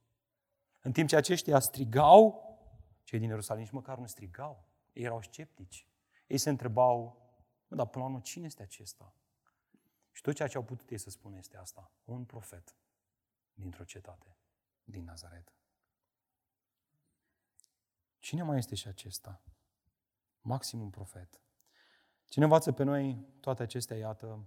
În 0.82 0.92
timp 0.92 1.10
ce 1.10 1.16
aceștia 1.16 1.60
strigau, 1.60 2.58
cei 3.04 3.20
din 3.20 3.28
Ierusalim 3.28 3.62
nici 3.62 3.72
măcar 3.72 3.98
nu 3.98 4.06
strigau. 4.06 4.68
Ei 4.92 5.04
erau 5.04 5.22
sceptici. 5.22 5.88
Ei 6.28 6.38
se 6.38 6.50
întrebau, 6.50 7.22
dar 7.68 7.88
până 7.88 8.04
la 8.04 8.10
urmă, 8.10 8.22
cine 8.22 8.46
este 8.46 8.64
acesta? 8.64 9.14
Și 10.14 10.22
tot 10.22 10.36
ceea 10.36 10.48
ce 10.48 10.58
au 10.58 10.64
putut 10.64 10.90
ei 10.90 10.98
să 10.98 11.10
spună 11.10 11.38
este 11.38 11.58
asta. 11.58 11.92
Un 12.04 12.26
profet 12.26 12.76
dintr-o 13.54 13.84
cetate 13.84 14.38
din 14.84 15.04
Nazaret. 15.04 15.54
Cine 18.20 18.44
mai 18.44 18.58
este 18.58 18.76
și 18.76 18.88
acesta? 18.88 19.42
Maxim 20.42 20.82
un 20.82 20.90
profet. 20.90 21.42
Cine 22.26 22.44
învață 22.44 22.72
pe 22.72 22.84
noi 22.84 23.26
toate 23.40 23.64
acestea, 23.64 23.98
iată, 23.98 24.46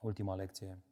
ultima 0.00 0.34
lecție. 0.34 0.82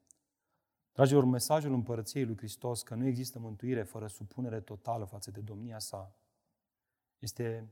Dragilor, 0.92 1.24
mesajul 1.24 1.72
împărăției 1.72 2.24
lui 2.24 2.36
Hristos 2.36 2.82
că 2.82 2.94
nu 2.94 3.06
există 3.06 3.38
mântuire 3.38 3.82
fără 3.82 4.06
supunere 4.06 4.60
totală 4.60 5.04
față 5.04 5.30
de 5.30 5.40
domnia 5.40 5.78
sa 5.78 6.16
este 7.18 7.70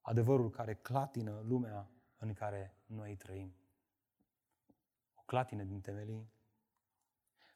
adevărul 0.00 0.50
care 0.50 0.74
clatină 0.74 1.42
lumea 1.44 1.90
în 2.16 2.32
care 2.32 2.76
noi 2.86 3.16
trăim 3.16 3.54
clatine 5.26 5.64
din 5.64 5.80
temelii. 5.80 6.34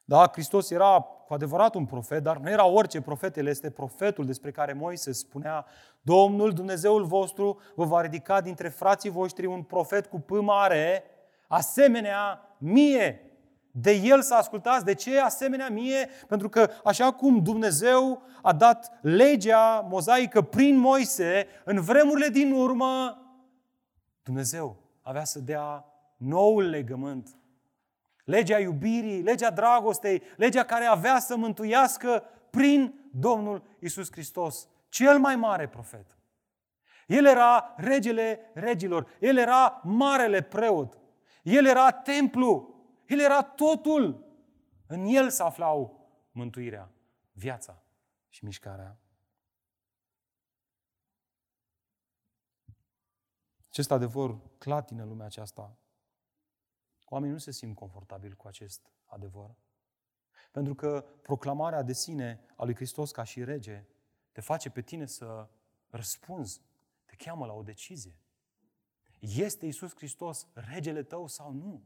Da, 0.05 0.29
Hristos 0.31 0.69
era 0.69 0.99
cu 0.99 1.33
adevărat 1.33 1.75
un 1.75 1.85
profet, 1.85 2.23
dar 2.23 2.37
nu 2.37 2.49
era 2.49 2.65
orice 2.65 3.01
profet, 3.01 3.37
el 3.37 3.47
este 3.47 3.69
profetul 3.69 4.25
despre 4.25 4.51
care 4.51 4.73
Moise 4.73 5.11
spunea 5.11 5.65
Domnul 6.01 6.53
Dumnezeul 6.53 7.03
vostru 7.05 7.59
vă 7.75 7.85
va 7.85 8.01
ridica 8.01 8.41
dintre 8.41 8.69
frații 8.69 9.09
voștri 9.09 9.45
un 9.45 9.63
profet 9.63 10.05
cu 10.05 10.19
P 10.19 10.29
mare, 10.29 11.03
asemenea 11.47 12.55
mie. 12.57 13.25
De 13.73 13.91
el 13.91 14.21
să 14.21 14.33
ascultați. 14.33 14.85
De 14.85 14.93
ce 14.93 15.19
asemenea 15.19 15.69
mie? 15.69 16.09
Pentru 16.27 16.49
că 16.49 16.69
așa 16.83 17.11
cum 17.11 17.43
Dumnezeu 17.43 18.21
a 18.41 18.53
dat 18.53 18.99
legea 19.01 19.79
mozaică 19.89 20.41
prin 20.41 20.77
Moise, 20.77 21.47
în 21.65 21.81
vremurile 21.81 22.27
din 22.27 22.51
urmă, 22.51 23.21
Dumnezeu 24.23 24.77
avea 25.01 25.23
să 25.23 25.39
dea 25.39 25.85
noul 26.17 26.69
legământ 26.69 27.35
legea 28.31 28.59
iubirii, 28.59 29.21
legea 29.21 29.51
dragostei, 29.51 30.21
legea 30.37 30.63
care 30.63 30.85
avea 30.85 31.19
să 31.19 31.35
mântuiască 31.35 32.23
prin 32.49 33.09
Domnul 33.11 33.63
Isus 33.79 34.11
Hristos, 34.11 34.67
cel 34.89 35.19
mai 35.19 35.35
mare 35.35 35.67
profet. 35.67 36.17
El 37.07 37.25
era 37.25 37.73
regele 37.77 38.51
regilor. 38.53 39.07
El 39.19 39.37
era 39.37 39.81
marele 39.83 40.41
preot. 40.41 40.99
El 41.43 41.65
era 41.65 41.91
templu. 41.91 42.75
El 43.07 43.19
era 43.19 43.41
totul. 43.41 44.25
În 44.87 45.05
el 45.05 45.29
se 45.29 45.43
aflau 45.43 46.09
mântuirea, 46.31 46.91
viața 47.31 47.83
și 48.29 48.45
mișcarea. 48.45 48.99
Acest 53.67 53.91
adevăr 53.91 54.37
clatină 54.57 55.03
lumea 55.03 55.25
aceasta. 55.25 55.80
Oamenii 57.13 57.33
nu 57.33 57.39
se 57.39 57.51
simt 57.51 57.75
confortabil 57.75 58.33
cu 58.33 58.47
acest 58.47 58.91
adevăr. 59.05 59.55
Pentru 60.51 60.75
că 60.75 61.05
proclamarea 61.21 61.81
de 61.81 61.93
sine 61.93 62.39
a 62.55 62.63
lui 62.63 62.75
Hristos 62.75 63.11
ca 63.11 63.23
și 63.23 63.43
rege 63.43 63.85
te 64.31 64.41
face 64.41 64.69
pe 64.69 64.81
tine 64.81 65.05
să 65.05 65.49
răspunzi, 65.89 66.61
te 67.05 67.15
cheamă 67.15 67.45
la 67.45 67.53
o 67.53 67.61
decizie. 67.61 68.19
Este 69.19 69.65
Isus 69.65 69.95
Hristos 69.95 70.47
regele 70.53 71.03
tău 71.03 71.27
sau 71.27 71.51
nu? 71.51 71.81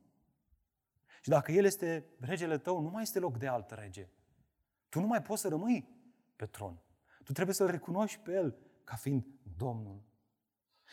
Și 1.22 1.30
dacă 1.30 1.52
El 1.52 1.66
este 1.66 2.06
regele 2.20 2.58
tău, 2.58 2.80
nu 2.80 2.90
mai 2.90 3.02
este 3.02 3.20
loc 3.20 3.38
de 3.38 3.48
alt 3.48 3.72
rege. 3.72 4.10
Tu 4.90 5.00
nu 5.00 5.08
mai 5.08 5.22
poți 5.22 5.42
să 5.42 5.48
rămâi 5.48 5.90
pe 6.36 6.46
tron. 6.46 6.82
Tu 7.24 7.32
trebuie 7.32 7.56
să-L 7.56 7.68
recunoști 7.68 8.20
pe 8.20 8.32
El 8.32 8.58
ca 8.84 8.96
fiind 8.96 9.26
Domnul. 9.58 10.02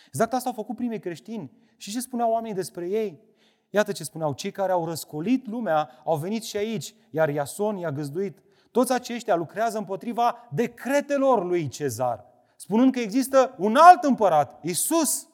Exact 0.07 0.33
asta 0.33 0.49
au 0.49 0.55
făcut 0.55 0.77
primii 0.77 1.01
creștini. 1.01 1.53
Și 1.77 1.91
ce 1.91 2.01
spuneau 2.01 2.31
oamenii 2.31 2.55
despre 2.55 2.89
ei? 2.89 3.31
Iată 3.75 3.93
ce 3.93 4.05
spuneau, 4.05 4.33
cei 4.33 4.51
care 4.51 4.73
au 4.73 4.87
răscolit 4.87 5.47
lumea 5.47 5.91
au 6.05 6.17
venit 6.17 6.43
și 6.43 6.57
aici, 6.57 6.95
iar 7.11 7.29
Iason 7.29 7.77
i-a 7.77 7.93
găzduit. 7.93 8.39
Toți 8.71 8.93
aceștia 8.93 9.35
lucrează 9.35 9.79
împotriva 9.79 10.49
decretelor 10.51 11.45
lui 11.45 11.69
Cezar, 11.69 12.25
spunând 12.57 12.93
că 12.93 13.01
există 13.01 13.55
un 13.59 13.77
alt 13.77 14.03
împărat, 14.03 14.65
Isus. 14.65 15.29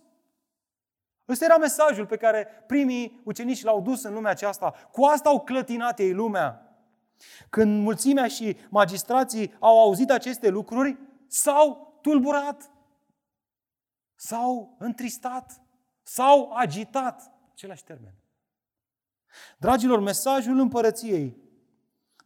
Ăsta 1.28 1.44
era 1.44 1.56
mesajul 1.56 2.06
pe 2.06 2.16
care 2.16 2.46
primii 2.66 3.20
ucenici 3.24 3.62
l-au 3.62 3.80
dus 3.80 4.02
în 4.02 4.14
lumea 4.14 4.30
aceasta. 4.30 4.74
Cu 4.92 5.04
asta 5.04 5.28
au 5.28 5.40
clătinat 5.40 5.98
ei 5.98 6.12
lumea. 6.12 6.76
Când 7.50 7.82
mulțimea 7.82 8.26
și 8.26 8.56
magistrații 8.70 9.54
au 9.58 9.80
auzit 9.80 10.10
aceste 10.10 10.48
lucruri, 10.48 10.98
s-au 11.26 11.98
tulburat, 12.02 12.70
s-au 14.14 14.76
întristat, 14.78 15.60
s-au 16.02 16.52
agitat. 16.52 17.32
Același 17.52 17.84
termen. 17.84 18.17
Dragilor, 19.58 20.00
mesajul 20.00 20.58
împărăției 20.58 21.48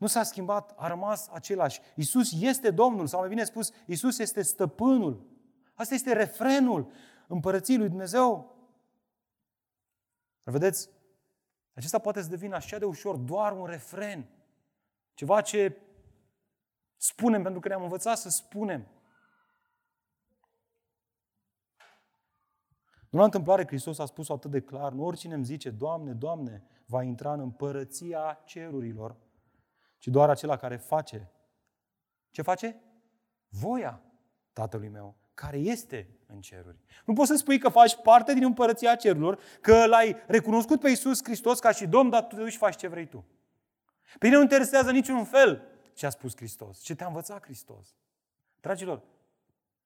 nu 0.03 0.09
s-a 0.09 0.23
schimbat, 0.23 0.75
a 0.77 0.89
rămas 0.89 1.29
același. 1.29 1.81
Isus 1.97 2.33
este 2.41 2.71
Domnul, 2.71 3.07
sau 3.07 3.21
mai 3.21 3.29
bine 3.29 3.45
spus, 3.45 3.73
Isus 3.87 4.19
este 4.19 4.43
stăpânul. 4.43 5.27
Asta 5.75 5.95
este 5.95 6.13
refrenul 6.13 6.93
împărăției 7.27 7.77
lui 7.77 7.89
Dumnezeu. 7.89 8.57
Vedeți? 10.43 10.91
Acesta 11.75 11.99
poate 11.99 12.23
să 12.23 12.29
devină 12.29 12.55
așa 12.55 12.79
de 12.79 12.85
ușor 12.85 13.17
doar 13.17 13.53
un 13.53 13.67
refren. 13.67 14.29
Ceva 15.15 15.41
ce 15.41 15.77
spunem 16.97 17.43
pentru 17.43 17.61
că 17.61 17.69
ne-am 17.69 17.83
învățat 17.83 18.19
să 18.19 18.29
spunem. 18.29 18.87
Nu 23.11 23.19
la 23.19 23.25
întâmplare 23.25 23.67
Hristos 23.67 23.99
a 23.99 24.05
spus 24.05 24.29
atât 24.29 24.51
de 24.51 24.61
clar, 24.61 24.93
nu 24.93 25.05
oricine 25.05 25.35
îmi 25.35 25.45
zice, 25.45 25.71
Doamne, 25.71 26.13
Doamne, 26.13 26.63
va 26.93 27.03
intra 27.03 27.33
în 27.33 27.41
împărăția 27.41 28.41
cerurilor, 28.45 29.17
ci 29.99 30.07
doar 30.07 30.31
acela 30.31 30.57
care 30.57 30.77
face. 30.77 31.31
Ce 32.31 32.43
face? 32.43 32.81
Voia 33.49 34.03
Tatălui 34.53 34.89
meu, 34.89 35.17
care 35.35 35.57
este 35.57 36.09
în 36.27 36.41
ceruri. 36.41 36.79
Nu 37.05 37.15
poți 37.15 37.29
să 37.29 37.37
spui 37.37 37.59
că 37.59 37.69
faci 37.69 37.97
parte 38.03 38.35
din 38.35 38.45
împărăția 38.45 38.95
cerurilor, 38.95 39.39
că 39.61 39.87
l-ai 39.87 40.17
recunoscut 40.27 40.81
pe 40.81 40.89
Iisus 40.89 41.25
Hristos 41.25 41.59
ca 41.59 41.71
și 41.71 41.87
Domn, 41.87 42.11
dar 42.11 42.27
tu 42.27 42.35
te 42.35 42.41
duci 42.41 42.51
și 42.53 42.59
faci 42.59 42.77
ce 42.77 42.89
vrei 42.89 43.07
tu. 43.07 43.25
Pe 44.13 44.19
tine 44.19 44.35
nu 44.35 44.43
interesează 44.43 44.91
niciun 44.91 45.25
fel 45.25 45.63
ce 45.95 46.07
a 46.07 46.11
spus 46.11 46.37
Hristos, 46.37 46.81
ce 46.81 46.95
te-a 46.95 47.07
învățat 47.07 47.43
Hristos. 47.45 47.97
Dragilor, 48.61 49.03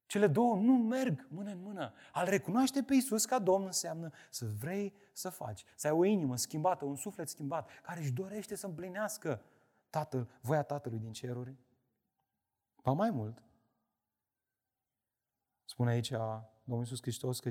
cele 0.07 0.26
două 0.26 0.57
nu 0.57 0.72
merg 0.72 1.26
mână 1.28 1.50
în 1.50 1.62
mână. 1.62 1.92
Al 2.12 2.28
recunoaște 2.28 2.82
pe 2.82 2.94
Iisus 2.94 3.24
ca 3.24 3.38
Domn 3.38 3.64
înseamnă 3.64 4.11
să 4.30 4.46
vrei 4.46 4.94
să 5.12 5.28
faci, 5.28 5.64
să 5.76 5.86
ai 5.86 5.92
o 5.92 6.04
inimă 6.04 6.36
schimbată, 6.36 6.84
un 6.84 6.96
suflet 6.96 7.28
schimbat, 7.28 7.70
care 7.82 8.00
își 8.00 8.12
dorește 8.12 8.54
să 8.54 8.66
împlinească 8.66 9.42
Tatăl, 9.90 10.30
voia 10.40 10.62
Tatălui 10.62 10.98
din 10.98 11.12
ceruri. 11.12 11.57
Pa 12.82 12.92
mai 12.92 13.11
mult, 13.11 13.42
spune 15.64 15.90
aici 15.90 16.11
Domnul 16.11 16.84
Iisus 16.84 17.00
Hristos 17.00 17.40
că 17.40 17.48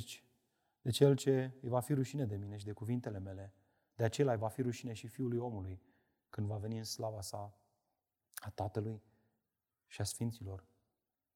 de 0.81 0.91
cel 0.91 1.15
ce 1.15 1.57
îi 1.61 1.69
va 1.69 1.79
fi 1.79 1.93
rușine 1.93 2.25
de 2.25 2.35
mine 2.35 2.57
și 2.57 2.65
de 2.65 2.71
cuvintele 2.71 3.19
mele, 3.19 3.53
de 3.95 4.03
acela 4.03 4.31
îi 4.31 4.37
va 4.37 4.47
fi 4.47 4.61
rușine 4.61 4.93
și 4.93 5.07
Fiului 5.07 5.37
omului 5.37 5.81
când 6.29 6.47
va 6.47 6.57
veni 6.57 6.77
în 6.77 6.83
slava 6.83 7.21
sa 7.21 7.57
a 8.35 8.49
Tatălui 8.49 9.03
și 9.87 10.01
a 10.01 10.03
Sfinților 10.03 10.67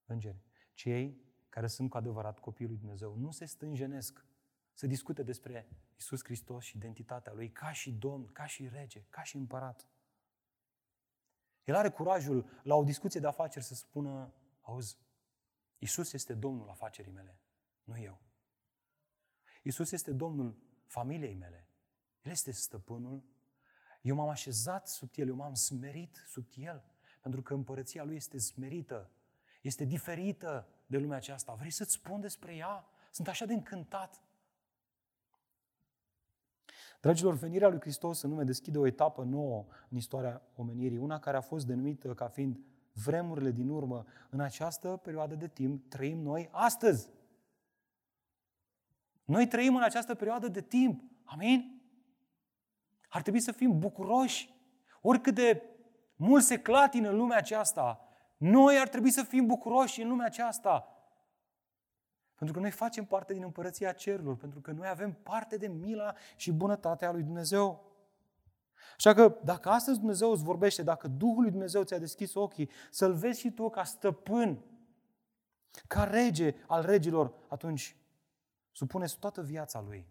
Îngeri. 0.05 0.48
Cei 0.79 1.21
care 1.49 1.67
sunt 1.67 1.89
cu 1.89 1.97
adevărat 1.97 2.39
copiii 2.39 2.67
lui 2.67 2.77
Dumnezeu 2.77 3.15
nu 3.15 3.31
se 3.31 3.45
stânjenesc 3.45 4.25
să 4.73 4.87
discute 4.87 5.23
despre 5.23 5.69
Isus 5.95 6.23
Hristos 6.23 6.63
și 6.63 6.75
identitatea 6.75 7.33
Lui 7.33 7.51
ca 7.51 7.71
și 7.71 7.91
Domn, 7.91 8.31
ca 8.31 8.45
și 8.45 8.67
Rege, 8.67 9.05
ca 9.09 9.23
și 9.23 9.35
Împărat. 9.35 9.87
El 11.63 11.75
are 11.75 11.89
curajul 11.89 12.49
la 12.63 12.75
o 12.75 12.83
discuție 12.83 13.19
de 13.19 13.27
afaceri 13.27 13.65
să 13.65 13.75
spună, 13.75 14.33
auzi, 14.61 14.97
Isus 15.77 16.13
este 16.13 16.33
Domnul 16.33 16.69
afacerii 16.69 17.11
mele, 17.11 17.39
nu 17.83 17.97
eu. 17.97 18.21
Isus 19.63 19.91
este 19.91 20.11
Domnul 20.11 20.57
familiei 20.85 21.35
mele. 21.35 21.67
El 22.21 22.31
este 22.31 22.51
stăpânul. 22.51 23.23
Eu 24.01 24.15
m-am 24.15 24.29
așezat 24.29 24.87
sub 24.87 25.09
El, 25.15 25.27
eu 25.27 25.35
m-am 25.35 25.53
smerit 25.53 26.23
sub 26.27 26.47
El, 26.55 26.83
pentru 27.21 27.41
că 27.41 27.53
împărăția 27.53 28.03
Lui 28.03 28.15
este 28.15 28.37
smerită, 28.37 29.11
este 29.61 29.83
diferită 29.83 30.67
de 30.85 30.97
lumea 30.97 31.17
aceasta. 31.17 31.53
Vrei 31.53 31.71
să-ți 31.71 31.91
spun 31.91 32.21
despre 32.21 32.55
ea? 32.55 32.85
Sunt 33.11 33.27
așa 33.27 33.45
de 33.45 33.53
încântat. 33.53 34.21
Dragilor, 37.01 37.33
venirea 37.33 37.69
lui 37.69 37.79
Hristos 37.79 38.21
în 38.21 38.29
lume 38.29 38.43
deschide 38.43 38.77
o 38.77 38.85
etapă 38.85 39.23
nouă 39.23 39.65
în 39.89 39.97
istoria 39.97 40.41
omenirii, 40.55 40.97
una 40.97 41.19
care 41.19 41.37
a 41.37 41.41
fost 41.41 41.65
denumită 41.65 42.13
ca 42.13 42.27
fiind 42.27 42.59
vremurile 42.93 43.51
din 43.51 43.69
urmă. 43.69 44.05
În 44.29 44.39
această 44.39 44.95
perioadă 44.95 45.35
de 45.35 45.47
timp 45.47 45.89
trăim 45.89 46.19
noi 46.19 46.49
astăzi. 46.51 47.09
Noi 49.25 49.47
trăim 49.47 49.75
în 49.75 49.83
această 49.83 50.15
perioadă 50.15 50.47
de 50.47 50.61
timp. 50.61 51.03
Amin? 51.23 51.81
Ar 53.09 53.21
trebui 53.21 53.39
să 53.39 53.51
fim 53.51 53.79
bucuroși. 53.79 54.53
Oricât 55.01 55.35
de 55.35 55.63
mult 56.15 56.43
se 56.43 56.59
clatină 56.59 57.09
în 57.09 57.15
lumea 57.15 57.37
aceasta, 57.37 58.08
noi 58.39 58.77
ar 58.79 58.87
trebui 58.87 59.11
să 59.11 59.23
fim 59.23 59.45
bucuroși 59.45 60.01
în 60.01 60.09
lumea 60.09 60.25
aceasta. 60.25 60.93
Pentru 62.35 62.55
că 62.55 62.61
noi 62.61 62.71
facem 62.71 63.05
parte 63.05 63.33
din 63.33 63.43
împărăția 63.43 63.91
cerurilor, 63.91 64.35
pentru 64.35 64.59
că 64.61 64.71
noi 64.71 64.87
avem 64.87 65.13
parte 65.13 65.57
de 65.57 65.67
mila 65.67 66.13
și 66.35 66.51
bunătatea 66.51 67.11
lui 67.11 67.23
Dumnezeu. 67.23 67.83
Așa 68.97 69.13
că 69.13 69.37
dacă 69.43 69.69
astăzi 69.69 69.97
Dumnezeu 69.97 70.31
îți 70.31 70.43
vorbește, 70.43 70.83
dacă 70.83 71.07
Duhul 71.07 71.41
lui 71.41 71.51
Dumnezeu 71.51 71.83
ți-a 71.83 71.97
deschis 71.97 72.33
ochii, 72.33 72.69
să-L 72.91 73.13
vezi 73.13 73.39
și 73.39 73.51
tu 73.51 73.69
ca 73.69 73.83
stăpân, 73.83 74.63
ca 75.87 76.03
rege 76.03 76.55
al 76.67 76.85
regilor, 76.85 77.33
atunci 77.47 77.95
supune 78.71 79.05
toată 79.19 79.41
viața 79.41 79.81
Lui 79.81 80.07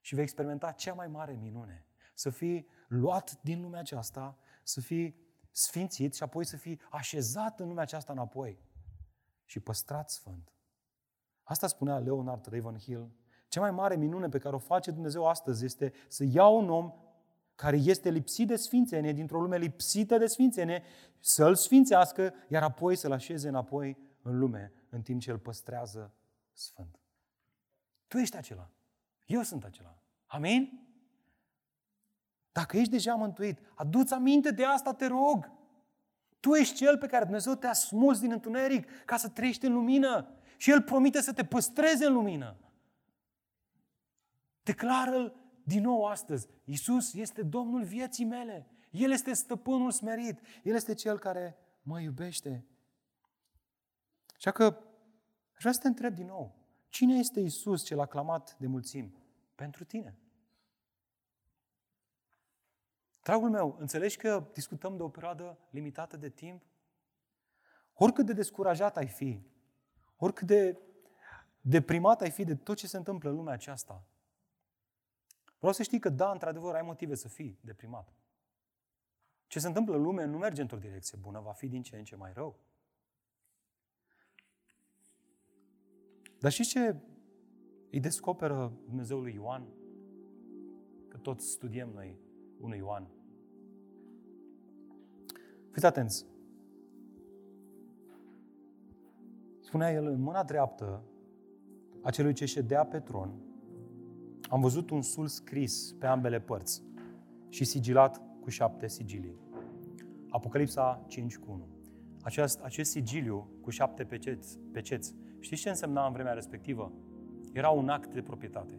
și 0.00 0.14
vei 0.14 0.22
experimenta 0.22 0.72
cea 0.72 0.94
mai 0.94 1.08
mare 1.08 1.38
minune. 1.40 1.86
Să 2.14 2.30
fii 2.30 2.68
luat 2.88 3.42
din 3.42 3.60
lumea 3.60 3.80
aceasta, 3.80 4.38
să 4.62 4.80
fii 4.80 5.16
sfințit 5.50 6.14
și 6.14 6.22
apoi 6.22 6.44
să 6.44 6.56
fii 6.56 6.80
așezat 6.90 7.60
în 7.60 7.68
lumea 7.68 7.82
aceasta 7.82 8.12
înapoi 8.12 8.58
și 9.44 9.60
păstrat 9.60 10.10
sfânt. 10.10 10.52
Asta 11.42 11.66
spunea 11.66 11.98
Leonard 11.98 12.46
Ravenhill. 12.46 13.10
Cea 13.48 13.60
mai 13.60 13.70
mare 13.70 13.96
minune 13.96 14.28
pe 14.28 14.38
care 14.38 14.54
o 14.54 14.58
face 14.58 14.90
Dumnezeu 14.90 15.26
astăzi 15.26 15.64
este 15.64 15.92
să 16.08 16.24
ia 16.24 16.46
un 16.46 16.70
om 16.70 16.92
care 17.54 17.76
este 17.76 18.10
lipsit 18.10 18.46
de 18.46 18.56
sfințenie, 18.56 19.12
dintr-o 19.12 19.40
lume 19.40 19.56
lipsită 19.56 20.18
de 20.18 20.26
sfințenie, 20.26 20.82
să-l 21.18 21.54
sfințească, 21.54 22.34
iar 22.48 22.62
apoi 22.62 22.96
să-l 22.96 23.12
așeze 23.12 23.48
înapoi 23.48 23.98
în 24.22 24.38
lume, 24.38 24.72
în 24.88 25.02
timp 25.02 25.20
ce 25.20 25.30
îl 25.30 25.38
păstrează 25.38 26.14
sfânt. 26.52 27.00
Tu 28.08 28.18
ești 28.18 28.36
acela. 28.36 28.70
Eu 29.26 29.42
sunt 29.42 29.64
acela. 29.64 30.02
Amin? 30.26 30.89
Dacă 32.52 32.76
ești 32.76 32.90
deja 32.90 33.14
mântuit, 33.14 33.58
adu-ți 33.74 34.12
aminte 34.12 34.50
de 34.50 34.64
asta, 34.64 34.94
te 34.94 35.06
rog. 35.06 35.50
Tu 36.40 36.54
ești 36.54 36.74
cel 36.74 36.98
pe 36.98 37.06
care 37.06 37.24
Dumnezeu 37.24 37.54
te-a 37.54 37.72
smuls 37.72 38.20
din 38.20 38.30
întuneric 38.30 39.04
ca 39.04 39.16
să 39.16 39.28
trăiești 39.28 39.66
în 39.66 39.72
lumină. 39.72 40.34
Și 40.56 40.70
El 40.70 40.82
promite 40.82 41.20
să 41.20 41.32
te 41.32 41.44
păstreze 41.44 42.06
în 42.06 42.12
lumină. 42.12 42.56
Declară-L 44.62 45.34
din 45.62 45.82
nou 45.82 46.04
astăzi. 46.04 46.48
Iisus 46.64 47.14
este 47.14 47.42
Domnul 47.42 47.82
vieții 47.84 48.24
mele. 48.24 48.66
El 48.90 49.10
este 49.10 49.32
stăpânul 49.32 49.90
smerit. 49.90 50.40
El 50.62 50.74
este 50.74 50.94
Cel 50.94 51.18
care 51.18 51.56
mă 51.82 52.00
iubește. 52.00 52.64
Așa 54.36 54.50
că 54.50 54.64
aș 55.52 55.60
vrea 55.60 55.72
să 55.72 55.80
te 55.80 55.88
întreb 55.88 56.14
din 56.14 56.26
nou. 56.26 56.58
Cine 56.88 57.14
este 57.14 57.40
Isus 57.40 57.84
cel 57.84 58.00
aclamat 58.00 58.56
de 58.58 58.66
mulțimi? 58.66 59.14
Pentru 59.54 59.84
tine. 59.84 60.18
Dragul 63.22 63.50
meu, 63.50 63.76
înțelegi 63.78 64.16
că 64.16 64.48
discutăm 64.52 64.96
de 64.96 65.02
o 65.02 65.08
perioadă 65.08 65.58
limitată 65.70 66.16
de 66.16 66.28
timp? 66.28 66.62
Oricât 67.94 68.26
de 68.26 68.32
descurajat 68.32 68.96
ai 68.96 69.08
fi, 69.08 69.42
oricât 70.16 70.46
de 70.46 70.78
deprimat 71.60 72.20
ai 72.20 72.30
fi 72.30 72.44
de 72.44 72.54
tot 72.54 72.76
ce 72.76 72.86
se 72.86 72.96
întâmplă 72.96 73.30
în 73.30 73.36
lumea 73.36 73.52
aceasta, 73.52 74.04
vreau 75.58 75.72
să 75.72 75.82
știi 75.82 75.98
că 75.98 76.08
da, 76.08 76.30
într-adevăr, 76.30 76.74
ai 76.74 76.82
motive 76.82 77.14
să 77.14 77.28
fii 77.28 77.58
deprimat. 77.60 78.12
Ce 79.46 79.60
se 79.60 79.66
întâmplă 79.66 79.96
în 79.96 80.02
lume 80.02 80.24
nu 80.24 80.38
merge 80.38 80.62
într-o 80.62 80.78
direcție 80.78 81.18
bună, 81.20 81.40
va 81.40 81.52
fi 81.52 81.68
din 81.68 81.82
ce 81.82 81.96
în 81.96 82.04
ce 82.04 82.16
mai 82.16 82.32
rău. 82.32 82.58
Dar 86.38 86.52
și 86.52 86.62
ce 86.62 86.96
îi 87.90 88.00
descoperă 88.00 88.72
Dumnezeul 88.86 89.20
lui 89.20 89.34
Ioan? 89.34 89.68
Că 91.08 91.16
tot 91.16 91.40
studiem 91.40 91.88
noi 91.88 92.18
unui 92.60 92.78
Ioan. 92.78 93.08
Fiți 95.70 95.86
atenți. 95.86 96.26
Spunea 99.60 99.92
el, 99.92 100.06
în 100.06 100.20
mâna 100.20 100.44
dreaptă 100.44 101.02
a 102.02 102.10
celui 102.10 102.32
ce 102.32 102.44
ședea 102.44 102.84
pe 102.84 102.98
tron, 102.98 103.30
am 104.48 104.60
văzut 104.60 104.90
un 104.90 105.02
sul 105.02 105.26
scris 105.26 105.94
pe 105.98 106.06
ambele 106.06 106.40
părți 106.40 106.82
și 107.48 107.64
sigilat 107.64 108.20
cu 108.40 108.50
șapte 108.50 108.88
sigilii. 108.88 109.38
Apocalipsa 110.28 111.04
5 111.06 111.38
cu 111.38 111.50
1. 111.50 111.66
Acest, 112.22 112.60
acest 112.60 112.90
sigiliu 112.90 113.50
cu 113.60 113.70
șapte 113.70 114.04
peceți, 114.04 114.58
peceți, 114.72 115.14
știți 115.40 115.62
ce 115.62 115.68
însemna 115.68 116.06
în 116.06 116.12
vremea 116.12 116.32
respectivă? 116.32 116.92
Era 117.52 117.68
un 117.68 117.88
act 117.88 118.14
de 118.14 118.22
proprietate. 118.22 118.74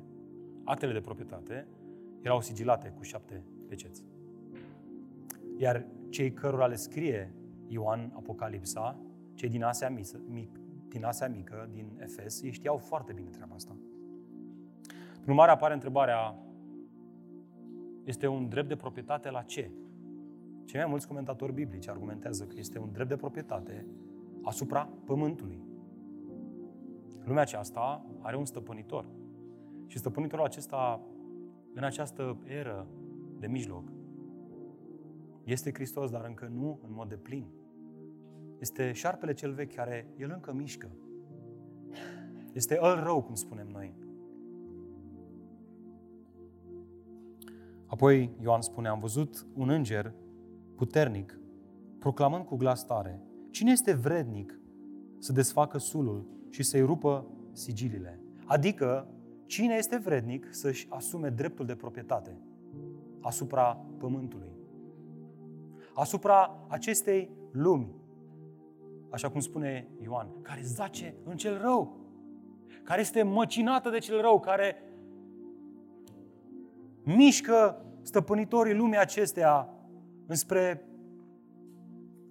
Actele 0.64 0.94
de 0.94 1.02
proprietate 1.02 1.68
erau 2.22 2.42
sigilate 2.42 2.94
cu 2.98 3.04
șapte 3.04 3.44
peceți. 3.72 4.04
Iar 5.58 5.86
cei 6.10 6.34
cărora 6.34 6.66
le 6.66 6.76
scrie 6.76 7.34
Ioan 7.68 8.12
Apocalipsa, 8.16 9.00
cei 9.34 9.50
din 9.50 9.64
Asia, 9.64 9.90
mic, 10.28 10.60
din 10.88 11.06
Asia 11.06 11.28
Mică, 11.28 11.70
din 11.72 12.00
Efes, 12.00 12.42
ei 12.42 12.52
știau 12.52 12.78
foarte 12.78 13.14
bine 13.14 13.30
treaba 13.30 13.56
asta. 13.56 13.76
Prin 15.12 15.30
urmare 15.30 15.52
apare 15.52 15.74
întrebarea, 15.74 16.36
este 18.04 18.28
un 18.28 18.48
drept 18.48 18.68
de 18.68 18.76
proprietate 18.76 19.30
la 19.30 19.42
ce? 19.42 19.72
Cei 20.66 20.80
mai 20.80 20.90
mulți 20.90 21.08
comentatori 21.08 21.54
biblici 21.54 21.88
argumentează 21.88 22.46
că 22.46 22.56
este 22.58 22.80
un 22.80 22.92
drept 22.92 23.10
de 23.10 23.16
proprietate 23.16 23.86
asupra 24.44 24.90
pământului. 25.06 25.64
Lumea 27.24 27.42
aceasta 27.42 28.06
are 28.20 28.36
un 28.36 28.46
stăpânitor. 28.46 29.06
Și 29.88 29.98
stăpânitorul 29.98 30.46
acesta, 30.46 31.02
în 31.74 31.84
această 31.84 32.38
eră 32.46 32.88
de 33.42 33.48
mijloc, 33.48 33.92
este 35.44 35.74
Hristos, 35.74 36.12
dar 36.12 36.26
încă 36.26 36.52
nu 36.54 36.80
în 36.84 36.94
mod 36.94 37.10
de 37.10 37.16
plin. 37.16 37.46
Este 38.60 38.92
șarpele 38.92 39.34
cel 39.34 39.54
vechi 39.54 39.74
care 39.74 40.14
el 40.18 40.32
încă 40.34 40.54
mișcă. 40.54 40.92
Este 42.54 42.78
îl 42.82 43.04
rău, 43.04 43.22
cum 43.22 43.36
spunem 43.36 43.68
noi. 43.68 43.96
Apoi 47.86 48.36
Ioan 48.42 48.62
spune, 48.62 48.88
am 48.88 49.00
văzut 49.00 49.48
un 49.54 49.70
înger 49.70 50.14
puternic, 50.76 51.40
proclamând 52.00 52.46
cu 52.46 52.56
glas 52.56 52.86
tare, 52.86 53.22
cine 53.50 53.72
este 53.72 53.94
vrednic 53.94 54.60
să 55.20 55.32
desfacă 55.32 55.78
sulul 55.78 56.26
și 56.50 56.64
să-i 56.64 56.82
rupă 56.82 57.28
sigilile? 57.52 58.20
Adică, 58.46 59.08
cine 59.46 59.76
este 59.76 59.98
vrednic 59.98 60.48
să-și 60.50 60.88
asume 60.90 61.30
dreptul 61.30 61.66
de 61.66 61.76
proprietate 61.76 62.38
asupra 63.22 63.86
pământului? 63.98 64.52
Asupra 65.94 66.66
acestei 66.68 67.30
lumi, 67.52 67.96
așa 69.10 69.30
cum 69.30 69.40
spune 69.40 69.88
Ioan, 70.02 70.28
care 70.42 70.62
zace 70.64 71.16
în 71.24 71.38
cel 71.38 71.62
rău, 71.62 72.00
care 72.84 73.02
este 73.02 73.24
măcinată 73.24 73.90
de 73.90 73.98
cel 73.98 74.22
rău, 74.22 74.40
care 74.40 74.76
mișcă 77.04 77.86
stăpânitorii 78.02 78.76
lumii 78.76 78.98
acestea 78.98 79.70
înspre 80.26 80.86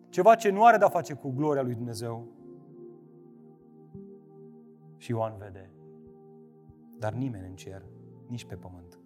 ceva 0.08 0.34
ce 0.34 0.50
nu 0.50 0.64
are 0.64 0.76
de-a 0.76 0.88
face 0.88 1.14
cu 1.14 1.30
gloria 1.30 1.62
lui 1.62 1.74
Dumnezeu. 1.74 2.26
Și 4.96 5.10
Ioan 5.10 5.34
vede, 5.38 5.70
dar 6.98 7.12
nimeni 7.12 7.48
în 7.48 7.54
cer, 7.54 7.82
nici 8.26 8.44
pe 8.44 8.54
pământ, 8.54 8.98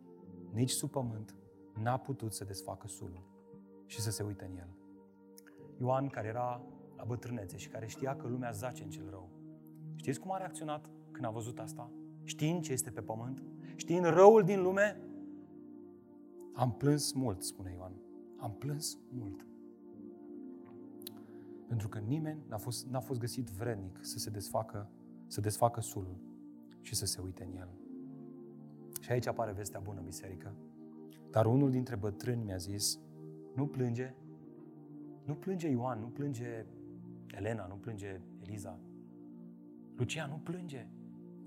nici 0.53 0.71
sub 0.71 0.91
pământ, 0.91 1.35
n-a 1.83 1.97
putut 1.97 2.33
să 2.33 2.45
desfacă 2.45 2.89
sulul 2.89 3.23
și 3.87 4.01
să 4.01 4.11
se 4.11 4.23
uite 4.23 4.45
în 4.45 4.57
el. 4.57 4.69
Ioan, 5.81 6.09
care 6.09 6.29
era 6.29 6.63
la 6.97 7.05
bătrânețe 7.05 7.57
și 7.57 7.69
care 7.69 7.87
știa 7.87 8.17
că 8.17 8.27
lumea 8.27 8.51
zace 8.51 8.83
în 8.83 8.91
cel 8.91 9.11
rău. 9.11 9.29
Știți 9.97 10.21
cum 10.21 10.33
a 10.33 10.37
reacționat 10.37 10.91
când 11.11 11.25
a 11.25 11.31
văzut 11.31 11.59
asta? 11.59 11.91
Știind 12.23 12.63
ce 12.63 12.73
este 12.73 12.91
pe 12.91 13.01
pământ? 13.01 13.43
Știind 13.77 14.05
răul 14.05 14.43
din 14.43 14.63
lume? 14.63 15.01
Am 16.53 16.73
plâns 16.73 17.13
mult, 17.13 17.43
spune 17.43 17.73
Ioan. 17.73 17.93
Am 18.37 18.55
plâns 18.59 18.99
mult. 19.09 19.47
Pentru 21.69 21.89
că 21.89 21.99
nimeni 21.99 22.45
n-a 22.49 22.59
fost, 22.59 22.87
n-a 22.87 23.01
fost 23.01 23.21
găsit 23.21 23.49
vrednic 23.49 23.99
să 24.01 24.19
se 24.19 24.31
desfacă, 24.31 24.91
să 25.27 25.41
desfacă 25.41 25.81
sulul 25.81 26.17
și 26.81 26.95
să 26.95 27.07
se 27.07 27.21
uite 27.21 27.45
în 27.45 27.57
el. 27.57 27.69
Și 29.01 29.13
aici 29.13 29.27
apare 29.27 29.53
vestea 29.53 29.81
bună, 29.81 30.01
biserică. 30.01 30.55
Dar 31.31 31.47
unul 31.47 31.71
dintre 31.71 31.97
bătrâni 31.97 32.43
mi-a 32.45 32.57
zis, 32.57 32.99
nu 33.55 33.67
plânge, 33.67 34.15
nu 35.25 35.35
plânge 35.35 35.69
Ioan, 35.69 36.01
nu 36.01 36.07
plânge 36.07 36.67
Elena, 37.27 37.67
nu 37.69 37.75
plânge 37.75 38.21
Eliza. 38.47 38.79
Lucia, 39.97 40.27
nu 40.27 40.41
plânge. 40.43 40.89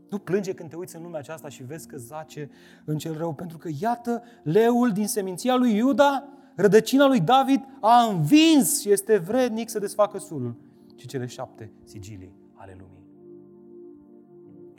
Nu 0.10 0.20
plânge 0.20 0.54
când 0.54 0.70
te 0.70 0.76
uiți 0.76 0.96
în 0.96 1.02
lumea 1.02 1.20
aceasta 1.20 1.50
și 1.50 1.64
vezi 1.64 1.88
că 1.88 1.98
zace 1.98 2.50
în 2.86 2.98
cel 2.98 3.18
rău, 3.18 3.34
pentru 3.34 3.58
că 3.58 3.70
iată, 3.80 4.24
leul 4.44 4.92
din 4.92 5.08
seminția 5.08 5.56
lui 5.56 5.76
Iuda, 5.76 6.28
rădăcina 6.56 7.08
lui 7.08 7.20
David, 7.20 7.62
a 7.82 8.04
învins 8.04 8.82
și 8.82 8.92
este 8.92 9.18
vrednic 9.18 9.70
să 9.70 9.80
desfacă 9.80 10.18
sulul 10.18 10.56
și 10.96 11.08
cele 11.08 11.26
șapte 11.26 11.72
sigilii 11.84 12.36
ale 12.54 12.78
lumii. 12.80 13.06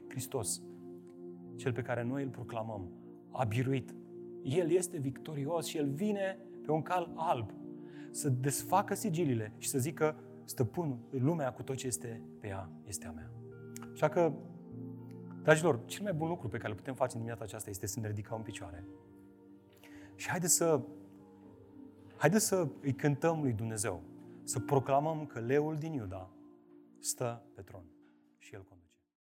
Hristos, 0.09 0.62
cel 1.57 1.72
pe 1.72 1.82
care 1.82 2.03
noi 2.03 2.22
îl 2.22 2.28
proclamăm, 2.28 2.89
a 3.30 3.45
biruit. 3.45 3.95
El 4.49 4.70
este 4.70 4.99
victorios 4.99 5.66
și 5.66 5.76
El 5.76 5.88
vine 5.88 6.38
pe 6.62 6.70
un 6.70 6.82
cal 6.82 7.12
alb 7.14 7.51
să 8.11 8.28
desfacă 8.28 8.94
sigilile 8.94 9.53
și 9.59 9.68
să 9.68 9.78
zică 9.78 10.16
stăpânul, 10.44 10.99
lumea 11.11 11.53
cu 11.53 11.62
tot 11.62 11.76
ce 11.76 11.86
este 11.86 12.22
pe 12.40 12.46
ea, 12.46 12.70
este 12.86 13.07
a 13.07 13.11
mea. 13.11 13.30
Așa 13.92 14.09
că 14.09 14.32
Dragilor, 15.49 15.84
cel 15.84 16.03
mai 16.03 16.12
bun 16.12 16.28
lucru 16.28 16.49
pe 16.49 16.57
care 16.57 16.68
îl 16.70 16.76
putem 16.76 16.94
face 16.94 17.11
în 17.11 17.16
dimineața 17.16 17.44
aceasta 17.44 17.70
este 17.70 17.86
să 17.86 18.01
ne 18.01 18.07
ridicăm 18.07 18.36
în 18.36 18.42
picioare. 18.42 18.84
Și 20.14 20.28
haideți 20.28 20.55
să, 20.55 20.80
haideți 22.16 22.46
să 22.46 22.68
îi 22.80 22.94
cântăm 22.94 23.40
lui 23.40 23.53
Dumnezeu, 23.53 24.03
să 24.44 24.61
proclamăm 24.61 25.26
că 25.26 25.38
leul 25.38 25.76
din 25.78 25.92
Iuda 25.92 26.30
stă 26.99 27.42
pe 27.55 27.62
tron 27.62 27.84
și 28.38 28.55
el 28.55 28.61